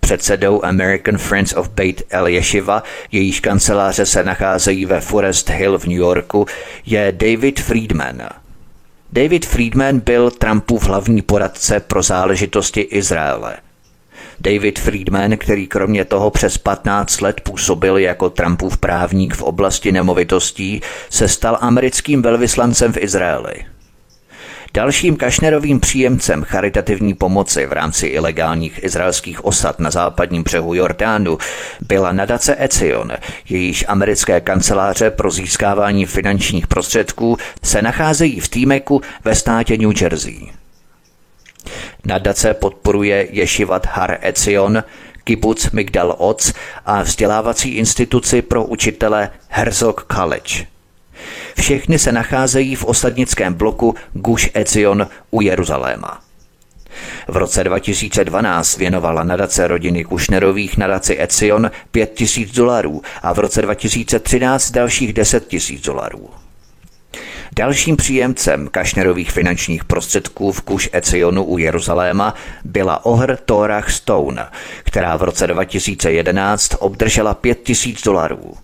Předsedou 0.00 0.64
American 0.64 1.18
Friends 1.18 1.52
of 1.52 1.68
Beit 1.68 2.02
El 2.10 2.26
Yeshiva, 2.26 2.82
jejíž 3.12 3.40
kanceláře 3.40 4.06
se 4.06 4.24
nacházejí 4.24 4.86
ve 4.86 5.00
Forest 5.00 5.50
Hill 5.50 5.78
v 5.78 5.86
New 5.86 5.98
Yorku, 5.98 6.46
je 6.86 7.12
David 7.16 7.60
Friedman. 7.60 8.22
David 9.12 9.46
Friedman 9.46 10.00
byl 10.00 10.30
Trumpův 10.30 10.86
hlavní 10.86 11.22
poradce 11.22 11.80
pro 11.80 12.02
záležitosti 12.02 12.80
Izraele. 12.80 13.56
David 14.40 14.78
Friedman, 14.78 15.36
který 15.36 15.66
kromě 15.66 16.04
toho 16.04 16.30
přes 16.30 16.58
15 16.58 17.20
let 17.20 17.40
působil 17.40 17.98
jako 17.98 18.30
Trumpův 18.30 18.78
právník 18.78 19.34
v 19.34 19.42
oblasti 19.42 19.92
nemovitostí, 19.92 20.80
se 21.10 21.28
stal 21.28 21.58
americkým 21.60 22.22
velvyslancem 22.22 22.92
v 22.92 22.96
Izraeli. 22.96 23.54
Dalším 24.74 25.16
Kašnerovým 25.16 25.80
příjemcem 25.80 26.44
charitativní 26.44 27.14
pomoci 27.14 27.66
v 27.66 27.72
rámci 27.72 28.06
ilegálních 28.06 28.84
izraelských 28.84 29.44
osad 29.44 29.78
na 29.80 29.90
západním 29.90 30.42
břehu 30.42 30.74
Jordánu 30.74 31.38
byla 31.88 32.12
nadace 32.12 32.56
Ecion, 32.58 33.12
jejíž 33.48 33.84
americké 33.88 34.40
kanceláře 34.40 35.10
pro 35.10 35.30
získávání 35.30 36.06
finančních 36.06 36.66
prostředků 36.66 37.36
se 37.62 37.82
nacházejí 37.82 38.40
v 38.40 38.48
Týmeku 38.48 39.00
ve 39.24 39.34
státě 39.34 39.78
New 39.78 40.02
Jersey. 40.02 40.59
Nadace 42.04 42.54
podporuje 42.54 43.28
Ješivat 43.30 43.86
Har 43.86 44.18
Ecion, 44.20 44.84
kibuc 45.24 45.70
Migdal 45.70 46.14
Oz 46.18 46.52
a 46.86 47.02
vzdělávací 47.02 47.70
instituci 47.70 48.42
pro 48.42 48.64
učitele 48.64 49.30
Herzog 49.48 50.06
College– 50.12 50.66
všechny 51.58 51.98
se 51.98 52.12
nacházejí 52.12 52.74
v 52.74 52.84
osadnickém 52.84 53.54
bloku 53.54 53.94
Guš 54.12 54.50
Ecion 54.54 55.08
u 55.30 55.40
Jeruzaléma. 55.40 56.20
V 57.28 57.36
roce 57.36 57.64
2012 57.64 58.76
věnovala 58.76 59.24
nadace 59.24 59.68
rodiny 59.68 60.04
Kušnerových 60.04 60.76
nadaci 60.76 61.22
Ecion 61.22 61.70
5 61.90 62.12
tisíc 62.14 62.52
dolarů 62.52 63.02
a 63.22 63.34
v 63.34 63.38
roce 63.38 63.62
2013 63.62 64.70
dalších 64.70 65.12
10 65.12 65.46
tisíc 65.46 65.82
dolarů. 65.82 66.30
Dalším 67.56 67.96
příjemcem 67.96 68.68
Kašnerových 68.68 69.30
finančních 69.32 69.84
prostředků 69.84 70.52
v 70.52 70.60
Kuš 70.60 70.90
Ecionu 70.92 71.44
u 71.44 71.58
Jeruzaléma 71.58 72.34
byla 72.64 73.04
Ohr 73.04 73.36
Torach 73.36 73.90
Stone, 73.90 74.46
která 74.84 75.16
v 75.16 75.22
roce 75.22 75.46
2011 75.46 76.70
obdržela 76.78 77.34
5 77.34 77.62
tisíc 77.62 78.02
dolarů. 78.02 78.54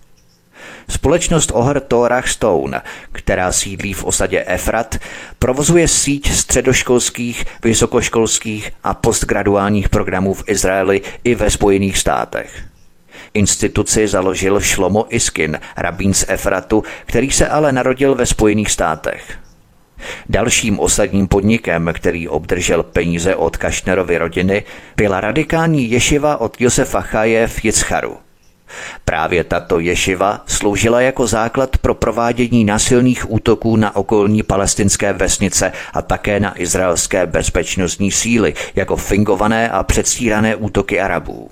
Společnost 0.89 1.51
Ohr 1.53 1.79
Torach 1.79 2.27
Stone, 2.27 2.81
která 3.11 3.51
sídlí 3.51 3.93
v 3.93 4.03
osadě 4.03 4.43
Efrat, 4.47 4.95
provozuje 5.39 5.87
síť 5.87 6.31
středoškolských, 6.31 7.45
vysokoškolských 7.63 8.71
a 8.83 8.93
postgraduálních 8.93 9.89
programů 9.89 10.33
v 10.33 10.43
Izraeli 10.47 11.01
i 11.23 11.35
ve 11.35 11.49
Spojených 11.49 11.97
státech. 11.97 12.63
Instituci 13.33 14.07
založil 14.07 14.59
Šlomo 14.59 15.05
Iskin, 15.09 15.59
rabín 15.77 16.13
z 16.13 16.25
Efratu, 16.27 16.83
který 17.05 17.31
se 17.31 17.47
ale 17.47 17.71
narodil 17.71 18.15
ve 18.15 18.25
Spojených 18.25 18.71
státech. 18.71 19.39
Dalším 20.29 20.79
osadním 20.79 21.27
podnikem, 21.27 21.89
který 21.93 22.27
obdržel 22.27 22.83
peníze 22.83 23.35
od 23.35 23.57
Kašnerovy 23.57 24.17
rodiny, 24.17 24.63
byla 24.95 25.21
radikální 25.21 25.91
ješiva 25.91 26.37
od 26.41 26.61
Josefa 26.61 27.01
Chaje 27.01 27.47
v 27.47 27.65
Jitzcharu. 27.65 28.17
Právě 29.05 29.43
tato 29.43 29.79
ješiva 29.79 30.43
sloužila 30.47 31.01
jako 31.01 31.27
základ 31.27 31.77
pro 31.77 31.93
provádění 31.93 32.65
násilných 32.65 33.31
útoků 33.31 33.75
na 33.75 33.95
okolní 33.95 34.43
palestinské 34.43 35.13
vesnice 35.13 35.71
a 35.93 36.01
také 36.01 36.39
na 36.39 36.59
izraelské 36.61 37.25
bezpečnostní 37.25 38.11
síly, 38.11 38.53
jako 38.75 38.95
fingované 38.95 39.69
a 39.69 39.83
předstírané 39.83 40.55
útoky 40.55 40.99
Arabů. 40.99 41.49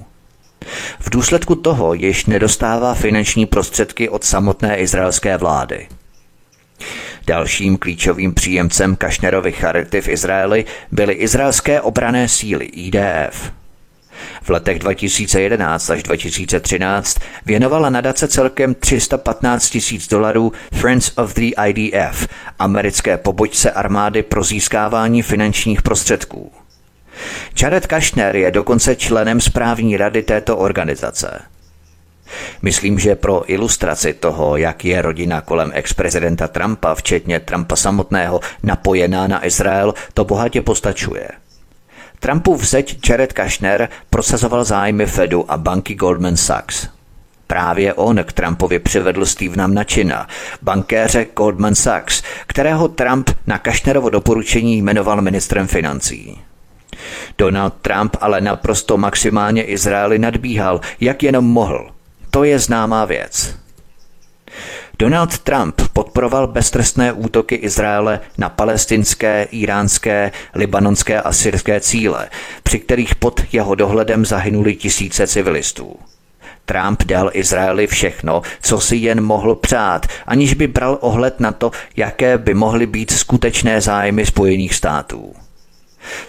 V 0.99 1.09
důsledku 1.09 1.55
toho 1.55 1.93
již 1.93 2.25
nedostává 2.25 2.93
finanční 2.93 3.45
prostředky 3.45 4.09
od 4.09 4.23
samotné 4.23 4.77
izraelské 4.77 5.37
vlády. 5.37 5.87
Dalším 7.27 7.77
klíčovým 7.77 8.33
příjemcem 8.33 8.95
Kašnerovy 8.95 9.51
charity 9.51 10.01
v 10.01 10.07
Izraeli 10.07 10.65
byly 10.91 11.13
izraelské 11.13 11.81
obrané 11.81 12.29
síly 12.29 12.65
IDF– 12.65 13.51
v 14.41 14.49
letech 14.49 14.79
2011 14.79 15.89
až 15.89 16.03
2013 16.03 17.17
věnovala 17.45 17.89
nadace 17.89 18.27
celkem 18.27 18.75
315 18.75 19.69
tisíc 19.69 20.07
dolarů 20.07 20.51
Friends 20.73 21.11
of 21.17 21.33
the 21.33 21.51
IDF, 21.67 22.27
americké 22.59 23.17
pobočce 23.17 23.71
armády 23.71 24.23
pro 24.23 24.43
získávání 24.43 25.21
finančních 25.21 25.81
prostředků. 25.81 26.51
Jared 27.61 27.87
Kushner 27.87 28.35
je 28.35 28.51
dokonce 28.51 28.95
členem 28.95 29.41
správní 29.41 29.97
rady 29.97 30.23
této 30.23 30.57
organizace. 30.57 31.41
Myslím, 32.61 32.99
že 32.99 33.15
pro 33.15 33.51
ilustraci 33.51 34.13
toho, 34.13 34.57
jak 34.57 34.85
je 34.85 35.01
rodina 35.01 35.41
kolem 35.41 35.71
ex-prezidenta 35.73 36.47
Trumpa, 36.47 36.95
včetně 36.95 37.39
Trumpa 37.39 37.75
samotného, 37.75 38.39
napojená 38.63 39.27
na 39.27 39.45
Izrael, 39.45 39.93
to 40.13 40.25
bohatě 40.25 40.61
postačuje– 40.61 41.27
Trumpův 42.25 42.63
zeď 42.63 43.09
Jared 43.09 43.33
Kushner 43.33 43.89
prosazoval 44.09 44.63
zájmy 44.63 45.05
Fedu 45.05 45.51
a 45.51 45.57
banky 45.57 45.95
Goldman 45.95 46.37
Sachs. 46.37 46.87
Právě 47.47 47.93
on 47.93 48.23
k 48.23 48.33
Trumpovi 48.33 48.79
přivedl 48.79 49.25
Stevena 49.25 49.67
Mnuchina, 49.67 50.27
bankéře 50.61 51.25
Goldman 51.35 51.75
Sachs, 51.75 52.23
kterého 52.47 52.87
Trump 52.87 53.29
na 53.47 53.59
Kushnerovo 53.59 54.09
doporučení 54.09 54.77
jmenoval 54.77 55.21
ministrem 55.21 55.67
financí. 55.67 56.41
Donald 57.37 57.73
Trump 57.81 58.17
ale 58.21 58.41
naprosto 58.41 58.97
maximálně 58.97 59.63
Izraeli 59.63 60.19
nadbíhal, 60.19 60.81
jak 60.99 61.23
jenom 61.23 61.45
mohl. 61.45 61.89
To 62.31 62.43
je 62.43 62.59
známá 62.59 63.05
věc. 63.05 63.55
Donald 64.99 65.39
Trump 65.39 65.81
podporoval 65.93 66.47
beztrestné 66.47 67.13
útoky 67.13 67.55
Izraele 67.55 68.19
na 68.37 68.49
palestinské, 68.49 69.47
iránské, 69.51 70.31
libanonské 70.55 71.21
a 71.21 71.33
syrské 71.33 71.79
cíle, 71.79 72.29
při 72.63 72.79
kterých 72.79 73.15
pod 73.15 73.41
jeho 73.51 73.75
dohledem 73.75 74.25
zahynuli 74.25 74.75
tisíce 74.75 75.27
civilistů. 75.27 75.95
Trump 76.65 77.03
dal 77.03 77.29
Izraeli 77.33 77.87
všechno, 77.87 78.41
co 78.61 78.79
si 78.79 78.95
jen 78.95 79.21
mohl 79.21 79.55
přát, 79.55 80.07
aniž 80.27 80.53
by 80.53 80.67
bral 80.67 80.97
ohled 81.01 81.39
na 81.39 81.51
to, 81.51 81.71
jaké 81.95 82.37
by 82.37 82.53
mohly 82.53 82.87
být 82.87 83.11
skutečné 83.11 83.81
zájmy 83.81 84.25
Spojených 84.25 84.75
států. 84.75 85.35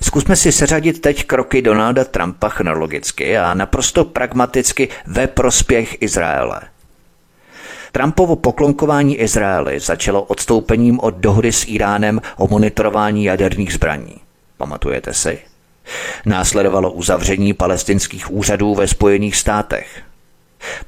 Zkusme 0.02 0.36
si 0.36 0.52
seřadit 0.52 1.00
teď 1.00 1.24
kroky 1.24 1.62
Donalda 1.62 2.04
Trumpa 2.04 2.48
chronologicky 2.48 3.38
a 3.38 3.54
naprosto 3.54 4.04
pragmaticky 4.04 4.88
ve 5.06 5.26
prospěch 5.26 6.02
Izraele– 6.02 6.60
Trumpovo 7.96 8.36
poklonkování 8.36 9.16
Izraeli 9.16 9.80
začalo 9.80 10.22
odstoupením 10.22 11.00
od 11.00 11.14
dohody 11.14 11.52
s 11.52 11.64
Iránem 11.68 12.20
o 12.36 12.48
monitorování 12.48 13.24
jaderných 13.24 13.72
zbraní. 13.72 14.16
Pamatujete 14.56 15.14
si? 15.14 15.38
Následovalo 16.26 16.92
uzavření 16.92 17.52
palestinských 17.54 18.32
úřadů 18.32 18.74
ve 18.74 18.88
Spojených 18.88 19.36
státech. 19.36 20.02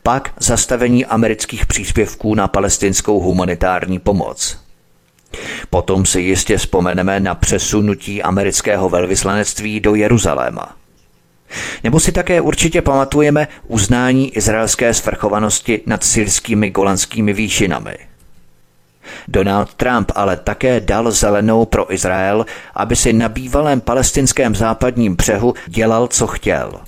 Pak 0.02 0.32
zastavení 0.38 1.06
amerických 1.06 1.66
příspěvků 1.66 2.34
na 2.34 2.48
palestinskou 2.48 3.20
humanitární 3.20 3.98
pomoc. 3.98 4.58
Potom 5.70 6.06
si 6.06 6.20
jistě 6.20 6.56
vzpomeneme 6.56 7.20
na 7.20 7.34
přesunutí 7.34 8.22
amerického 8.22 8.88
velvyslanectví 8.88 9.80
do 9.80 9.94
Jeruzaléma. 9.94 10.76
Nebo 11.84 12.00
si 12.00 12.12
také 12.12 12.40
určitě 12.40 12.82
pamatujeme 12.82 13.48
uznání 13.66 14.36
izraelské 14.36 14.94
svrchovanosti 14.94 15.80
nad 15.86 16.04
syrskými 16.04 16.70
golanskými 16.70 17.32
výšinami. 17.32 17.98
Donald 19.28 19.74
Trump 19.74 20.12
ale 20.14 20.36
také 20.36 20.80
dal 20.80 21.10
zelenou 21.10 21.64
pro 21.64 21.94
Izrael, 21.94 22.46
aby 22.74 22.96
si 22.96 23.12
na 23.12 23.28
bývalém 23.28 23.80
palestinském 23.80 24.54
západním 24.54 25.16
břehu 25.16 25.54
dělal, 25.66 26.06
co 26.08 26.26
chtěl. 26.26 26.80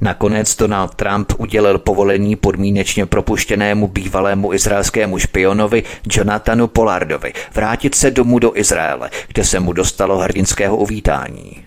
Nakonec 0.00 0.56
Donald 0.56 0.94
Trump 0.94 1.32
udělil 1.38 1.78
povolení 1.78 2.36
podmínečně 2.36 3.06
propuštěnému 3.06 3.88
bývalému 3.88 4.54
izraelskému 4.54 5.18
špionovi 5.18 5.82
Jonathanu 6.12 6.66
Polardovi 6.66 7.32
vrátit 7.54 7.94
se 7.94 8.10
domů 8.10 8.38
do 8.38 8.56
Izraele, 8.56 9.10
kde 9.28 9.44
se 9.44 9.60
mu 9.60 9.72
dostalo 9.72 10.18
hrdinského 10.18 10.76
uvítání. 10.76 11.64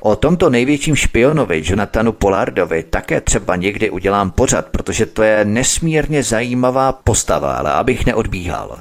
O 0.00 0.16
tomto 0.16 0.50
největším 0.50 0.96
špionovi, 0.96 1.62
Jonathanu 1.64 2.12
Polardovi, 2.12 2.82
také 2.82 3.20
třeba 3.20 3.56
někdy 3.56 3.90
udělám 3.90 4.30
pořad, 4.30 4.66
protože 4.66 5.06
to 5.06 5.22
je 5.22 5.44
nesmírně 5.44 6.22
zajímavá 6.22 6.92
postava, 6.92 7.54
ale 7.54 7.72
abych 7.72 8.06
neodbíhal. 8.06 8.78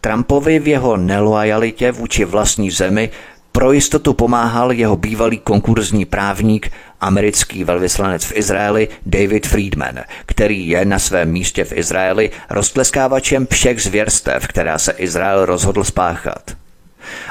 Trumpovi 0.00 0.58
v 0.58 0.68
jeho 0.68 0.96
neloajalitě 0.96 1.92
vůči 1.92 2.24
vlastní 2.24 2.70
zemi 2.70 3.10
pro 3.56 3.72
jistotu 3.72 4.14
pomáhal 4.14 4.72
jeho 4.72 4.96
bývalý 4.96 5.38
konkurzní 5.38 6.04
právník, 6.04 6.72
americký 7.00 7.64
velvyslanec 7.64 8.24
v 8.24 8.36
Izraeli 8.36 8.88
David 9.06 9.46
Friedman, 9.46 10.00
který 10.26 10.68
je 10.68 10.84
na 10.84 10.98
svém 10.98 11.32
místě 11.32 11.64
v 11.64 11.72
Izraeli 11.72 12.30
roztleskávačem 12.50 13.46
všech 13.50 13.82
zvěrstev, 13.82 14.46
která 14.46 14.78
se 14.78 14.92
Izrael 14.92 15.46
rozhodl 15.46 15.84
spáchat. 15.84 16.56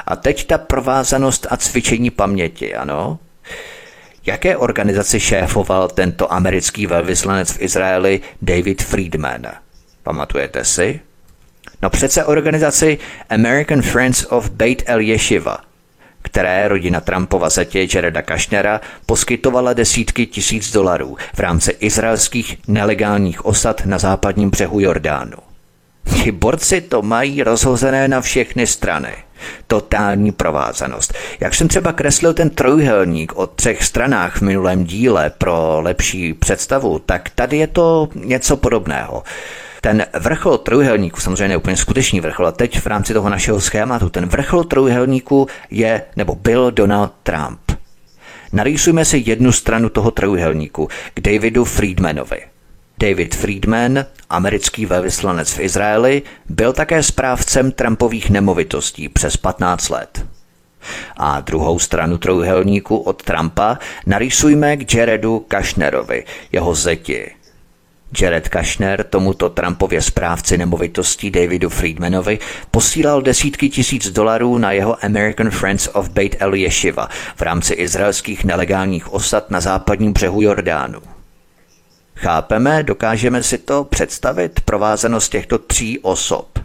A 0.06 0.16
teď 0.16 0.46
ta 0.46 0.58
provázanost 0.58 1.46
a 1.50 1.56
cvičení 1.56 2.10
paměti, 2.10 2.74
ano? 2.74 3.18
Jaké 4.26 4.56
organizaci 4.56 5.20
šéfoval 5.20 5.88
tento 5.88 6.32
americký 6.32 6.86
velvyslanec 6.86 7.52
v 7.52 7.62
Izraeli 7.62 8.20
David 8.42 8.82
Friedman? 8.82 9.46
Pamatujete 10.02 10.64
si? 10.64 11.00
No 11.82 11.90
přece 11.90 12.24
organizaci 12.24 12.98
American 13.30 13.82
Friends 13.82 14.26
of 14.28 14.50
Beit 14.50 14.82
El 14.86 15.00
Yeshiva, 15.00 15.65
které 16.36 16.68
rodina 16.68 17.00
Trumpova 17.00 17.48
zetě 17.48 17.86
Jareda 17.94 18.22
Kašnera 18.22 18.80
poskytovala 19.06 19.72
desítky 19.72 20.26
tisíc 20.26 20.72
dolarů 20.72 21.16
v 21.34 21.38
rámci 21.38 21.70
izraelských 21.80 22.58
nelegálních 22.68 23.44
osad 23.44 23.82
na 23.86 23.98
západním 23.98 24.50
břehu 24.50 24.80
Jordánu. 24.80 25.36
Ti 26.22 26.32
borci 26.32 26.80
to 26.80 27.02
mají 27.02 27.42
rozhozené 27.42 28.08
na 28.08 28.20
všechny 28.20 28.66
strany. 28.66 29.12
Totální 29.66 30.32
provázanost. 30.32 31.14
Jak 31.40 31.54
jsem 31.54 31.68
třeba 31.68 31.92
kreslil 31.92 32.34
ten 32.34 32.50
trojuhelník 32.50 33.32
o 33.36 33.46
třech 33.46 33.84
stranách 33.84 34.36
v 34.36 34.42
minulém 34.42 34.84
díle 34.84 35.30
pro 35.38 35.80
lepší 35.80 36.34
představu, 36.34 36.98
tak 36.98 37.30
tady 37.30 37.56
je 37.56 37.66
to 37.66 38.08
něco 38.14 38.56
podobného. 38.56 39.22
Ten 39.86 40.06
vrchol 40.18 40.58
trojuhelníku, 40.58 41.20
samozřejmě 41.20 41.48
ne 41.48 41.56
úplně 41.56 41.76
skutečný 41.76 42.20
vrchol, 42.20 42.46
a 42.46 42.52
teď 42.52 42.80
v 42.80 42.86
rámci 42.86 43.14
toho 43.14 43.28
našeho 43.28 43.60
schématu, 43.60 44.08
ten 44.08 44.26
vrchol 44.26 44.64
trojuhelníku 44.64 45.48
je 45.70 46.02
nebo 46.16 46.34
byl 46.34 46.70
Donald 46.70 47.12
Trump. 47.22 47.60
Narýsujme 48.52 49.04
si 49.04 49.22
jednu 49.26 49.52
stranu 49.52 49.88
toho 49.88 50.10
trojuhelníku 50.10 50.88
k 51.14 51.20
Davidu 51.20 51.64
Friedmanovi. 51.64 52.40
David 52.98 53.34
Friedman, 53.34 54.04
americký 54.30 54.86
velvyslanec 54.86 55.52
v 55.52 55.60
Izraeli, 55.60 56.22
byl 56.48 56.72
také 56.72 57.02
správcem 57.02 57.72
Trumpových 57.72 58.30
nemovitostí 58.30 59.08
přes 59.08 59.36
15 59.36 59.88
let. 59.88 60.26
A 61.16 61.40
druhou 61.40 61.78
stranu 61.78 62.18
trojuhelníku 62.18 62.96
od 62.96 63.22
Trumpa 63.22 63.78
narýsujme 64.06 64.76
k 64.76 64.94
Jaredu 64.94 65.44
Kašnerovi, 65.48 66.24
jeho 66.52 66.74
zeti, 66.74 67.35
Jared 68.20 68.48
Kushner 68.48 69.04
tomuto 69.04 69.48
Trumpově 69.48 70.02
správci 70.02 70.58
nemovitostí 70.58 71.30
Davidu 71.30 71.68
Friedmanovi 71.68 72.38
posílal 72.70 73.22
desítky 73.22 73.68
tisíc 73.68 74.10
dolarů 74.10 74.58
na 74.58 74.72
jeho 74.72 75.04
American 75.04 75.50
Friends 75.50 75.88
of 75.92 76.08
Beit 76.08 76.36
El 76.38 76.54
Yeshiva 76.54 77.08
v 77.36 77.42
rámci 77.42 77.74
izraelských 77.74 78.44
nelegálních 78.44 79.12
osad 79.12 79.50
na 79.50 79.60
západním 79.60 80.12
břehu 80.12 80.42
Jordánu. 80.42 81.00
Chápeme, 82.14 82.82
dokážeme 82.82 83.42
si 83.42 83.58
to 83.58 83.84
představit, 83.84 84.60
provázanost 84.60 85.28
těchto 85.28 85.58
tří 85.58 85.98
osob. 85.98 86.58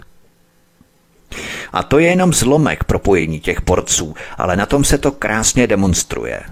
A 1.74 1.84
to 1.84 2.00
je 2.00 2.08
jenom 2.08 2.34
zlomek 2.34 2.84
propojení 2.84 3.40
těch 3.40 3.62
porců, 3.62 4.16
ale 4.38 4.56
na 4.56 4.66
tom 4.66 4.84
se 4.84 4.98
to 4.98 5.12
krásně 5.12 5.68
demonstruje– 5.68 6.42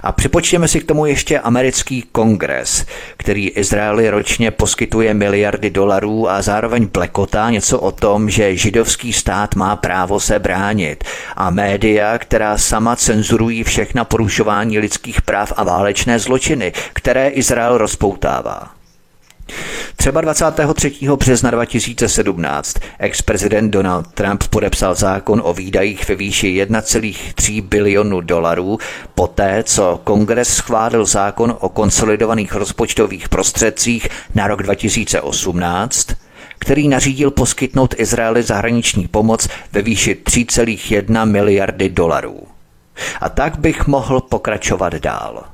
a 0.00 0.12
připočtěme 0.12 0.68
si 0.68 0.80
k 0.80 0.86
tomu 0.86 1.06
ještě 1.06 1.40
americký 1.40 2.02
kongres, 2.12 2.86
který 3.16 3.48
Izraeli 3.48 4.10
ročně 4.10 4.50
poskytuje 4.50 5.14
miliardy 5.14 5.70
dolarů 5.70 6.30
a 6.30 6.42
zároveň 6.42 6.88
plekotá 6.88 7.50
něco 7.50 7.80
o 7.80 7.92
tom, 7.92 8.30
že 8.30 8.56
židovský 8.56 9.12
stát 9.12 9.54
má 9.54 9.76
právo 9.76 10.20
se 10.20 10.38
bránit 10.38 11.04
a 11.36 11.50
média, 11.50 12.18
která 12.18 12.58
sama 12.58 12.96
cenzurují 12.96 13.64
všechna 13.64 14.04
porušování 14.04 14.78
lidských 14.78 15.22
práv 15.22 15.52
a 15.56 15.64
válečné 15.64 16.18
zločiny, 16.18 16.72
které 16.92 17.28
Izrael 17.28 17.78
rozpoutává. 17.78 18.77
Třeba 19.96 20.20
23. 20.20 20.92
března 21.16 21.50
2017 21.50 22.74
ex-prezident 22.98 23.70
Donald 23.70 24.06
Trump 24.14 24.44
podepsal 24.50 24.94
zákon 24.94 25.42
o 25.44 25.54
výdajích 25.54 26.08
ve 26.08 26.14
výši 26.14 26.64
1,3 26.64 27.62
bilionu 27.62 28.20
dolarů 28.20 28.78
poté, 29.14 29.62
co 29.66 30.00
kongres 30.04 30.48
schválil 30.48 31.06
zákon 31.06 31.56
o 31.60 31.68
konsolidovaných 31.68 32.54
rozpočtových 32.54 33.28
prostředcích 33.28 34.08
na 34.34 34.46
rok 34.46 34.62
2018, 34.62 36.08
který 36.58 36.88
nařídil 36.88 37.30
poskytnout 37.30 37.94
Izraeli 37.98 38.42
zahraniční 38.42 39.08
pomoc 39.08 39.48
ve 39.72 39.82
výši 39.82 40.16
3,1 40.24 41.30
miliardy 41.30 41.88
dolarů. 41.88 42.46
A 43.20 43.28
tak 43.28 43.58
bych 43.58 43.86
mohl 43.86 44.20
pokračovat 44.20 44.94
dál. 44.94 45.44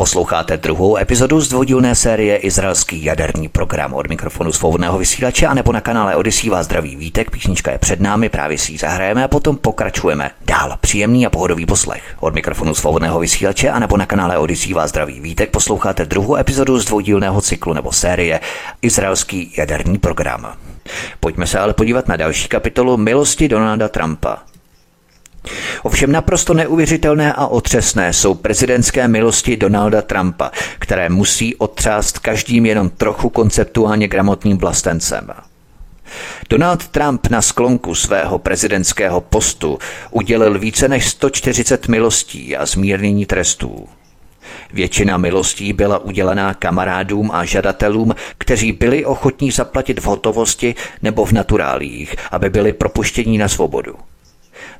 Posloucháte 0.00 0.56
druhou 0.56 0.96
epizodu 0.96 1.40
z 1.40 1.48
dvoudílné 1.48 1.94
série 1.94 2.36
Izraelský 2.36 3.04
jaderný 3.04 3.48
program 3.48 3.94
od 3.94 4.08
mikrofonu 4.08 4.52
svobodného 4.52 4.98
vysílače 4.98 5.46
a 5.46 5.54
nebo 5.54 5.72
na 5.72 5.80
kanále 5.80 6.16
Odisí 6.16 6.50
vás 6.50 6.66
zdraví 6.66 6.96
vítek. 6.96 7.30
Písnička 7.30 7.70
je 7.70 7.78
před 7.78 8.00
námi, 8.00 8.28
právě 8.28 8.58
si 8.58 8.72
ji 8.72 8.78
zahrajeme 8.78 9.24
a 9.24 9.28
potom 9.28 9.56
pokračujeme 9.56 10.30
dál. 10.46 10.76
Příjemný 10.80 11.26
a 11.26 11.30
pohodový 11.30 11.66
poslech. 11.66 12.02
Od 12.20 12.34
mikrofonu 12.34 12.74
svobodného 12.74 13.20
vysílače 13.20 13.70
a 13.70 13.78
nebo 13.78 13.96
na 13.96 14.06
kanále 14.06 14.38
Odisí 14.38 14.74
vás 14.74 14.90
zdraví 14.90 15.20
vítek 15.20 15.50
posloucháte 15.50 16.04
druhou 16.04 16.36
epizodu 16.36 16.78
z 16.78 16.84
dvoudílného 16.84 17.40
cyklu 17.40 17.72
nebo 17.72 17.92
série 17.92 18.40
Izraelský 18.82 19.54
jaderný 19.56 19.98
program. 19.98 20.52
Pojďme 21.20 21.46
se 21.46 21.58
ale 21.58 21.74
podívat 21.74 22.08
na 22.08 22.16
další 22.16 22.48
kapitolu 22.48 22.96
Milosti 22.96 23.48
Donalda 23.48 23.88
Trumpa. 23.88 24.38
Ovšem 25.82 26.12
naprosto 26.12 26.54
neuvěřitelné 26.54 27.32
a 27.32 27.46
otřesné 27.46 28.12
jsou 28.12 28.34
prezidentské 28.34 29.08
milosti 29.08 29.56
Donalda 29.56 30.02
Trumpa, 30.02 30.50
které 30.78 31.08
musí 31.08 31.56
otřást 31.56 32.18
každým 32.18 32.66
jenom 32.66 32.90
trochu 32.90 33.28
konceptuálně 33.28 34.08
gramotným 34.08 34.58
vlastencem. 34.58 35.30
Donald 36.50 36.88
Trump 36.88 37.26
na 37.26 37.42
sklonku 37.42 37.94
svého 37.94 38.38
prezidentského 38.38 39.20
postu 39.20 39.78
udělil 40.10 40.58
více 40.58 40.88
než 40.88 41.08
140 41.08 41.88
milostí 41.88 42.56
a 42.56 42.66
zmírnění 42.66 43.26
trestů. 43.26 43.88
Většina 44.72 45.16
milostí 45.16 45.72
byla 45.72 45.98
udělená 45.98 46.54
kamarádům 46.54 47.30
a 47.32 47.44
žadatelům, 47.44 48.14
kteří 48.38 48.72
byli 48.72 49.04
ochotní 49.04 49.50
zaplatit 49.50 50.00
v 50.00 50.04
hotovosti 50.04 50.74
nebo 51.02 51.24
v 51.24 51.32
naturálích, 51.32 52.16
aby 52.30 52.50
byli 52.50 52.72
propuštěni 52.72 53.38
na 53.38 53.48
svobodu. 53.48 53.94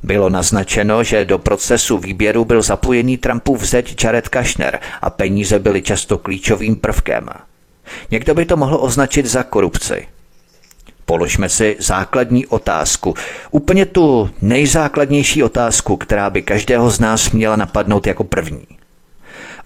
Bylo 0.03 0.29
naznačeno, 0.29 1.05
že 1.05 1.25
do 1.25 1.39
procesu 1.39 1.99
výběru 1.99 2.45
byl 2.45 2.63
zapojený 2.63 3.17
Trumpův 3.17 3.63
zeď 3.65 4.05
Jared 4.05 4.29
Kushner 4.29 4.79
a 5.03 5.11
peníze 5.11 5.59
byly 5.59 5.83
často 5.83 6.19
klíčovým 6.19 6.77
prvkem. 6.77 7.29
Někdo 8.11 8.35
by 8.35 8.45
to 8.45 8.57
mohl 8.57 8.79
označit 8.81 9.27
za 9.27 9.43
korupci. 9.43 10.07
Položme 11.05 11.49
si 11.49 11.77
základní 11.79 12.47
otázku, 12.47 13.15
úplně 13.51 13.87
tu 13.87 14.31
nejzákladnější 14.43 15.43
otázku, 15.43 15.97
která 15.97 16.31
by 16.31 16.43
každého 16.43 16.91
z 16.91 17.01
nás 17.01 17.31
měla 17.31 17.57
napadnout 17.57 18.07
jako 18.07 18.25
první. 18.25 18.67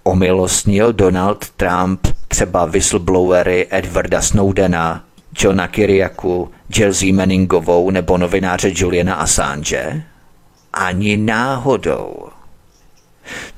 Omilostnil 0.03 0.93
Donald 0.93 1.51
Trump 1.51 2.07
třeba 2.29 2.65
whistleblowery 2.65 3.67
Edwarda 3.71 4.23
Snowdena, 4.23 5.05
Johna 5.39 5.69
Kiriaku, 5.69 6.51
Chelsea 6.77 7.15
Manningovou 7.15 7.91
nebo 7.91 8.19
novináře 8.19 8.73
Juliana 8.75 9.15
Assange? 9.15 10.03
Ani 10.73 11.17
náhodou. 11.17 12.29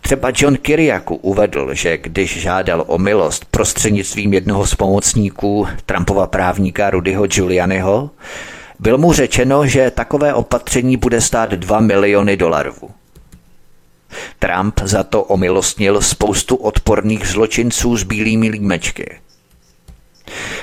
Třeba 0.00 0.32
John 0.36 0.56
Kiriaku 0.56 1.16
uvedl, 1.16 1.74
že 1.74 1.98
když 1.98 2.40
žádal 2.40 2.84
o 2.86 2.98
milost 2.98 3.44
prostřednictvím 3.44 4.34
jednoho 4.34 4.66
z 4.66 4.74
pomocníků 4.74 5.66
Trumpova 5.86 6.26
právníka 6.26 6.90
Rudyho 6.90 7.26
Giulianiho, 7.26 8.10
bylo 8.80 8.98
mu 8.98 9.12
řečeno, 9.12 9.66
že 9.66 9.90
takové 9.90 10.34
opatření 10.34 10.96
bude 10.96 11.20
stát 11.20 11.50
2 11.50 11.80
miliony 11.80 12.36
dolarů. 12.36 12.74
Trump 14.38 14.80
za 14.82 15.04
to 15.04 15.22
omilostnil 15.22 16.00
spoustu 16.00 16.56
odporných 16.56 17.26
zločinců 17.26 17.96
s 17.96 18.02
bílými 18.02 18.48
límečky. 18.48 19.18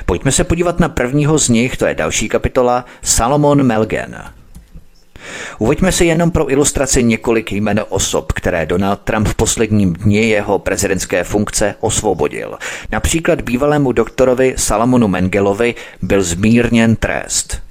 Pojďme 0.06 0.32
se 0.32 0.44
podívat 0.44 0.80
na 0.80 0.90
prvního 0.90 1.38
z 1.38 1.50
nich, 1.50 1.78
to 1.78 1.86
je 1.86 1.96
další 1.96 2.30
kapitola, 2.30 2.86
Salomon 3.02 3.64
Melgen. 3.64 4.24
Uveďme 5.60 5.92
si 5.92 6.06
jenom 6.06 6.32
pro 6.32 6.52
ilustraci 6.52 7.04
několik 7.04 7.52
jmen 7.52 7.84
osob, 7.90 8.32
které 8.32 8.66
Donald 8.66 9.00
Trump 9.00 9.28
v 9.28 9.36
posledním 9.36 9.94
dni 9.94 10.30
jeho 10.30 10.60
prezidentské 10.60 11.24
funkce 11.24 11.76
osvobodil. 11.80 12.58
Například 12.92 13.42
bývalému 13.42 13.92
doktorovi 13.92 14.54
Salomonu 14.58 15.08
Mengelovi 15.08 15.76
byl 16.02 16.24
zmírněn 16.24 16.96
trest. 16.96 17.62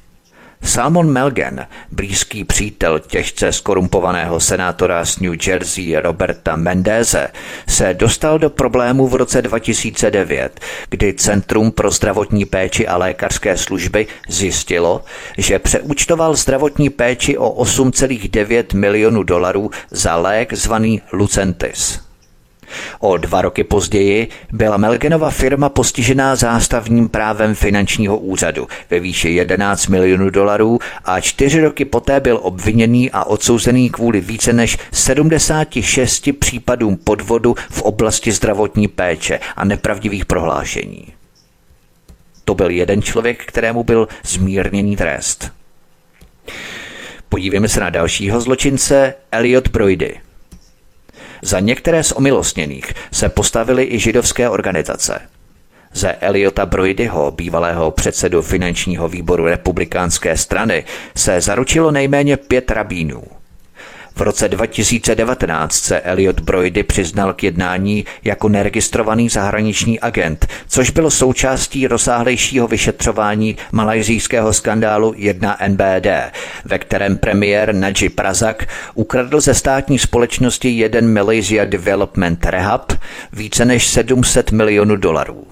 Salmon 0.63 1.11
Melgen, 1.11 1.67
blízký 1.91 2.45
přítel 2.45 2.99
těžce 2.99 3.53
skorumpovaného 3.53 4.41
senátora 4.41 5.05
z 5.05 5.19
New 5.19 5.35
Jersey 5.47 5.97
Roberta 5.97 6.57
Mendeze, 6.57 7.29
se 7.69 7.95
dostal 7.95 8.39
do 8.39 8.51
problému 8.51 9.09
v 9.09 9.15
roce 9.15 9.43
2009, 9.43 10.61
kdy 10.89 11.15
Centrum 11.15 11.73
pro 11.73 11.91
zdravotní 11.91 12.45
péči 12.45 12.87
a 12.87 12.97
lékařské 12.97 13.57
služby 13.57 14.07
zjistilo, 14.29 15.05
že 15.39 15.59
přeúčtoval 15.59 16.37
zdravotní 16.37 16.91
péči 16.91 17.39
o 17.39 17.65
8,9 17.65 18.77
milionů 18.77 19.23
dolarů 19.23 19.71
za 19.91 20.17
lék 20.17 20.53
zvaný 20.53 21.03
Lucentis. 21.13 22.10
O 22.99 23.17
dva 23.17 23.43
roky 23.43 23.65
později 23.65 24.29
byla 24.53 24.77
Melgenova 24.77 25.31
firma 25.31 25.69
postižená 25.69 26.37
zástavním 26.37 27.09
právem 27.09 27.55
finančního 27.55 28.19
úřadu 28.19 28.69
ve 28.91 29.01
výši 29.01 29.29
11 29.29 29.87
milionů 29.87 30.31
dolarů 30.31 30.79
a 31.05 31.21
čtyři 31.21 31.61
roky 31.61 31.85
poté 31.85 32.21
byl 32.21 32.39
obviněný 32.43 33.11
a 33.11 33.25
odsouzený 33.25 33.91
kvůli 33.91 34.21
více 34.21 34.53
než 34.53 34.79
76 34.93 36.29
případům 36.39 36.97
podvodu 36.97 37.55
v 37.71 37.83
oblasti 37.83 38.33
zdravotní 38.33 38.89
péče 38.89 39.41
a 39.57 39.65
nepravdivých 39.65 40.27
prohlášení. 40.27 41.07
To 42.45 42.55
byl 42.55 42.71
jeden 42.71 43.03
člověk, 43.03 43.45
kterému 43.45 43.85
byl 43.85 44.09
zmírněný 44.25 44.97
trest. 44.97 45.51
Podívejme 47.29 47.69
se 47.69 47.81
na 47.81 47.91
dalšího 47.91 48.41
zločince, 48.41 49.15
Elliot 49.33 49.69
Broidy– 49.69 50.21
za 51.43 51.61
některé 51.61 52.03
z 52.03 52.13
omilostněných 52.13 52.93
se 53.13 53.29
postavily 53.29 53.85
i 53.91 53.99
židovské 53.99 54.49
organizace. 54.49 55.21
Ze 55.93 56.13
Eliota 56.13 56.67
Broidyho, 56.67 57.31
bývalého 57.31 57.91
předsedu 57.91 58.43
finančního 58.43 59.09
výboru 59.09 59.45
republikánské 59.45 60.37
strany, 60.37 60.85
se 61.17 61.41
zaručilo 61.41 61.91
nejméně 61.91 62.37
pět 62.37 62.71
rabínů– 62.71 63.23
v 64.17 64.21
roce 64.21 64.49
2019 64.49 65.75
se 65.75 66.01
Elliot 66.01 66.41
Broidy 66.41 66.83
přiznal 66.83 67.33
k 67.33 67.43
jednání 67.43 68.05
jako 68.25 68.49
neregistrovaný 68.49 69.29
zahraniční 69.29 70.01
agent, 70.01 70.47
což 70.69 70.91
bylo 70.91 71.11
součástí 71.11 71.87
rozsáhlejšího 71.87 72.69
vyšetřování 72.69 73.57
malajzijského 73.73 74.53
skandálu 74.53 75.13
1NBD, 75.13 76.31
ve 76.65 76.79
kterém 76.79 77.19
premiér 77.19 77.75
Najib 77.75 78.19
Razak 78.19 78.69
ukradl 78.95 79.41
ze 79.41 79.55
státní 79.55 79.99
společnosti 79.99 80.69
1 80.69 81.01
Malaysia 81.01 81.65
Development 81.65 82.47
Rehab 82.47 82.93
více 83.33 83.65
než 83.65 83.87
700 83.87 84.53
milionů 84.53 84.97
dolarů. 84.97 85.50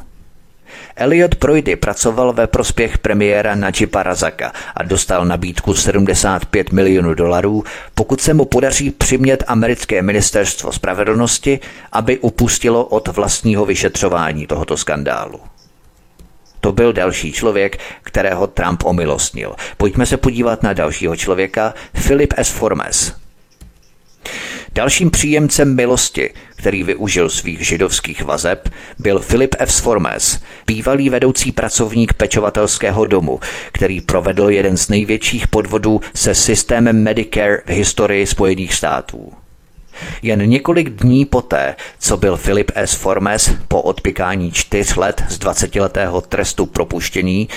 Elliot 0.98 1.34
Broidy 1.34 1.76
pracoval 1.76 2.32
ve 2.32 2.46
prospěch 2.46 2.98
premiéra 2.98 3.54
Najiba 3.54 4.02
Razaka 4.02 4.52
a 4.74 4.82
dostal 4.82 5.24
nabídku 5.24 5.74
75 5.74 6.72
milionů 6.72 7.14
dolarů, 7.14 7.64
pokud 7.94 8.20
se 8.20 8.34
mu 8.34 8.44
podaří 8.44 8.90
přimět 8.90 9.44
americké 9.46 10.02
ministerstvo 10.02 10.72
spravedlnosti, 10.72 11.60
aby 11.92 12.18
upustilo 12.18 12.84
od 12.84 13.08
vlastního 13.08 13.64
vyšetřování 13.66 14.46
tohoto 14.46 14.76
skandálu. 14.76 15.40
To 16.60 16.72
byl 16.72 16.92
další 16.92 17.32
člověk, 17.32 17.78
kterého 18.02 18.46
Trump 18.46 18.84
omilostnil. 18.84 19.54
Pojďme 19.76 20.06
se 20.06 20.16
podívat 20.16 20.62
na 20.62 20.72
dalšího 20.72 21.16
člověka, 21.16 21.74
Philip 21.92 22.34
S. 22.36 22.50
Formes. 22.50 23.14
Dalším 24.78 25.10
příjemcem 25.10 25.76
milosti, 25.76 26.30
který 26.56 26.82
využil 26.82 27.28
svých 27.28 27.66
židovských 27.66 28.22
vazeb, 28.22 28.68
byl 28.98 29.18
Philip 29.18 29.54
F. 29.58 29.70
Formes, 29.70 30.40
bývalý 30.66 31.10
vedoucí 31.10 31.52
pracovník 31.52 32.12
pečovatelského 32.12 33.06
domu, 33.06 33.40
který 33.72 34.00
provedl 34.00 34.50
jeden 34.50 34.76
z 34.76 34.88
největších 34.88 35.48
podvodů 35.48 36.00
se 36.14 36.34
systémem 36.34 37.02
Medicare 37.02 37.58
v 37.66 37.70
historii 37.70 38.26
Spojených 38.26 38.74
států. 38.74 39.32
Jen 40.22 40.48
několik 40.48 40.90
dní 40.90 41.24
poté, 41.24 41.76
co 41.98 42.16
byl 42.16 42.36
Philip 42.36 42.70
S. 42.74 42.94
Formes 42.94 43.50
po 43.68 43.82
odpikání 43.82 44.52
čtyř 44.52 44.96
let 44.96 45.24
z 45.28 45.38
20-letého 45.38 46.20
trestu 46.20 46.66
propuštění, 46.66 47.48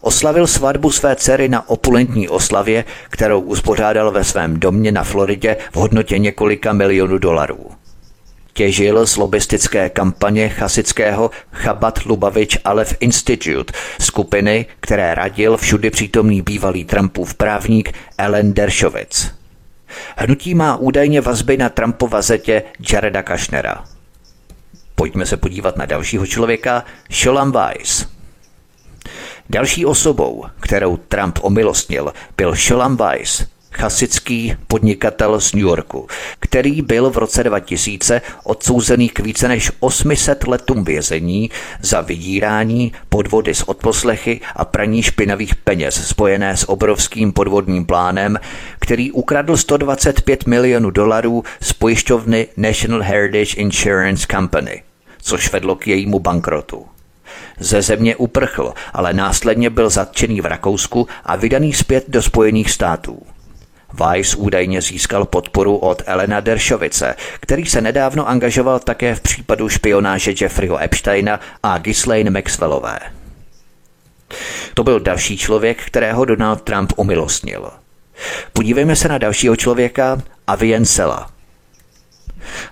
oslavil 0.00 0.46
svatbu 0.46 0.90
své 0.90 1.16
dcery 1.16 1.48
na 1.48 1.68
opulentní 1.68 2.28
oslavě, 2.28 2.84
kterou 3.10 3.40
uspořádal 3.40 4.10
ve 4.10 4.24
svém 4.24 4.60
domě 4.60 4.92
na 4.92 5.04
Floridě 5.04 5.56
v 5.72 5.76
hodnotě 5.76 6.18
několika 6.18 6.72
milionů 6.72 7.18
dolarů. 7.18 7.70
Těžil 8.52 9.06
z 9.06 9.16
lobistické 9.16 9.90
kampaně 9.90 10.48
chasického 10.48 11.30
Chabad 11.52 12.04
Lubavič 12.04 12.58
Alef 12.64 12.96
Institute, 13.00 13.72
skupiny, 14.00 14.66
které 14.80 15.14
radil 15.14 15.56
všudy 15.56 15.90
přítomný 15.90 16.42
bývalý 16.42 16.84
Trumpův 16.84 17.34
právník 17.34 17.92
Ellen 18.18 18.52
Dershowitz. 18.52 19.30
Hnutí 20.16 20.54
má 20.54 20.76
údajně 20.76 21.20
vazby 21.20 21.56
na 21.56 21.68
Trumpova 21.68 22.22
zetě 22.22 22.62
Jareda 22.92 23.22
Kašnera. 23.22 23.84
Pojďme 24.94 25.26
se 25.26 25.36
podívat 25.36 25.76
na 25.76 25.86
dalšího 25.86 26.26
člověka, 26.26 26.84
Sholem 27.10 27.52
Weiss. 27.52 28.06
Další 29.50 29.86
osobou, 29.86 30.44
kterou 30.60 30.96
Trump 30.96 31.38
omilostnil, 31.42 32.12
byl 32.36 32.54
Sholem 32.54 32.96
Weiss, 32.96 33.46
chasický 33.72 34.56
podnikatel 34.66 35.40
z 35.40 35.52
New 35.52 35.62
Yorku, 35.62 36.06
který 36.40 36.82
byl 36.82 37.10
v 37.10 37.18
roce 37.18 37.44
2000 37.44 38.22
odsouzený 38.44 39.08
k 39.08 39.20
více 39.20 39.48
než 39.48 39.72
800 39.80 40.46
letům 40.46 40.84
vězení 40.84 41.50
za 41.80 42.00
vydírání, 42.00 42.92
podvody 43.08 43.54
s 43.54 43.68
odposlechy 43.68 44.40
a 44.56 44.64
praní 44.64 45.02
špinavých 45.02 45.54
peněz 45.54 46.08
spojené 46.08 46.56
s 46.56 46.68
obrovským 46.68 47.32
podvodním 47.32 47.86
plánem, 47.86 48.38
který 48.78 49.12
ukradl 49.12 49.56
125 49.56 50.46
milionů 50.46 50.90
dolarů 50.90 51.44
z 51.60 51.72
pojišťovny 51.72 52.46
National 52.56 53.02
Heritage 53.02 53.56
Insurance 53.56 54.26
Company, 54.30 54.82
což 55.22 55.52
vedlo 55.52 55.76
k 55.76 55.86
jejímu 55.86 56.18
bankrotu. 56.18 56.86
Ze 57.58 57.82
země 57.82 58.16
uprchl, 58.16 58.74
ale 58.92 59.12
následně 59.12 59.70
byl 59.70 59.90
zatčený 59.90 60.40
v 60.40 60.46
Rakousku 60.46 61.08
a 61.24 61.36
vydaný 61.36 61.72
zpět 61.72 62.04
do 62.08 62.22
Spojených 62.22 62.70
států. 62.70 63.22
Weiss 63.92 64.34
údajně 64.34 64.82
získal 64.82 65.24
podporu 65.24 65.76
od 65.76 66.02
Elena 66.06 66.40
Deršovice, 66.40 67.16
který 67.40 67.66
se 67.66 67.80
nedávno 67.80 68.28
angažoval 68.28 68.78
také 68.78 69.14
v 69.14 69.20
případu 69.20 69.68
špionáže 69.68 70.34
Jeffreyho 70.40 70.82
Epsteina 70.82 71.40
a 71.62 71.78
Ghislaine 71.78 72.30
Maxwellové. 72.30 72.98
To 74.74 74.84
byl 74.84 75.00
další 75.00 75.38
člověk, 75.38 75.84
kterého 75.84 76.24
Donald 76.24 76.62
Trump 76.62 76.92
umilostnil. 76.96 77.70
Podívejme 78.52 78.96
se 78.96 79.08
na 79.08 79.18
dalšího 79.18 79.56
člověka, 79.56 80.22
Avien 80.46 80.84
Sela. 80.84 81.30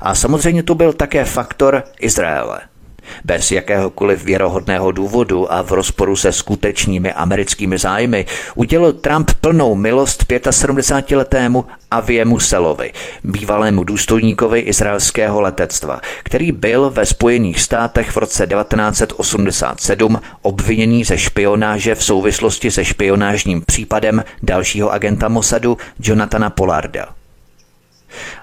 A 0.00 0.14
samozřejmě 0.14 0.62
tu 0.62 0.74
byl 0.74 0.92
také 0.92 1.24
faktor 1.24 1.84
Izraele– 2.00 2.60
bez 3.24 3.50
jakéhokoliv 3.50 4.24
věrohodného 4.24 4.92
důvodu 4.92 5.52
a 5.52 5.62
v 5.62 5.72
rozporu 5.72 6.16
se 6.16 6.32
skutečnými 6.32 7.12
americkými 7.12 7.78
zájmy 7.78 8.26
udělil 8.54 8.92
Trump 8.92 9.30
plnou 9.40 9.74
milost 9.74 10.24
75-letému 10.28 11.64
Aviemu 11.90 12.40
Selovi, 12.40 12.92
bývalému 13.24 13.84
důstojníkovi 13.84 14.60
izraelského 14.60 15.40
letectva, 15.40 16.00
který 16.22 16.52
byl 16.52 16.90
ve 16.90 17.06
Spojených 17.06 17.60
státech 17.60 18.10
v 18.10 18.16
roce 18.16 18.46
1987 18.46 20.20
obviněný 20.42 21.04
ze 21.04 21.18
špionáže 21.18 21.94
v 21.94 22.04
souvislosti 22.04 22.70
se 22.70 22.84
špionážním 22.84 23.62
případem 23.66 24.24
dalšího 24.42 24.92
agenta 24.92 25.28
Mossadu 25.28 25.78
Jonathana 26.02 26.50
Polarda. 26.50 27.17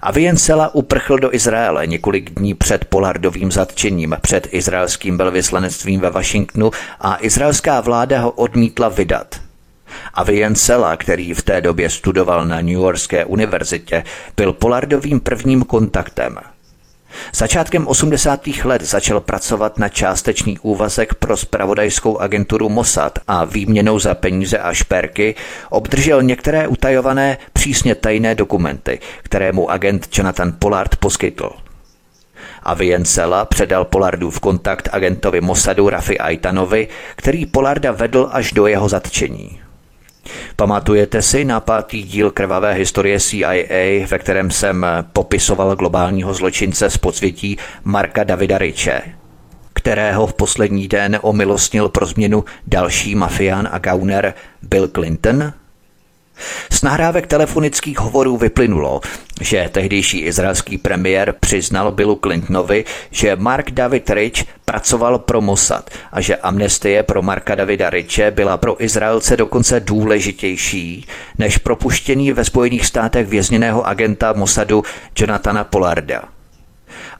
Aviencela 0.01 0.76
uprchl 0.76 1.18
do 1.18 1.36
Izraele 1.36 1.88
několik 1.88 2.30
dní 2.30 2.53
před 2.53 2.86
Polardovým 2.86 3.51
zatčením 3.51 4.18
před 4.22 4.47
izraelským 4.51 5.18
velvyslanectvím 5.18 5.99
ve 5.99 6.09
Washingtonu 6.09 6.72
a 6.99 7.18
izraelská 7.22 7.82
vláda 7.82 8.22
ho 8.22 8.32
odmítla 8.32 8.89
vydat. 8.89 9.36
Aviencela, 10.13 10.97
který 10.97 11.34
v 11.34 11.43
té 11.43 11.61
době 11.61 11.89
studoval 11.89 12.45
na 12.45 12.55
New 12.55 12.70
Yorkské 12.70 13.26
univerzitě, 13.26 14.03
byl 14.38 14.53
Polardovým 14.53 15.20
prvním 15.20 15.63
kontaktem– 15.63 16.38
Začátkem 17.34 17.88
80. 17.88 18.47
let 18.63 18.82
začal 18.82 19.20
pracovat 19.20 19.78
na 19.78 19.89
částečný 19.89 20.59
úvazek 20.59 21.13
pro 21.13 21.38
spravodajskou 21.38 22.18
agenturu 22.18 22.70
Mossad 22.70 23.20
a 23.28 23.45
výměnou 23.45 23.99
za 23.99 24.16
peníze 24.16 24.57
a 24.57 24.74
šperky 24.74 25.36
obdržel 25.70 26.24
některé 26.24 26.68
utajované 26.68 27.38
přísně 27.53 27.95
tajné 27.95 28.36
dokumenty, 28.36 28.99
které 29.24 29.51
mu 29.51 29.72
agent 29.72 30.07
Jonathan 30.18 30.53
Pollard 30.59 30.95
poskytl. 30.95 31.49
A 32.63 32.74
Viencela 32.74 33.45
předal 33.45 33.88
v 34.30 34.39
kontakt 34.39 34.89
agentovi 34.91 35.41
Mossadu 35.41 35.89
Rafi 35.89 36.18
Aitanovi, 36.18 36.88
který 37.16 37.45
Pollarda 37.45 37.91
vedl 37.91 38.30
až 38.32 38.51
do 38.51 38.68
jeho 38.68 38.89
zatčení. 38.89 39.64
Pamatujete 40.57 41.21
si 41.21 41.45
na 41.45 41.59
pátý 41.59 42.03
díl 42.03 42.31
krvavé 42.31 42.73
historie 42.73 43.19
CIA, 43.19 44.07
ve 44.07 44.19
kterém 44.19 44.51
jsem 44.51 44.85
popisoval 45.13 45.75
globálního 45.75 46.33
zločince 46.33 46.89
z 46.89 46.97
podsvětí 46.97 47.57
Marka 47.83 48.23
Davida 48.23 48.57
Riche, 48.57 49.01
kterého 49.73 50.27
v 50.27 50.33
poslední 50.33 50.87
den 50.87 51.19
omilostnil 51.21 51.89
pro 51.89 52.05
změnu 52.05 52.45
další 52.67 53.15
mafián 53.15 53.69
a 53.71 53.79
gauner 53.79 54.33
Bill 54.61 54.87
Clinton? 54.87 55.53
Z 56.71 56.81
nahrávek 56.81 57.27
telefonických 57.27 57.99
hovorů 57.99 58.38
vyplynulo, 58.38 59.01
že 59.41 59.69
tehdejší 59.71 60.19
izraelský 60.19 60.77
premiér 60.77 61.36
přiznal 61.39 61.91
Billu 61.91 62.19
Clintonovi, 62.23 62.86
že 63.11 63.36
Mark 63.36 63.71
David 63.71 64.09
Rich 64.09 64.45
pracoval 64.65 65.19
pro 65.19 65.41
Mossad 65.41 65.89
a 66.11 66.21
že 66.21 66.36
amnestie 66.36 67.03
pro 67.03 67.21
Marka 67.21 67.55
Davida 67.55 67.89
Riche 67.89 68.31
byla 68.31 68.57
pro 68.57 68.83
Izraelce 68.83 69.38
dokonce 69.38 69.79
důležitější 69.79 71.07
než 71.38 71.57
propuštění 71.57 72.31
ve 72.31 72.45
Spojených 72.45 72.86
státech 72.86 73.27
vězněného 73.27 73.88
agenta 73.88 74.33
Mossadu 74.33 74.83
Jonathana 75.19 75.63
Pollarda. 75.63 76.23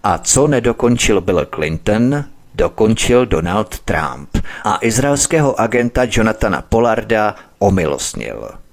A 0.04 0.18
co 0.18 0.48
nedokončil 0.48 1.22
Bill 1.22 1.48
Clinton, 1.56 2.26
dokončil 2.56 3.26
Donald 3.26 3.80
Trump 3.80 4.30
a 4.64 4.78
izraelského 4.82 5.60
agenta 5.60 6.02
Jonathana 6.12 6.62
Polarda 6.62 7.36
omilostnil. 7.60 8.65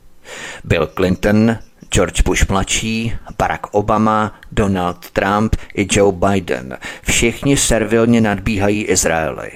Bill 0.64 0.87
Clinton, 0.97 1.57
George 1.95 2.22
Bush 2.22 2.49
mladší, 2.49 3.12
Barack 3.39 3.66
Obama, 3.70 4.35
Donald 4.53 5.11
Trump 5.11 5.57
i 5.74 5.87
Joe 5.91 6.12
Biden 6.12 6.78
všichni 7.03 7.57
servilně 7.57 8.20
nadbíhají 8.20 8.85
Izraeli. 8.85 9.51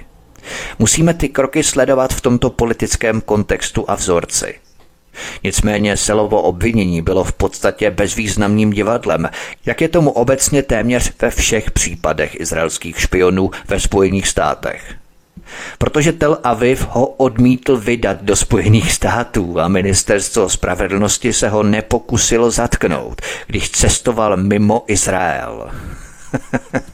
Musíme 0.79 1.15
ty 1.15 1.29
kroky 1.29 1.63
sledovat 1.63 2.15
v 2.15 2.21
tomto 2.21 2.51
politickém 2.51 3.21
kontextu 3.21 3.91
a 3.91 3.95
vzorci. 3.95 4.55
Nicméně 5.45 5.97
Selovo 5.97 6.43
obvinění 6.43 7.03
bylo 7.03 7.25
v 7.25 7.33
podstatě 7.33 7.91
bezvýznamným 7.91 8.71
divadlem, 8.71 9.29
jak 9.67 9.81
je 9.81 9.89
tomu 9.89 10.11
obecně 10.11 10.63
téměř 10.63 11.13
ve 11.21 11.31
všech 11.31 11.71
případech 11.71 12.41
izraelských 12.41 13.01
špionů 13.01 13.51
ve 13.69 13.81
Spojených 13.81 14.29
státech 14.29 14.97
protože 15.79 16.13
Tel 16.13 16.39
Aviv 16.45 16.87
ho 16.91 17.07
odmítl 17.07 17.77
vydat 17.77 18.23
do 18.23 18.37
Spojených 18.37 18.93
států 18.93 19.61
a 19.61 19.69
ministerstvo 19.69 20.49
spravedlnosti 20.49 21.33
se 21.33 21.49
ho 21.49 21.63
nepokusilo 21.63 22.51
zatknout, 22.51 23.23
když 23.47 23.71
cestoval 23.71 24.37
mimo 24.37 24.85
Izrael. 24.87 25.71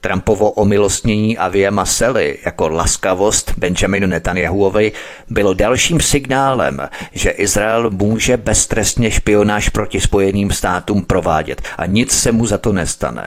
Trumpovo 0.00 0.50
omilostnění 0.50 1.38
Avie 1.38 1.70
Masely 1.70 2.38
jako 2.44 2.68
laskavost 2.68 3.52
Benjaminu 3.58 4.06
Netanyahuovi 4.06 4.92
bylo 5.30 5.54
dalším 5.54 6.00
signálem, 6.00 6.88
že 7.12 7.30
Izrael 7.30 7.90
může 7.90 8.36
beztrestně 8.36 9.10
špionáž 9.10 9.68
proti 9.68 10.00
Spojeným 10.00 10.50
státům 10.50 11.02
provádět 11.04 11.62
a 11.78 11.86
nic 11.86 12.12
se 12.12 12.32
mu 12.32 12.46
za 12.46 12.58
to 12.58 12.72
nestane. 12.72 13.26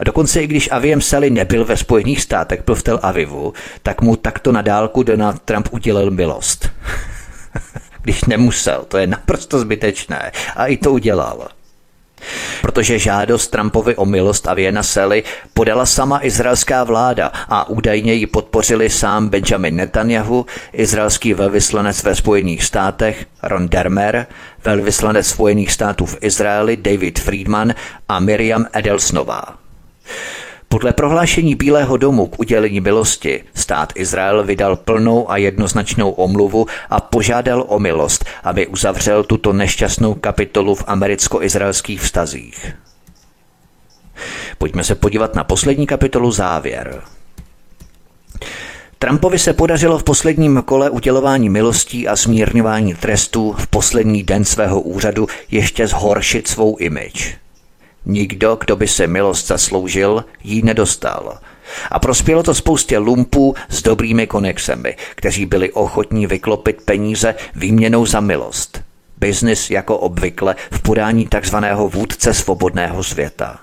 A 0.00 0.04
dokonce 0.04 0.42
i 0.42 0.46
když 0.46 0.70
Aviem 0.70 1.00
Sally 1.00 1.30
nebyl 1.30 1.64
ve 1.64 1.76
Spojených 1.76 2.20
státech, 2.20 2.62
byl 2.66 2.74
v 2.74 2.82
Tel 2.82 3.00
Avivu, 3.02 3.52
tak 3.82 4.00
mu 4.00 4.16
takto 4.16 4.52
na 4.52 4.62
dálku 4.62 5.02
Donald 5.02 5.42
Trump 5.42 5.68
udělal 5.70 6.10
milost. 6.10 6.70
když 8.02 8.24
nemusel, 8.24 8.84
to 8.88 8.98
je 8.98 9.06
naprosto 9.06 9.58
zbytečné. 9.58 10.32
A 10.56 10.66
i 10.66 10.76
to 10.76 10.92
udělal. 10.92 11.48
Protože 12.62 12.98
žádost 12.98 13.48
Trumpovi 13.48 13.96
o 13.96 14.04
milost 14.04 14.48
a 14.48 14.54
věna 14.54 14.82
Sely 14.82 15.22
podala 15.54 15.86
sama 15.86 16.20
izraelská 16.22 16.84
vláda 16.84 17.32
a 17.48 17.68
údajně 17.68 18.12
ji 18.12 18.26
podpořili 18.26 18.90
sám 18.90 19.28
Benjamin 19.28 19.76
Netanyahu, 19.76 20.46
izraelský 20.72 21.34
velvyslanec 21.34 22.02
ve 22.02 22.14
Spojených 22.14 22.64
státech 22.64 23.26
Ron 23.42 23.68
Dermer, 23.68 24.26
velvyslanec 24.64 25.26
Spojených 25.26 25.72
států 25.72 26.06
v 26.06 26.16
Izraeli 26.20 26.76
David 26.76 27.18
Friedman 27.18 27.74
a 28.08 28.20
Miriam 28.20 28.66
Edelsnová. 28.72 29.63
Podle 30.68 30.92
prohlášení 30.92 31.54
Bílého 31.54 31.96
domu 31.96 32.26
k 32.26 32.40
udělení 32.40 32.80
milosti 32.80 33.44
stát 33.54 33.92
Izrael 33.96 34.44
vydal 34.44 34.76
plnou 34.76 35.30
a 35.30 35.36
jednoznačnou 35.36 36.10
omluvu 36.10 36.66
a 36.90 37.00
požádal 37.00 37.64
o 37.68 37.78
milost, 37.78 38.24
aby 38.44 38.66
uzavřel 38.66 39.24
tuto 39.24 39.52
nešťastnou 39.52 40.14
kapitolu 40.14 40.74
v 40.74 40.84
americko-izraelských 40.86 42.00
vztazích. 42.00 42.74
Pojďme 44.58 44.84
se 44.84 44.94
podívat 44.94 45.34
na 45.34 45.44
poslední 45.44 45.86
kapitolu 45.86 46.32
závěr. 46.32 47.02
Trumpovi 48.98 49.38
se 49.38 49.52
podařilo 49.52 49.98
v 49.98 50.04
posledním 50.04 50.62
kole 50.62 50.90
udělování 50.90 51.48
milostí 51.50 52.08
a 52.08 52.16
smírňování 52.16 52.94
trestů 52.94 53.54
v 53.58 53.66
poslední 53.66 54.22
den 54.22 54.44
svého 54.44 54.80
úřadu 54.80 55.26
ještě 55.50 55.86
zhoršit 55.86 56.48
svou 56.48 56.76
image. 56.76 57.43
Nikdo, 58.06 58.56
kdo 58.60 58.76
by 58.76 58.88
se 58.88 59.06
milost 59.06 59.46
zasloužil, 59.46 60.24
ji 60.44 60.62
nedostal. 60.62 61.38
A 61.90 61.98
prospělo 61.98 62.42
to 62.42 62.54
spoustě 62.54 62.98
lumpů 62.98 63.54
s 63.68 63.82
dobrými 63.82 64.26
konexemi, 64.26 64.96
kteří 65.14 65.46
byli 65.46 65.72
ochotní 65.72 66.26
vyklopit 66.26 66.82
peníze 66.84 67.34
výměnou 67.54 68.06
za 68.06 68.20
milost. 68.20 68.82
Biznis 69.18 69.70
jako 69.70 69.98
obvykle 69.98 70.56
v 70.70 70.82
podání 70.82 71.26
takzvaného 71.26 71.88
vůdce 71.88 72.34
svobodného 72.34 73.04
světa. 73.04 73.60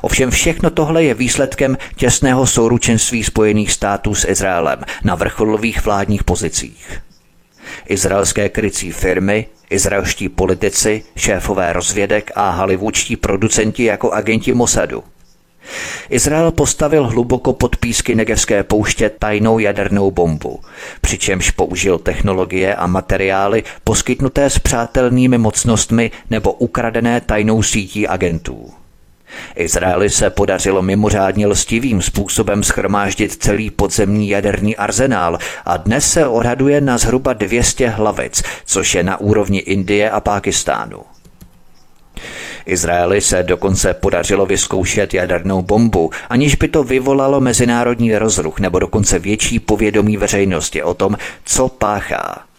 Ovšem 0.00 0.30
všechno 0.30 0.70
tohle 0.70 1.04
je 1.04 1.14
výsledkem 1.14 1.78
těsného 1.96 2.46
souručenství 2.46 3.24
Spojených 3.24 3.72
států 3.72 4.14
s 4.14 4.28
Izraelem 4.28 4.80
na 5.04 5.14
vrcholových 5.14 5.84
vládních 5.84 6.24
pozicích. 6.24 7.02
Izraelské 7.88 8.48
krycí 8.48 8.92
firmy, 8.92 9.46
izraelští 9.70 10.28
politici, 10.28 11.04
šéfové 11.16 11.72
rozvědek 11.72 12.30
a 12.34 12.50
hollywoodští 12.50 13.16
producenti 13.16 13.84
jako 13.84 14.12
agenti 14.12 14.54
Mossadu. 14.54 15.04
Izrael 16.10 16.50
postavil 16.52 17.06
hluboko 17.06 17.52
pod 17.52 17.76
písky 17.76 18.14
Negevské 18.14 18.62
pouště 18.62 19.10
tajnou 19.10 19.58
jadernou 19.58 20.10
bombu, 20.10 20.60
přičemž 21.00 21.50
použil 21.50 21.98
technologie 21.98 22.74
a 22.74 22.86
materiály 22.86 23.62
poskytnuté 23.84 24.50
s 24.50 24.58
přátelnými 24.58 25.38
mocnostmi 25.38 26.10
nebo 26.30 26.52
ukradené 26.52 27.20
tajnou 27.20 27.62
sítí 27.62 28.08
agentů. 28.08 28.81
Izraeli 29.56 30.10
se 30.10 30.30
podařilo 30.30 30.82
mimořádně 30.82 31.46
lstivým 31.46 32.02
způsobem 32.02 32.62
schromáždit 32.62 33.32
celý 33.32 33.70
podzemní 33.70 34.28
jaderný 34.28 34.76
arzenál 34.76 35.38
a 35.64 35.76
dnes 35.76 36.10
se 36.10 36.26
odhaduje 36.26 36.80
na 36.80 36.98
zhruba 36.98 37.32
200 37.32 37.88
hlavic, 37.88 38.42
což 38.64 38.94
je 38.94 39.02
na 39.02 39.20
úrovni 39.20 39.58
Indie 39.58 40.10
a 40.10 40.20
Pákistánu. 40.20 41.00
Izraeli 42.66 43.20
se 43.20 43.42
dokonce 43.42 43.94
podařilo 43.94 44.46
vyzkoušet 44.46 45.14
jadernou 45.14 45.62
bombu, 45.62 46.10
aniž 46.28 46.54
by 46.54 46.68
to 46.68 46.84
vyvolalo 46.84 47.40
mezinárodní 47.40 48.18
rozruch 48.18 48.60
nebo 48.60 48.78
dokonce 48.78 49.18
větší 49.18 49.58
povědomí 49.58 50.16
veřejnosti 50.16 50.82
o 50.82 50.94
tom, 50.94 51.16
co 51.44 51.68
páchá. 51.68 52.51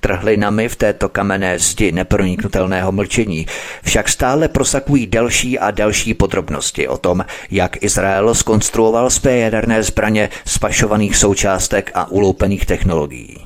Trhlinami 0.00 0.68
v 0.68 0.76
této 0.76 1.08
kamenné 1.08 1.58
zdi 1.58 1.92
neproniknutelného 1.92 2.92
mlčení 2.92 3.46
však 3.84 4.08
stále 4.08 4.48
prosakují 4.48 5.06
další 5.06 5.58
a 5.58 5.70
další 5.70 6.14
podrobnosti 6.14 6.88
o 6.88 6.98
tom, 6.98 7.24
jak 7.50 7.82
Izrael 7.82 8.34
skonstruoval 8.34 9.10
své 9.10 9.38
jaderné 9.38 9.82
zbraně 9.82 10.30
z 10.44 10.58
pašovaných 10.58 11.16
součástek 11.16 11.90
a 11.94 12.10
uloupených 12.10 12.66
technologií. 12.66 13.38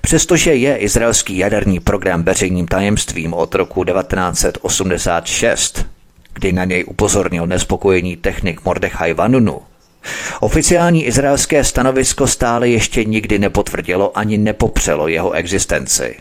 Přestože 0.00 0.54
je 0.54 0.76
izraelský 0.76 1.38
jaderný 1.38 1.80
program 1.80 2.22
veřejným 2.22 2.66
tajemstvím 2.66 3.34
od 3.34 3.54
roku 3.54 3.84
1986, 3.84 5.86
kdy 6.34 6.52
na 6.52 6.64
něj 6.64 6.84
upozornil 6.88 7.46
nespokojený 7.46 8.16
technik 8.16 8.64
Mordechai 8.64 9.14
Vanunu, 9.14 9.60
Oficiální 10.40 11.04
izraelské 11.04 11.64
stanovisko 11.64 12.26
stále 12.26 12.68
ještě 12.68 13.04
nikdy 13.04 13.38
nepotvrdilo 13.38 14.18
ani 14.18 14.38
nepopřelo 14.38 15.08
jeho 15.08 15.32
existenci. 15.32 16.16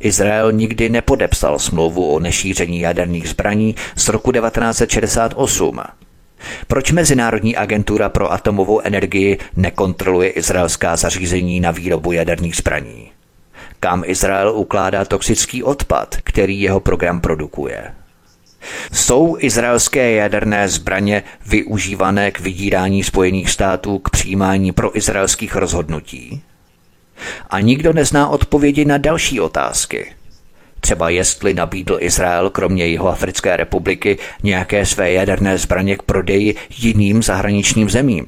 Izrael 0.00 0.52
nikdy 0.52 0.88
nepodepsal 0.88 1.58
smlouvu 1.58 2.14
o 2.14 2.20
nešíření 2.20 2.80
jaderných 2.80 3.28
zbraní 3.28 3.74
z 3.96 4.08
roku 4.08 4.32
1968. 4.32 5.80
Proč 6.66 6.92
Mezinárodní 6.92 7.56
agentura 7.56 8.08
pro 8.08 8.32
atomovou 8.32 8.80
energii 8.80 9.38
nekontroluje 9.56 10.30
izraelská 10.30 10.96
zařízení 10.96 11.60
na 11.60 11.70
výrobu 11.70 12.12
jaderných 12.12 12.56
zbraní? 12.56 13.10
Kam 13.80 14.02
Izrael 14.06 14.52
ukládá 14.56 15.04
toxický 15.04 15.62
odpad, 15.62 16.16
který 16.24 16.60
jeho 16.60 16.80
program 16.80 17.20
produkuje? 17.20 17.94
Jsou 18.92 19.36
izraelské 19.40 20.12
jaderné 20.12 20.68
zbraně 20.68 21.22
využívané 21.46 22.30
k 22.30 22.40
vydírání 22.40 23.04
Spojených 23.04 23.50
států 23.50 23.98
k 23.98 24.10
přijímání 24.10 24.72
pro 24.72 24.96
izraelských 24.96 25.56
rozhodnutí? 25.56 26.42
A 27.50 27.60
nikdo 27.60 27.92
nezná 27.92 28.28
odpovědi 28.28 28.84
na 28.84 28.98
další 28.98 29.40
otázky. 29.40 30.12
Třeba 30.80 31.10
jestli 31.10 31.54
nabídl 31.54 31.96
Izrael 32.00 32.50
kromě 32.50 32.86
jeho 32.86 33.08
Africké 33.08 33.56
republiky 33.56 34.18
nějaké 34.42 34.86
své 34.86 35.12
jaderné 35.12 35.58
zbraně 35.58 35.96
k 35.96 36.02
prodeji 36.02 36.54
jiným 36.78 37.22
zahraničním 37.22 37.90
zemím. 37.90 38.26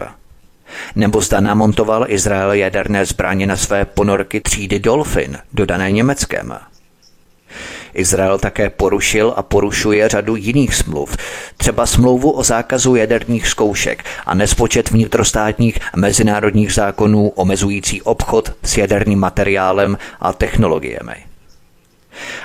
Nebo 0.97 1.21
zda 1.21 1.41
namontoval 1.41 2.05
Izrael 2.09 2.53
jaderné 2.53 3.07
zbraně 3.07 3.47
na 3.47 3.57
své 3.57 3.85
ponorky 3.85 4.41
třídy 4.41 4.79
Dolphin, 4.79 5.39
dodané 5.53 5.91
Německem. 5.91 6.59
Izrael 7.95 8.39
také 8.39 8.71
porušil 8.71 9.35
a 9.37 9.43
porušuje 9.43 10.09
řadu 10.09 10.37
jiných 10.37 10.75
smluv, 10.75 11.17
třeba 11.57 11.87
smlouvu 11.87 12.31
o 12.31 12.45
zákazu 12.45 12.95
jaderných 12.95 13.49
zkoušek 13.49 14.05
a 14.27 14.35
nespočet 14.35 14.91
vnitrostátních 14.91 15.79
mezinárodních 15.97 16.73
zákonů 16.73 17.29
omezující 17.29 18.03
obchod 18.03 18.53
s 18.63 18.77
jaderným 18.77 19.19
materiálem 19.19 19.99
a 20.21 20.33
technologiemi. 20.33 21.15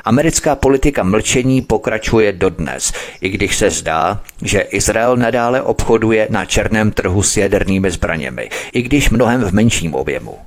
Americká 0.06 0.56
politika 0.56 1.04
mlčení 1.04 1.62
pokračuje 1.62 2.34
dodnes, 2.34 2.94
i 3.22 3.30
když 3.30 3.56
se 3.56 3.70
zdá, 3.70 4.22
že 4.42 4.60
Izrael 4.60 5.18
nadále 5.18 5.62
obchoduje 5.62 6.28
na 6.30 6.46
černém 6.46 6.92
trhu 6.92 7.24
s 7.24 7.38
jadernými 7.38 7.92
zbraněmi, 7.92 8.50
i 8.74 8.82
když 8.82 9.10
mnohem 9.10 9.42
v 9.42 9.54
menším 9.54 9.96
objemu. 9.96 10.38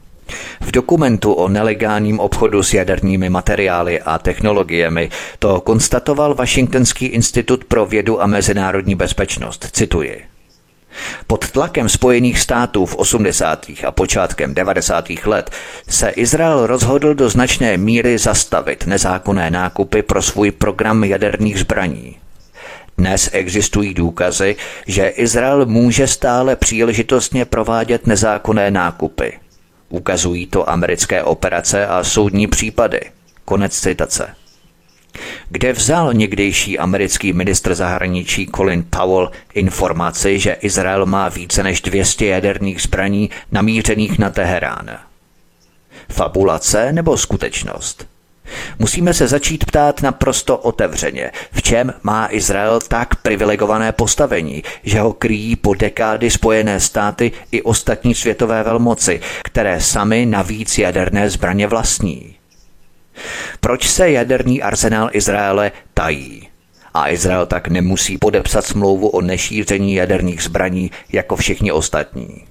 V 0.61 0.71
dokumentu 0.71 1.33
o 1.33 1.49
nelegálním 1.49 2.21
obchodu 2.21 2.63
s 2.63 2.75
jadernými 2.75 3.31
materiály 3.31 4.01
a 4.01 4.19
technologiemi 4.19 5.11
to 5.39 5.61
konstatoval 5.61 6.35
Washingtonský 6.35 7.07
institut 7.07 7.65
pro 7.65 7.87
vědu 7.87 8.23
a 8.23 8.27
mezinárodní 8.27 8.95
bezpečnost. 8.95 9.69
Cituji. 9.73 10.25
Pod 11.27 11.51
tlakem 11.51 11.89
Spojených 11.89 12.41
států 12.41 12.87
v 12.87 12.97
80. 12.97 13.67
a 13.87 13.91
počátkem 13.93 14.55
90. 14.55 15.05
let 15.25 15.51
se 15.89 16.09
Izrael 16.09 16.67
rozhodl 16.67 17.15
do 17.15 17.29
značné 17.29 17.77
míry 17.77 18.19
zastavit 18.19 18.87
nezákonné 18.87 19.51
nákupy 19.51 20.03
pro 20.03 20.23
svůj 20.23 20.51
program 20.51 21.05
jaderných 21.05 21.59
zbraní. 21.59 22.17
Dnes 22.99 23.31
existují 23.33 23.95
důkazy, 23.95 24.57
že 24.87 25.09
Izrael 25.09 25.67
může 25.67 26.07
stále 26.07 26.57
příležitostně 26.57 27.45
provádět 27.45 28.07
nezákonné 28.07 28.71
nákupy. 28.71 29.39
Ukazují 29.89 30.47
to 30.47 30.71
americké 30.71 31.23
operace 31.23 31.87
a 31.87 32.05
soudní 32.05 32.47
případy. 32.47 33.01
Konec 33.45 33.81
citace. 33.81 34.35
Kde 35.49 35.73
vzal 35.73 36.15
někdejší 36.15 36.79
americký 36.79 37.33
ministr 37.33 37.75
zahraničí 37.75 38.47
Colin 38.57 38.85
Powell 38.91 39.31
informaci, 39.55 40.39
že 40.39 40.53
Izrael 40.53 41.07
má 41.07 41.29
více 41.29 41.63
než 41.63 41.81
200 41.81 42.27
jaderných 42.27 42.83
zbraní 42.83 43.31
namířených 43.53 44.19
na 44.19 44.31
Teherán? 44.31 44.99
Fabulace 46.09 46.93
nebo 46.93 47.17
skutečnost? 47.17 48.07
Musíme 48.79 49.15
se 49.15 49.29
začít 49.29 49.65
ptát 49.65 50.03
naprosto 50.03 50.59
otevřeně, 50.59 51.31
v 51.53 51.63
čem 51.63 51.95
má 52.03 52.29
Izrael 52.31 52.81
tak 52.89 53.17
privilegované 53.17 53.93
postavení, 53.93 54.63
že 54.83 55.01
ho 55.01 55.13
kryjí 55.13 55.57
po 55.57 55.75
dekády 55.75 56.31
Spojené 56.31 56.81
státy 56.81 57.33
i 57.53 57.63
ostatní 57.63 58.15
světové 58.15 58.63
velmoci, 58.63 59.21
které 59.45 59.81
sami 59.81 60.27
navíc 60.27 60.79
jaderné 60.79 61.31
zbraně 61.31 61.67
vlastní. 61.67 62.35
Proč 63.61 63.89
se 63.89 64.11
jaderný 64.11 64.63
arzenál 64.63 65.11
Izraele 65.13 65.73
tají? 65.95 66.49
A 66.95 67.11
Izrael 67.11 67.47
tak 67.47 67.69
nemusí 67.69 68.19
podepsat 68.19 68.65
smlouvu 68.65 69.09
o 69.09 69.21
nešíření 69.21 69.95
jaderných 69.95 70.43
zbraní 70.43 70.91
jako 71.13 71.37
všichni 71.37 71.73
ostatní. 71.73 72.45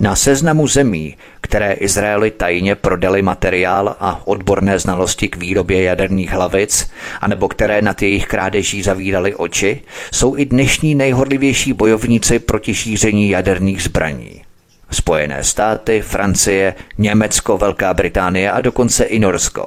Na 0.00 0.16
seznamu 0.16 0.66
zemí, 0.66 1.16
které 1.40 1.72
Izraeli 1.72 2.30
tajně 2.30 2.74
prodali 2.74 3.22
materiál 3.22 3.96
a 4.00 4.20
odborné 4.24 4.78
znalosti 4.78 5.28
k 5.28 5.36
výrobě 5.36 5.82
jaderných 5.82 6.30
hlavic, 6.30 6.90
anebo 7.20 7.48
které 7.48 7.82
nad 7.82 8.02
jejich 8.02 8.26
krádeží 8.26 8.82
zavírali 8.82 9.34
oči, 9.34 9.80
jsou 10.12 10.36
i 10.36 10.44
dnešní 10.44 10.94
nejhorlivější 10.94 11.72
bojovníci 11.72 12.38
proti 12.38 12.74
šíření 12.74 13.28
jaderných 13.28 13.82
zbraní. 13.82 14.42
Spojené 14.90 15.44
státy, 15.44 16.02
Francie, 16.02 16.74
Německo, 16.98 17.58
Velká 17.58 17.94
Británie 17.94 18.50
a 18.50 18.60
dokonce 18.60 19.04
i 19.04 19.18
Norsko. 19.18 19.66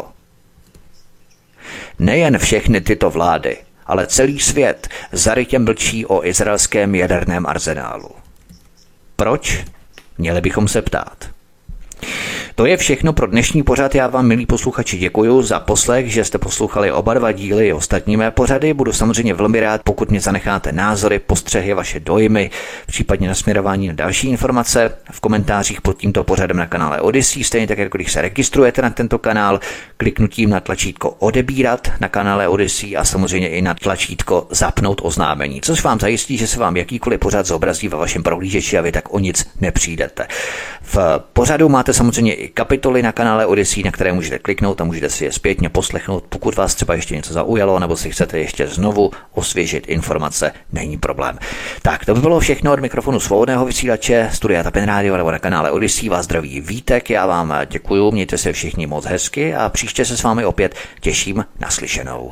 Nejen 1.99 2.37
všechny 2.37 2.81
tyto 2.81 3.09
vlády, 3.09 3.57
ale 3.85 4.07
celý 4.07 4.39
svět 4.39 4.87
zarytě 5.11 5.59
mlčí 5.59 6.05
o 6.05 6.25
izraelském 6.25 6.95
jaderném 6.95 7.45
arzenálu. 7.45 8.09
Proč? 9.15 9.65
Měli 10.17 10.41
bychom 10.41 10.67
se 10.67 10.81
ptát. 10.81 11.29
To 12.55 12.65
je 12.65 12.77
všechno 12.77 13.13
pro 13.13 13.27
dnešní 13.27 13.63
pořad. 13.63 13.95
Já 13.95 14.07
vám, 14.07 14.27
milí 14.27 14.45
posluchači, 14.45 14.97
děkuji 14.97 15.41
za 15.41 15.59
poslech, 15.59 16.11
že 16.11 16.23
jste 16.23 16.37
poslouchali 16.37 16.91
oba 16.91 17.13
dva 17.13 17.31
díly 17.31 17.67
i 17.67 17.73
ostatní 17.73 18.17
mé 18.17 18.31
pořady. 18.31 18.73
Budu 18.73 18.93
samozřejmě 18.93 19.33
velmi 19.33 19.59
rád, 19.59 19.81
pokud 19.83 20.09
mě 20.09 20.21
zanecháte 20.21 20.71
názory, 20.71 21.19
postřehy, 21.19 21.73
vaše 21.73 21.99
dojmy, 21.99 22.49
případně 22.87 23.27
nasměrování 23.27 23.87
na 23.87 23.93
další 23.93 24.29
informace 24.29 24.91
v 25.11 25.19
komentářích 25.19 25.81
pod 25.81 25.97
tímto 25.97 26.23
pořadem 26.23 26.57
na 26.57 26.65
kanále 26.67 27.01
Odyssey. 27.01 27.43
Stejně 27.43 27.67
tak, 27.67 27.77
jako 27.77 27.97
když 27.97 28.11
se 28.11 28.21
registrujete 28.21 28.81
na 28.81 28.89
tento 28.89 29.19
kanál, 29.19 29.59
kliknutím 29.97 30.49
na 30.49 30.59
tlačítko 30.59 31.09
odebírat 31.09 31.91
na 31.99 32.09
kanále 32.09 32.47
Odyssey 32.47 32.97
a 32.97 33.05
samozřejmě 33.05 33.49
i 33.49 33.61
na 33.61 33.73
tlačítko 33.73 34.47
zapnout 34.49 35.01
oznámení, 35.03 35.61
což 35.61 35.83
vám 35.83 35.99
zajistí, 35.99 36.37
že 36.37 36.47
se 36.47 36.59
vám 36.59 36.77
jakýkoliv 36.77 37.19
pořad 37.19 37.45
zobrazí 37.45 37.87
ve 37.87 37.97
vašem 37.97 38.23
prohlížeči 38.23 38.77
a 38.77 38.81
vy 38.81 38.91
tak 38.91 39.13
o 39.13 39.19
nic 39.19 39.47
nepřijdete. 39.61 40.27
V 40.81 40.97
pořadu 41.33 41.69
máte 41.91 41.97
samozřejmě 41.97 42.33
i 42.33 42.47
kapitoly 42.47 43.01
na 43.03 43.11
kanále 43.11 43.45
Odyssey, 43.45 43.83
na 43.83 43.91
které 43.91 44.13
můžete 44.13 44.39
kliknout 44.39 44.81
a 44.81 44.83
můžete 44.83 45.09
si 45.09 45.25
je 45.25 45.31
zpětně 45.31 45.69
poslechnout. 45.69 46.23
Pokud 46.29 46.55
vás 46.55 46.75
třeba 46.75 46.93
ještě 46.93 47.15
něco 47.15 47.33
zaujalo, 47.33 47.79
nebo 47.79 47.97
si 47.97 48.11
chcete 48.11 48.39
ještě 48.39 48.67
znovu 48.67 49.11
osvěžit 49.33 49.87
informace, 49.87 50.51
není 50.71 50.97
problém. 50.97 51.39
Tak, 51.81 52.05
to 52.05 52.13
by 52.13 52.21
bylo 52.21 52.39
všechno 52.39 52.73
od 52.73 52.79
mikrofonu 52.79 53.19
svobodného 53.19 53.65
vysílače 53.65 54.29
Studia 54.33 54.63
Tapin 54.63 54.83
Radio 54.83 55.17
nebo 55.17 55.31
na 55.31 55.39
kanále 55.39 55.71
Odyssey. 55.71 56.09
Vás 56.09 56.25
zdraví 56.25 56.61
Vítek, 56.61 57.09
já 57.09 57.25
vám 57.25 57.53
děkuji, 57.69 58.11
mějte 58.11 58.37
se 58.37 58.53
všichni 58.53 58.87
moc 58.87 59.05
hezky 59.05 59.55
a 59.55 59.69
příště 59.69 60.05
se 60.05 60.17
s 60.17 60.23
vámi 60.23 60.45
opět 60.45 60.75
těším 61.01 61.45
naslyšenou. 61.59 62.31